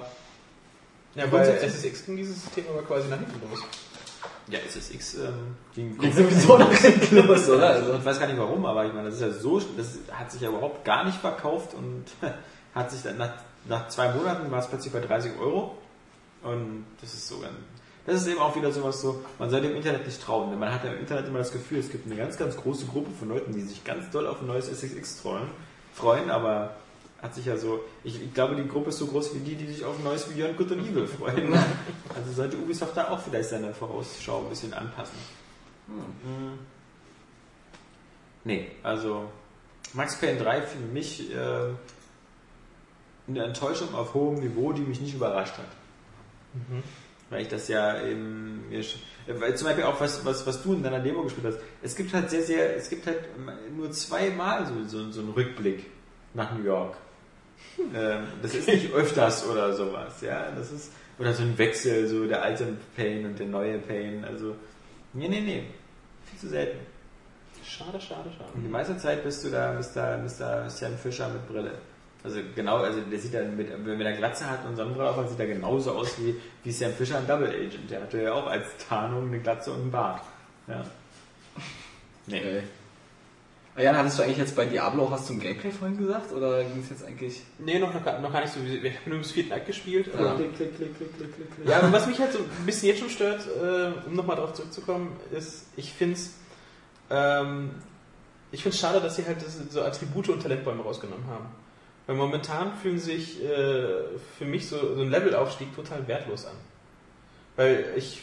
[1.16, 3.62] Ja, bei SSX ging dieses System aber quasi nach hinten los.
[4.48, 7.70] Ja, SSX ähm, ging Geht sowieso nach hinten los, oder?
[7.70, 10.32] Also, Ich weiß gar nicht warum, aber ich meine, das ist ja so, das hat
[10.32, 12.06] sich ja überhaupt gar nicht verkauft und
[12.76, 13.34] hat sich dann nach,
[13.68, 15.78] nach zwei Monaten war es plötzlich bei 30 Euro.
[16.44, 17.56] Und das ist so ein,
[18.06, 20.74] das ist eben auch wieder sowas so, man soll dem Internet nicht trauen, denn man
[20.74, 23.30] hat ja im Internet immer das Gefühl, es gibt eine ganz, ganz große Gruppe von
[23.30, 25.48] Leuten, die sich ganz doll auf ein neues SXX freuen,
[25.94, 26.76] freuen, aber
[27.24, 29.66] hat sich ja so, ich, ich glaube, die Gruppe ist so groß wie die, die
[29.66, 31.54] sich auf ein neues Beyond Good and Evil freuen.
[32.16, 35.18] Also sollte Ubisoft da auch vielleicht seine Vorausschau ein bisschen anpassen.
[35.88, 36.60] Hm.
[38.44, 39.30] Nee, also
[39.94, 41.36] Max Payne 3 für mich äh,
[43.28, 45.66] eine Enttäuschung auf hohem Niveau, die mich nicht überrascht hat.
[47.30, 48.98] Weil ich das ja eben, mir sch-
[49.28, 51.58] äh, weil zum Beispiel auch was, was, was du in deiner Demo gespielt hast.
[51.82, 53.22] Es gibt halt sehr, sehr, es gibt halt
[53.76, 55.90] nur zweimal so, so, so einen Rückblick
[56.36, 56.96] nach New York.
[57.94, 60.52] Ähm, das ist nicht öfters oder sowas, ja.
[60.52, 64.26] Das ist, oder so ein Wechsel, so der alte Payne und der neue Payne.
[64.28, 64.56] Also,
[65.14, 65.64] nee, nee, nee.
[66.26, 66.80] Viel zu selten.
[67.64, 68.50] Schade, schade, schade.
[68.54, 71.72] Und die meiste Zeit bist du da, bist da, bist da Sam Fischer mit Brille.
[72.24, 75.30] Also genau, also der sieht dann mit, wenn er Glatze hat und Sonnenbrille auf, hat,
[75.30, 77.90] sieht er genauso aus wie, wie Sam Fischer ein Double Agent.
[77.90, 80.22] Der hatte ja auch als Tarnung eine Glatze und einen Bart.
[80.68, 80.84] Ja.
[82.28, 82.40] Nee.
[82.40, 82.64] okay.
[83.76, 86.32] Ah, Jan, hattest du eigentlich jetzt bei Diablo auch was zum Gameplay vorhin gesagt?
[86.32, 87.42] Oder ging es jetzt eigentlich.
[87.58, 88.60] Nee, noch, noch, gar- noch gar nicht so.
[88.62, 90.08] Ich habe nur bis vierten Akt gespielt.
[90.08, 90.36] Ja.
[90.36, 91.68] Klick, klick, klick, klick, klick, klick, klick.
[91.68, 95.16] Ja, was mich halt so ein bisschen jetzt schon stört, äh, um nochmal darauf zurückzukommen,
[95.32, 96.34] ist, ich finde es
[97.10, 97.72] ähm,
[98.52, 99.38] ich find's schade, dass sie halt
[99.72, 101.48] so Attribute und Talentbäume rausgenommen haben.
[102.06, 103.88] Weil momentan fühlen sich äh,
[104.38, 106.54] für mich so, so ein Levelaufstieg total wertlos an.
[107.56, 108.22] Weil ich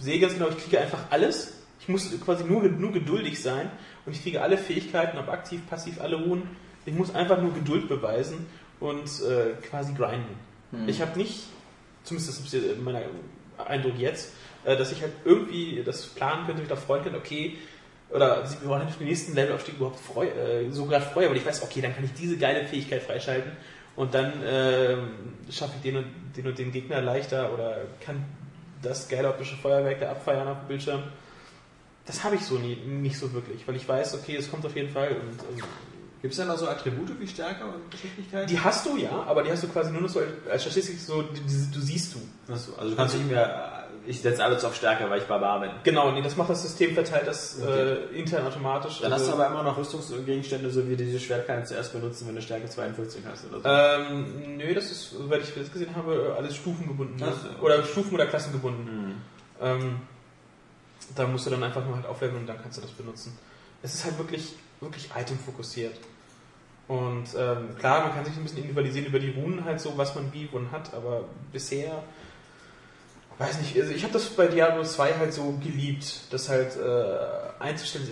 [0.00, 1.52] sehe ganz genau, ich kriege einfach alles.
[1.80, 3.70] Ich muss quasi nur, nur geduldig sein
[4.06, 6.42] und ich kriege alle Fähigkeiten, ob aktiv, passiv, alle ruhen.
[6.86, 8.46] Ich muss einfach nur Geduld beweisen
[8.80, 10.36] und äh, quasi grinden.
[10.86, 11.44] Ich habe nicht,
[12.04, 12.96] zumindest das ist mein
[13.66, 14.32] Eindruck jetzt,
[14.64, 17.56] äh, dass ich halt irgendwie das planen könnte, mich da freuen könnte, okay,
[18.10, 21.46] oder sie- wir wollen auf den nächsten Levelaufstieg überhaupt freu, äh, sogar freuen, weil ich
[21.46, 23.50] weiß, okay, dann kann ich diese geile Fähigkeit freischalten
[23.96, 25.08] und dann ähm,
[25.50, 26.06] schaffe ich den und,
[26.36, 28.24] den und den Gegner leichter oder kann
[28.82, 31.02] das geile optische Feuerwerk da abfeiern auf dem Bildschirm.
[32.06, 34.74] Das habe ich so nie, nicht so wirklich, weil ich weiß, okay, es kommt auf
[34.76, 35.64] jeden Fall und ähm,
[36.22, 38.48] Gibt es dann auch so Attribute wie Stärke und Geschicklichkeit?
[38.50, 40.20] die hast du ja, aber die hast du quasi nur noch so
[40.50, 42.52] als- Statistik, so, die, die, du siehst du.
[42.52, 45.70] Achso, also du kannst nicht mehr, ich setze alles auf Stärke, weil ich Barbar bin.
[45.84, 47.70] Genau, nee, das macht das System, verteilt das Okay.
[48.12, 49.00] äh, intern automatisch.
[49.02, 51.92] Dann hast Also, du aber immer noch Rüstungsgegenstände, so wie dieses Schwert kannst du erst
[51.92, 53.68] benutzen, wenn du Stärke 42 hast oder so.
[54.14, 57.16] ähm, nö, das ist, soweit ich das gesehen habe, alles stufengebunden.
[57.22, 57.62] Ach so.
[57.64, 58.86] Oder Stufen- oder Klassengebunden.
[58.86, 59.14] Hm.
[59.60, 59.96] Ähm,
[61.14, 63.36] da musst du dann einfach nur halt aufleveln und dann kannst du das benutzen.
[63.82, 65.98] Es ist halt wirklich, wirklich itemfokussiert.
[66.88, 70.14] Und ähm, klar, man kann sich ein bisschen individualisieren über die Runen halt so, was
[70.14, 72.02] man wie wann hat, aber bisher,
[73.38, 77.62] weiß nicht, also ich habe das bei Diablo 2 halt so geliebt, das halt äh,
[77.62, 78.08] einzustellen,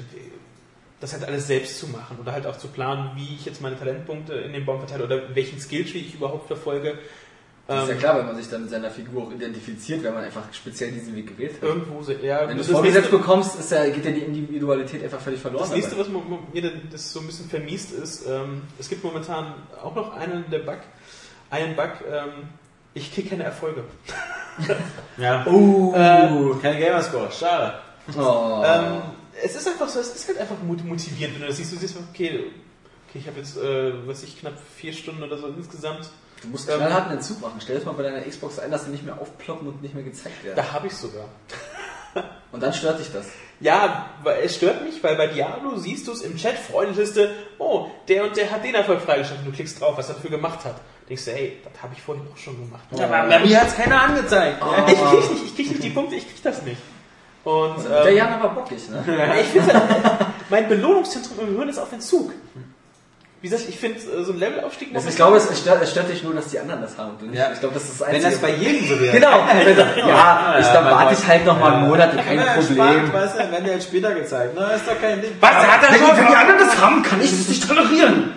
[1.01, 3.79] das halt alles selbst zu machen oder halt auch zu planen, wie ich jetzt meine
[3.79, 6.99] Talentpunkte in den Baum verteile oder welchen Skilltree ich überhaupt verfolge.
[7.67, 10.13] Das ist ja Ähm, klar, wenn man sich dann mit seiner Figur auch identifiziert, wenn
[10.13, 11.63] man einfach speziell diesen Weg gewählt hat.
[11.63, 15.41] Irgendwo, ja, Wenn du es vorgesetzt bekommst, ist ja, geht ja die Individualität einfach völlig
[15.41, 15.63] verloren.
[15.63, 16.11] Das nächste, dabei.
[16.15, 20.15] was mir dann das so ein bisschen vermiest ist, ähm, es gibt momentan auch noch
[20.15, 20.79] einen der Bug,
[21.51, 22.49] einen Bug, ähm,
[22.93, 23.85] ich kriege keine Erfolge.
[25.17, 25.45] Ja.
[25.49, 25.93] Oh.
[25.97, 27.75] Äh, kein Gamerscore, schade.
[28.17, 28.63] oh.
[28.65, 29.03] Ähm,
[29.43, 31.77] es ist einfach so, es ist halt einfach mot- motivierend, wenn du das siehst, du
[31.77, 32.45] siehst, okay,
[33.09, 36.09] okay ich habe jetzt, äh, was ich, knapp vier Stunden oder so insgesamt,
[36.45, 37.61] du musst ähm, knallhart einen Entzug machen.
[37.61, 40.05] Stell es mal bei deiner Xbox ein, dass sie nicht mehr aufploppen und nicht mehr
[40.05, 40.57] gezeigt werden.
[40.57, 41.25] da habe ich sogar.
[42.53, 43.27] Und dann stört dich das.
[43.59, 47.89] Ja, weil es stört mich, weil bei Diablo siehst du es im Chat, Freundeliste, oh,
[48.07, 50.77] der und der hat den Erfolg freigeschaltet, du klickst drauf, was er dafür gemacht hat.
[51.09, 52.85] Denkst du, ey, das habe ich vorhin auch schon gemacht.
[52.93, 54.63] Aber bei mir hat es keiner angezeigt.
[54.87, 56.81] Ich krieg nicht, ich krieg nicht die Punkte, ich krieg das nicht.
[57.45, 59.05] Und Der ähm, Jan aber bockig, ne?
[59.41, 62.33] ich finde, halt, mein Belohnungszentrum im Gehirn ist auf Entzug.
[63.45, 65.91] Wie gesagt, ich finde äh, so ein Levelaufstieg Also ich glaube, es es stört, es
[65.91, 67.13] stört dich nur, dass die anderen das haben.
[67.35, 67.53] Ja.
[67.53, 68.33] Ich glaube, das ist das Wenn Einzige.
[68.33, 69.13] das bei jedem so wäre.
[69.13, 69.45] Genau.
[69.67, 72.75] Wenn er- ja, ich, dann warte ich halt noch mal einen Monat, kein Ja, Problem.
[72.79, 74.55] Spannend, weißt du, wenn der jetzt später gezeigt.
[74.57, 75.33] Na, ist doch kein Ding.
[75.41, 75.51] Was?
[75.51, 78.33] Hat er wenn, die- wenn die anderen das haben, kann ich das nicht tolerieren.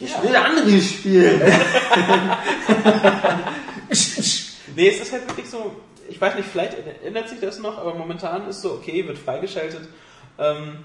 [0.00, 1.42] Ich will andere spielen.
[4.74, 5.76] Nee, es ist halt wirklich so,
[6.08, 9.82] ich weiß nicht, vielleicht ändert sich das noch, aber momentan ist so, okay, wird freigeschaltet.
[10.38, 10.78] Ähm,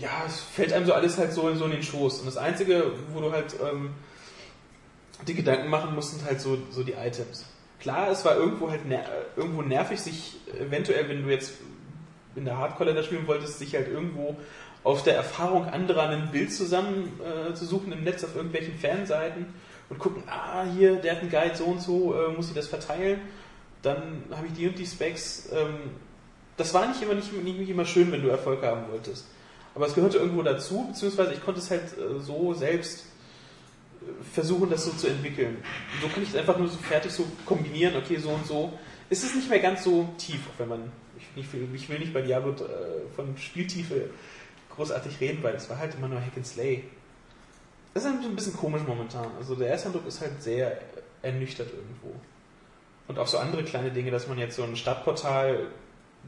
[0.00, 2.20] ja, es fällt einem so alles halt so, so in den Schoß.
[2.20, 3.90] Und das Einzige, wo du halt ähm,
[5.26, 7.44] die Gedanken machen musst, sind halt so, so die Items.
[7.80, 9.04] Klar, es war irgendwo halt ner
[9.36, 11.52] irgendwo nervig, sich eventuell, wenn du jetzt
[12.36, 14.36] in der Hardcore-Länder spielen wolltest, sich halt irgendwo
[14.84, 19.46] auf der Erfahrung anderer ein Bild zusammen äh, zu suchen im Netz auf irgendwelchen Fanseiten
[19.90, 22.68] und gucken, ah, hier, der hat einen Guide, so und so, äh, muss ich das
[22.68, 23.20] verteilen.
[23.82, 25.50] Dann habe ich die und die Specs.
[25.52, 25.90] Ähm,
[26.56, 29.26] das war nicht immer, nicht, nicht immer schön, wenn du Erfolg haben wolltest.
[29.80, 33.06] Aber es gehörte irgendwo dazu, beziehungsweise ich konnte es halt äh, so selbst
[34.02, 35.56] äh, versuchen, das so zu entwickeln.
[35.56, 38.78] Und so kann ich es einfach nur so fertig so kombinieren, okay, so und so.
[39.08, 40.92] Es ist nicht mehr ganz so tief, auch wenn man,
[41.34, 44.10] ich, will, ich will nicht bei Diablo äh, von Spieltiefe
[44.76, 46.84] großartig reden, weil es war halt immer nur Hack and Slay.
[47.94, 49.28] Das ist ein bisschen komisch momentan.
[49.38, 50.78] Also der erste Eindruck ist halt sehr
[51.22, 52.20] ernüchtert irgendwo.
[53.08, 55.68] Und auch so andere kleine Dinge, dass man jetzt so ein Stadtportal,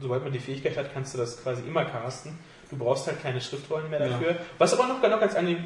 [0.01, 2.39] sobald man die Fähigkeit hat, kannst du das quasi immer casten.
[2.77, 4.31] Du brauchst halt keine Schriftrollen mehr dafür.
[4.31, 4.37] Ja.
[4.57, 5.63] Was aber noch, noch ganz angenehm,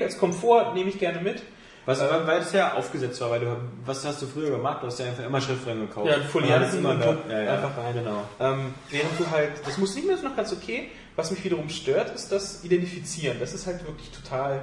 [0.00, 1.42] als Komfort nehme ich gerne mit.
[1.84, 4.82] Was aber weil das ja aufgesetzt war, weil du, was hast du früher gemacht?
[4.82, 6.08] Du hast ja einfach immer Schriftrollen gekauft.
[6.08, 7.94] Ja, Folianten immer und ja, ja, einfach rein.
[7.94, 8.22] Genau.
[8.38, 10.90] Ähm, während du halt, das muss nicht mehr so noch ganz okay.
[11.16, 13.38] Was mich wiederum stört, ist das Identifizieren.
[13.40, 14.60] Das ist halt wirklich total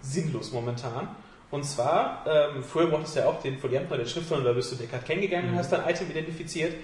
[0.00, 1.08] sinnlos momentan.
[1.50, 4.70] Und zwar, ähm, früher brauchtest du ja auch den Folianten oder den Schriftrollen, da bist
[4.70, 5.58] du Deckard kennengegangen und Mhm.
[5.58, 6.74] hast dein Item identifiziert.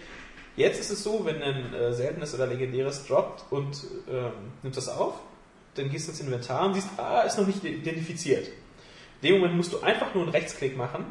[0.56, 3.76] Jetzt ist es so, wenn ein äh, seltenes oder legendäres droppt und
[4.08, 4.32] ähm,
[4.62, 5.14] nimmst das auf,
[5.74, 8.48] dann gehst du ins Inventar und siehst, ah, ist noch nicht identifiziert.
[9.20, 11.06] In dem Moment musst du einfach nur einen Rechtsklick machen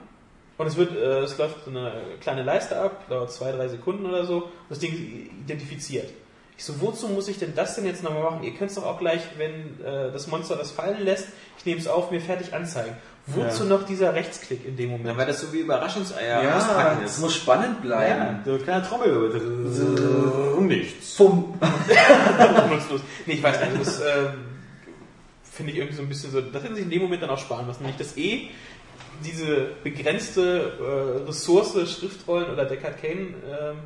[0.57, 1.91] und es wird, äh, es läuft eine
[2.21, 6.09] kleine Leiste ab, dauert zwei, drei Sekunden oder so, und das Ding identifiziert.
[6.57, 8.43] Ich so, wozu muss ich denn das denn jetzt nochmal machen?
[8.43, 11.81] Ihr könnt es doch auch gleich, wenn äh, das Monster das fallen lässt, ich nehme
[11.81, 12.95] es auf, mir fertig anzeigen.
[13.25, 13.69] Wozu Ja.
[13.69, 15.17] noch dieser Rechtsklick in dem Ja, Moment?
[15.17, 17.19] weil das so wie Überraschungseier Ja, auspacken ist.
[17.19, 18.21] muss spannend bleiben.
[18.21, 20.53] Ja, so ein kleiner Trommelwirbel.
[20.57, 21.15] Um nichts.
[21.15, 21.57] Fum.
[22.69, 23.01] nutzlos.
[23.25, 24.33] Nee, ich weiß nicht, das ähm,
[25.43, 27.37] finde ich irgendwie so ein bisschen so, das hätten sie in dem Moment dann auch
[27.39, 27.83] sparen müssen.
[27.83, 28.49] Nämlich das E,
[29.23, 30.73] diese begrenzte
[31.23, 33.77] äh, Ressource, Schriftrollen oder Deckard Kane, ähm,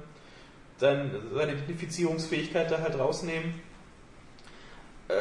[0.79, 3.53] dann seine Identifizierungsfähigkeit da halt rausnehmen.
[5.09, 5.13] Äh,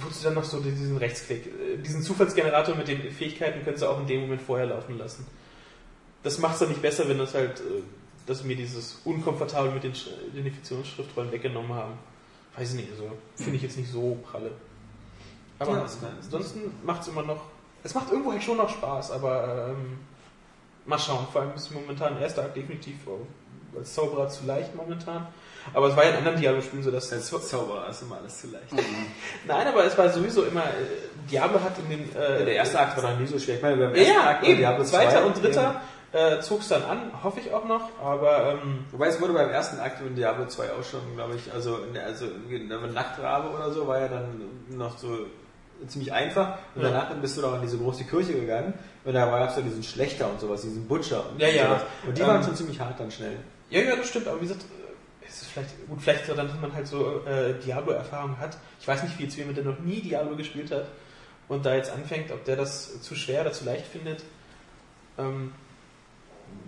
[0.00, 1.46] wozu dann noch so diesen Rechtsklick?
[1.46, 5.26] Äh, Diesen Zufallsgenerator mit den Fähigkeiten können sie auch in dem Moment vorher laufen lassen.
[6.22, 7.82] Das macht es dann nicht besser, wenn das halt, äh,
[8.26, 11.94] dass mir dieses unkomfortabel mit den Sch- Identifizierungsschriftrollen weggenommen haben.
[12.56, 14.50] Weiß ich nicht, also finde ich jetzt nicht so pralle.
[15.58, 15.86] Aber Ja,
[16.22, 17.42] ansonsten macht es immer noch,
[17.82, 19.98] es macht irgendwo halt schon noch Spaß, aber ähm,
[20.86, 21.26] mal schauen.
[21.32, 23.26] Vor allem ist momentan erster Akt definitiv als
[23.82, 25.26] Zauberer zu leicht momentan.
[25.74, 28.48] Aber es war ja in anderen Diablo-Spielen so, dass Als Zauberer ist immer alles zu
[28.48, 28.66] leicht.
[29.46, 32.16] Nein, aber es war sowieso immer, äh, Diablo hat in den...
[32.16, 33.56] Äh, Der erste Akt war noch nie so schwer.
[33.56, 34.58] Ich meine, beim ersten Ja, Akt eben.
[34.58, 35.80] Diablo Zweiter 2, und dritter
[36.12, 39.48] äh, zog es dann an, hoffe ich auch noch, aber ähm, Wobei es wurde beim
[39.50, 42.78] ersten Akt in Diablo 2 auch schon, glaube ich, also, in der, also in der
[42.80, 45.16] Nacktrabe oder so war ja dann noch so
[45.86, 46.58] ziemlich einfach.
[46.74, 46.88] Und Ja.
[46.90, 48.74] danach bist du noch in diese große Kirche gegangen
[49.04, 51.66] und da gab es ja diesen Schlechter und sowas, diesen Butcher und Ja, ja.
[51.68, 51.82] sowas.
[52.06, 53.36] Und die Ähm, waren schon ziemlich hart dann schnell.
[53.72, 56.46] Ja, ja, das stimmt, aber wie gesagt, äh, es ist vielleicht, gut, vielleicht so dann,
[56.46, 58.58] dass man halt so äh, Diablo-Erfahrung hat.
[58.78, 60.88] Ich weiß nicht, wie jetzt jemand, der noch nie Diablo gespielt hat
[61.48, 64.24] und da jetzt anfängt, ob der das zu schwer oder zu leicht findet.
[65.16, 65.52] Ähm,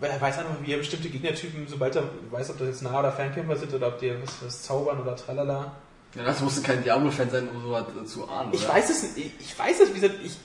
[0.00, 2.98] weil er weiß einfach, wie er bestimmte Gegnertypen, sobald er weiß, ob das jetzt Nah-
[2.98, 5.72] oder Fernkämpfer sind oder ob die was, was zaubern oder tralala.
[6.14, 8.54] Ja, das musste kein Diablo-Fan sein, um sowas äh, zu ahnen.
[8.54, 8.74] Ich oder?
[8.76, 10.38] weiß es nicht, ich, ich weiß es, wie gesagt, ich,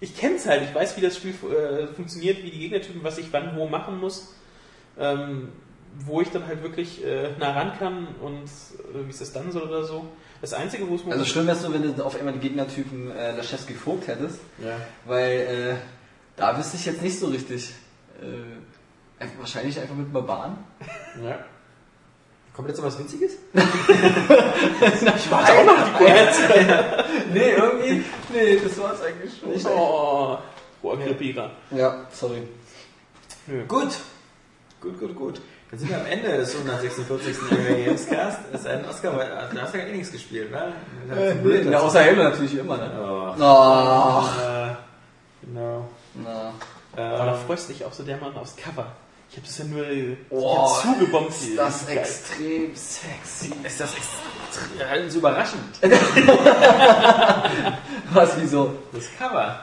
[0.00, 3.18] ich kenne es halt, ich weiß, wie das Spiel äh, funktioniert, wie die Gegnertypen, was
[3.18, 4.34] ich wann wo machen muss,
[4.98, 5.52] ähm,
[6.00, 9.52] wo ich dann halt wirklich äh, nah ran kann und äh, wie es das dann
[9.52, 10.06] soll oder so.
[10.40, 13.36] Das Einzige, wo es Also schlimm wär's nur, wenn du auf einmal die Gegnertypen äh,
[13.36, 14.76] Laschewski Vogt hättest, ja.
[15.04, 15.74] weil äh,
[16.36, 17.72] da wüsste ich jetzt nicht so richtig.
[18.20, 20.56] Äh, einfach, wahrscheinlich einfach mit Barbaren.
[21.22, 21.38] ja.
[22.54, 23.32] Kommt jetzt noch was Witziges?
[23.52, 28.04] ich warte auch noch die Nee, irgendwie.
[28.32, 29.72] Nee, das war's eigentlich schon.
[29.72, 30.38] Oh,
[30.80, 31.50] Rohrkrepierer.
[31.72, 32.42] Ja, sorry.
[33.66, 33.88] Gut.
[34.80, 35.40] Gut, gut, gut.
[35.70, 37.36] Dann sind wir am Ende des 146.
[37.50, 38.38] Anime Gamescast.
[38.52, 40.72] Das ist ein Oscar, weil du hast ja gar nichts gespielt, ne?
[41.60, 42.90] In der außer Halo natürlich immer, ne?
[43.38, 44.24] Oh.
[44.40, 44.74] Äh,
[45.46, 45.88] genau.
[46.14, 46.52] Na.
[46.96, 48.86] Aber da Ähm, freust du dich auch so der Mann aufs Cover.
[49.30, 49.84] Ich habe das ja nur
[50.30, 51.30] Oh, hab zugebombt.
[51.30, 51.98] Ist das Geil.
[51.98, 53.52] extrem sexy.
[53.64, 55.60] ist das extrem so überraschend?
[58.12, 58.74] Was, wieso?
[58.92, 59.60] Das Cover.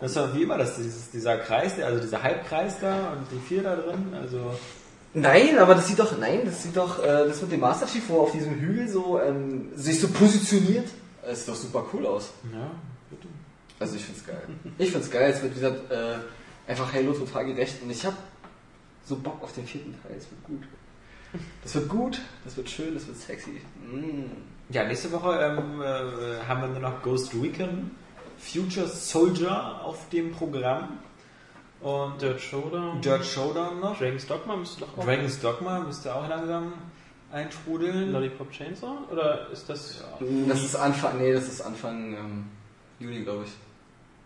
[0.00, 3.38] Das ist doch wie immer das, dieses, dieser Kreis, also dieser Halbkreis da und die
[3.46, 4.12] vier da drin.
[4.20, 4.58] Also
[5.14, 8.02] Nein, aber das sieht doch, nein, das sieht doch, äh, das mit dem Master Chief,
[8.08, 10.88] wo er auf diesem Hügel so ähm, sich so positioniert.
[11.24, 12.30] Das sieht doch super cool aus.
[12.52, 12.70] ja,
[13.78, 14.42] Also ich find's geil.
[14.78, 18.14] Ich find's geil, es wird wie gesagt äh, einfach Halo total gerecht und ich hab
[19.04, 20.62] so Bock auf den vierten Teil, es wird gut.
[21.62, 23.60] Das wird gut, das wird schön, das wird sexy.
[23.90, 24.30] Mm.
[24.70, 27.90] Ja, nächste Woche ähm, äh, haben wir nur noch Ghost Recon
[28.38, 30.98] Future Soldier auf dem Programm.
[31.82, 33.00] Und Dirt Showdown.
[33.00, 33.98] Dirt Showdown noch.
[33.98, 35.04] Dragon's Dogma müsste doch auch.
[35.04, 36.72] Dragon's Dogma müsste auch langsam
[37.32, 38.12] eintrudeln.
[38.12, 38.98] Lollipop Chainsaw?
[39.10, 40.04] Oder ist das.
[40.48, 42.44] Das ist Anfang, nee, das ist Anfang ähm,
[43.00, 43.50] Juli, glaube ich.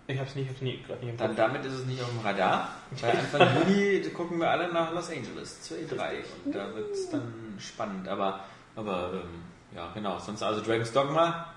[0.08, 2.10] Ich hab's nicht, ich hab's nie, gerade nicht im Dann damit ist es nicht auf
[2.10, 2.70] dem Radar.
[3.00, 7.10] Weil Anfang Juli gucken wir alle nach Los Angeles zur E3 und da wird es
[7.10, 8.06] dann spannend.
[8.06, 8.40] Aber,
[8.76, 9.42] aber ähm,
[9.74, 10.18] ja, genau.
[10.18, 11.52] Sonst also Dragon's Dogma.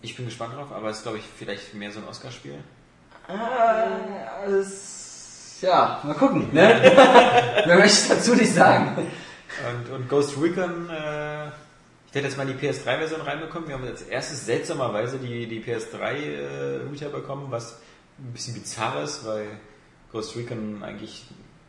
[0.00, 2.62] Ich bin gespannt drauf, aber es ist glaube ich vielleicht mehr so ein Oscar-Spiel.
[3.28, 6.48] Ah, das, ja, mal gucken.
[6.52, 6.80] Ne?
[7.66, 9.08] Wer möchte ich dazu nicht sagen?
[9.68, 13.68] Und, und Ghost Recon, äh, ich hätte jetzt mal die PS3-Version reinbekommen.
[13.68, 17.80] Wir haben als erstes seltsamerweise die, die PS3-Router bekommen, was
[18.18, 19.46] ein bisschen bizarr ist, weil
[20.12, 21.26] Ghost Recon eigentlich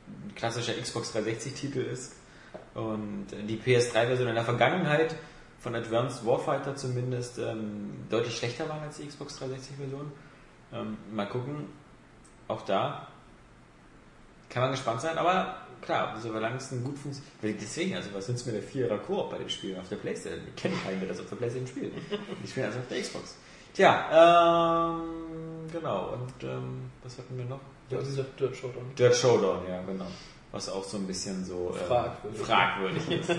[0.07, 2.13] ein klassischer Xbox 360-Titel ist.
[2.75, 5.15] Und die PS3-Version in der Vergangenheit
[5.59, 10.11] von Advanced Warfighter zumindest ähm, deutlich schlechter waren als die Xbox 360-Version.
[10.73, 11.67] Ähm, mal gucken,
[12.47, 13.07] auch da
[14.49, 17.61] kann man gespannt sein, aber klar, solange es ein gut funktioniert.
[17.61, 20.41] Deswegen, also was nützt mir der Vierer Koop bei den Spielen auf der Playstation?
[20.47, 21.93] Ich kenne keinen, der das auf der Playstation spielt.
[22.43, 23.35] Ich spiele also auf der Xbox.
[23.73, 26.13] Tja, ähm, genau.
[26.13, 27.59] Und ähm, was hatten wir noch?
[27.89, 28.95] Ja, dieser Dirt Showdown.
[28.97, 30.07] Dirt Showdown, ja, genau.
[30.51, 32.41] Was auch so ein bisschen so ähm, Fragwürdig.
[32.41, 33.29] fragwürdig ist.
[33.29, 33.35] Äh,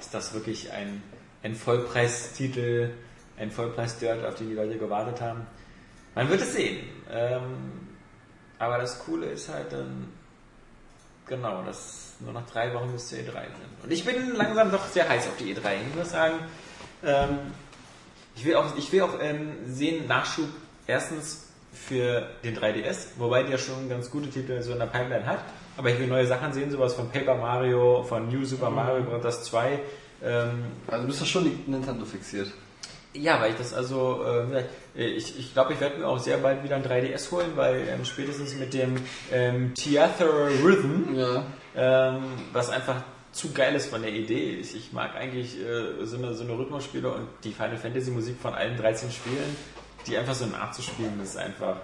[0.00, 1.02] ist das wirklich ein,
[1.42, 2.90] ein Vollpreistitel,
[3.36, 5.46] ein Vollpreis-Dirt, auf den die Leute gewartet haben?
[6.14, 6.84] Man wird es sehen.
[7.10, 7.88] Ähm,
[8.58, 10.08] aber das Coole ist halt dann,
[11.26, 13.82] genau, dass nur noch drei Wochen bis zur E3 sind.
[13.82, 15.74] Und ich bin langsam doch sehr heiß auf die E3.
[15.90, 16.36] Ich muss sagen,
[17.04, 17.38] ähm,
[18.36, 20.48] ich will auch, ich will auch ähm, sehen Nachschub
[20.86, 25.40] erstens für den 3DS, wobei der schon ganz gute Titel so in der Pipeline hat.
[25.76, 29.42] Aber ich will neue Sachen sehen, sowas von Paper Mario, von New Super Mario Bros.
[29.44, 29.80] 2.
[30.22, 32.52] Ähm, Also du bist doch schon Nintendo fixiert.
[33.14, 34.24] Ja, weil ich das also,
[34.54, 34.64] äh,
[34.94, 38.04] ich, ich glaube, ich werde mir auch sehr bald wieder ein 3DS holen, weil ähm,
[38.04, 38.96] spätestens mit dem
[39.32, 41.44] ähm, Theater Rhythm, Ja.
[41.76, 44.58] ähm, was einfach zu geil ist von der Idee.
[44.60, 48.36] Ich, ich mag eigentlich äh, so, eine, so eine Rhythmusspiele und die Final Fantasy Musik
[48.40, 49.56] von allen 13 Spielen,
[50.06, 51.76] die einfach so nachzuspielen, ist einfach,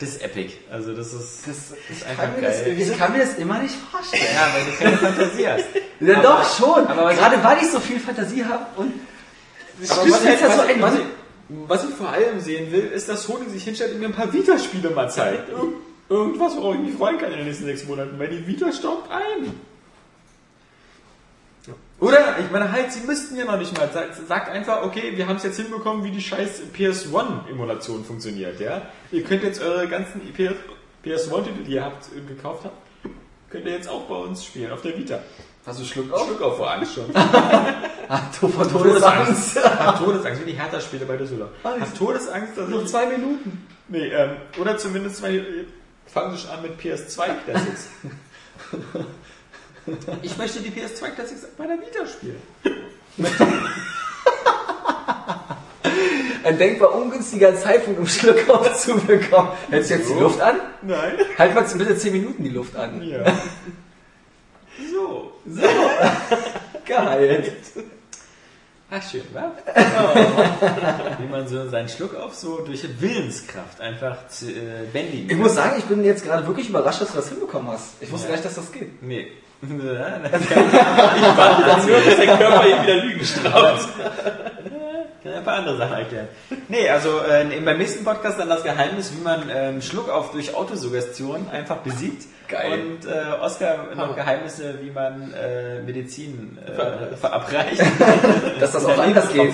[0.00, 0.54] das ist epic.
[0.70, 2.76] Also das ist, Das, ist ich, einfach kann mir das, geil.
[2.80, 4.22] ich kann mir das immer nicht vorstellen.
[4.34, 5.64] ja, weil du keine Fantasie hast.
[6.00, 6.86] Ja, Aber- doch schon.
[6.88, 8.92] aber Gerade weil ich so viel Fantasie habe und
[9.90, 11.04] Aber was, ist ja so was, ein- ich, was, ich,
[11.68, 14.32] was ich vor allem sehen will, ist, dass Sony sich hinstellt und mir ein paar
[14.32, 15.48] Vita-Spiele mal zeigt.
[15.50, 15.68] Irg
[16.08, 19.10] irgendwas, worauf ich mich freuen kann in den nächsten sechs Monaten, weil die Vita staubt
[19.10, 19.52] ein.
[21.98, 23.90] Oder, ich meine halt, sie müssten ja noch nicht mal.
[23.90, 28.82] Sagt, sagt einfach, okay, wir haben es jetzt hinbekommen, wie die scheiß PS1-Emulation funktioniert, ja.
[29.10, 32.76] Ihr könnt jetzt eure ganzen PS1-Titel, die ihr habt, äh, gekauft habt,
[33.50, 35.20] könnt ihr jetzt auch bei uns spielen, auf der Vita.
[35.66, 36.26] Hast du Schluck auf?
[36.26, 37.06] Schluck auf vor Angst schon.
[38.52, 39.64] Vor Todesangst.
[39.64, 41.50] Hat Todesangst, wie die Hertha-Spiele bei Düsseldorf.
[41.64, 41.80] Alles.
[41.80, 42.88] Hat Todesangst, dass Noch ich...
[42.88, 43.66] zwei Minuten.
[43.88, 45.42] Nee, ähm, oder zumindest zwei...
[46.06, 47.88] Fangen Sie schon an mit PS2 Classics.
[50.22, 52.40] ich möchte die PS2 Classics bei der Vita spielen.
[56.44, 59.50] Ein denkbar ungünstiger Zeitpunkt, um Schluck aufzubekommen.
[59.68, 60.60] Hältst du jetzt die Luft an?
[60.82, 61.14] Nein.
[61.36, 63.02] Halt mal bitte 10 Minuten die Luft an.
[63.02, 63.24] Ja.
[65.48, 65.62] So.
[66.86, 67.52] Geil.
[68.88, 69.52] Ach, schön, wa?
[71.18, 75.56] Wie man so seinen Schluck auf so durch Willenskraft einfach zu, äh, bändigen Ich muss
[75.56, 77.94] sagen, ich bin jetzt gerade wirklich überrascht, dass du das hinbekommen hast.
[78.00, 78.34] Ich wusste Ja.
[78.34, 79.02] gar nicht, dass das geht.
[79.02, 79.26] Nee.
[79.62, 79.80] ich Dann
[81.86, 83.88] nur, dass der Körper ihn wieder Lügen straft.
[85.22, 86.28] Kann ein paar andere Sachen erklären.
[86.68, 90.54] Nee, also äh, beim nächsten Podcast dann das Geheimnis, wie man ähm, Schluck auf durch
[90.54, 92.24] Autosuggestion einfach besiegt.
[92.48, 92.80] Geil.
[92.80, 97.80] Und äh, Oscar noch Geheimnisse, wie man äh, Medizin äh, verabreicht.
[98.60, 99.52] Dass das auch anders geht.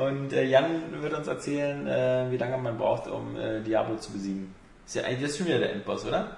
[0.00, 4.12] Und äh, Jan wird uns erzählen, äh, wie lange man braucht, um äh, Diablo zu
[4.12, 4.54] besiegen.
[4.86, 6.36] Ist ja eigentlich das schon wieder der Endboss, oder?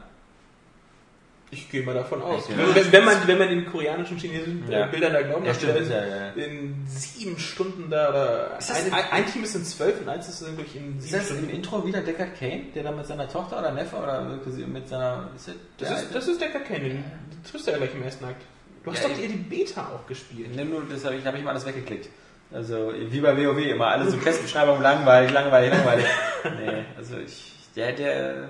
[1.52, 2.48] Ich gehe mal davon aus.
[2.48, 2.54] Ja.
[2.74, 4.86] Wenn, wenn, man, wenn man den koreanischen, chinesischen Ja.
[4.86, 5.90] äh, Bildern da glauben Ja, stimmt, ist
[6.36, 10.08] in sieben Stunden da oder Ist das- ein, ein, ein Team ist in zwölf und
[10.08, 11.50] eins ist wirklich in Ist sieben im Stunden.
[11.50, 15.28] Intro wieder Deckard Kane, der da mit seiner Tochter oder Neffe oder mit seiner...
[15.34, 15.54] Ist das,
[15.90, 17.04] Das ist, das ist Decker Kane, den
[17.50, 18.42] triffst du ja gleich im ersten Akt.
[18.84, 20.54] Du hast doch eher die Beta auch gespielt.
[20.54, 22.08] Ne, nur, das habe ich, hab ich mal alles weggeklickt.
[22.52, 26.06] Also, wie bei WoW, immer alle so Questbeschreibungen, langweilig, langweilig, langweilig.
[26.44, 28.48] nee, also ich, der, der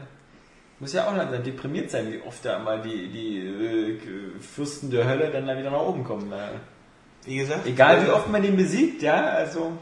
[0.81, 3.98] muss ja auch langsam deprimiert sein, wie oft da mal die, die äh,
[4.40, 6.32] Fürsten der Hölle dann da wieder nach oben kommen.
[6.32, 6.48] Äh,
[7.24, 7.66] Wie gesagt.
[7.66, 9.73] egal wie oft man den besiegt, ja, also,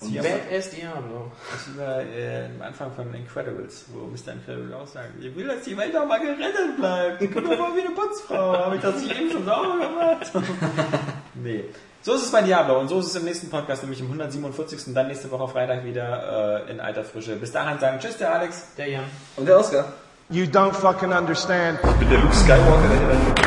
[0.00, 1.30] Badass Diablo.
[1.50, 4.32] Das ist über, äh, am Anfang von Incredibles, wo Mr.
[4.32, 7.22] Incredible auch sagt, ich will, dass die Welt auch mal gerettet bleibt.
[7.22, 8.56] Ich bin doch mal wie eine Putzfrau.
[8.56, 10.32] Habe ich das nicht eben schon sauber gemacht?
[11.42, 11.64] nee.
[12.04, 14.92] So ist es bei Diablo und so ist es im nächsten Podcast, nämlich im 147.
[14.92, 17.36] Dann nächste Woche Freitag wieder äh, in alter Frische.
[17.36, 18.74] Bis dahin sagen Tschüss, der Alex.
[18.76, 19.04] Der Jan.
[19.36, 19.84] Und der Oscar.
[20.28, 21.78] You don't fucking understand.
[21.84, 22.88] Ich bin der Luke Skywalker,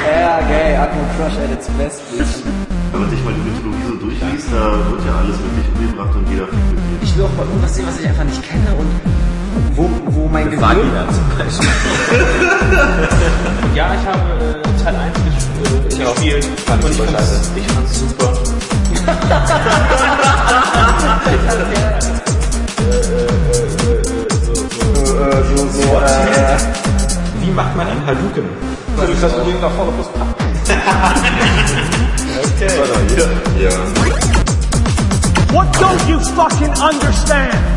[0.09, 2.45] Ja, gay, Atmo Crush at its best, bitch.
[2.91, 6.29] Wenn man sich mal die Mythologie so durchliest, da wird ja alles wirklich umgebracht und
[6.29, 7.03] jeder fliegt mit dir.
[7.03, 9.24] Ich will auch mal irgendwas sehen, was ich einfach nicht kenne und
[9.75, 10.61] wo, wo mein Gehirn...
[10.61, 11.67] Vagina zum Beispiel.
[13.75, 14.53] Ja, ich habe äh,
[14.83, 15.93] Teil 1 gespielt.
[15.93, 16.41] Ich gespielt.
[16.65, 17.51] Fand ich ich super fand's, scheiße.
[17.57, 18.33] ich fand's super.
[27.41, 28.45] Wie macht man einen Hadouken?
[28.95, 30.07] Du kannst übrigens nach vorne plus
[33.59, 33.69] Ja.
[35.53, 37.74] What don't you fucking understand?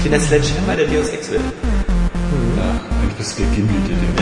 [0.00, 1.42] Ich bin der Sledgehammer der Deus Ex Welt.
[1.42, 4.16] Eigentlich bist du gegimbelt in dem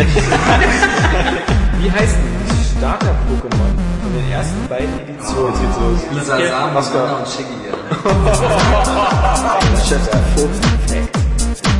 [1.80, 2.18] Wie heißen
[2.50, 5.54] die Starter-Pokémon von den ersten beiden Editionen?
[5.54, 6.00] Jetzt geht's los.
[6.14, 7.04] Lisa, Ja, Sam.
[7.04, 7.58] Anna und Shiggy.
[7.62, 7.74] Ja.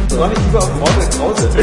[0.14, 1.48] Soll ich lieber auf Mortal Krause?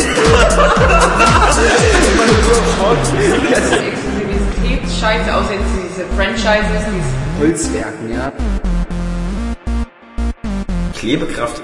[3.50, 8.26] Das ist Exklusivitätsscheiße, außer jetzt diese Franchises, diese Holzwerken, ja.
[11.00, 11.62] Klebekraft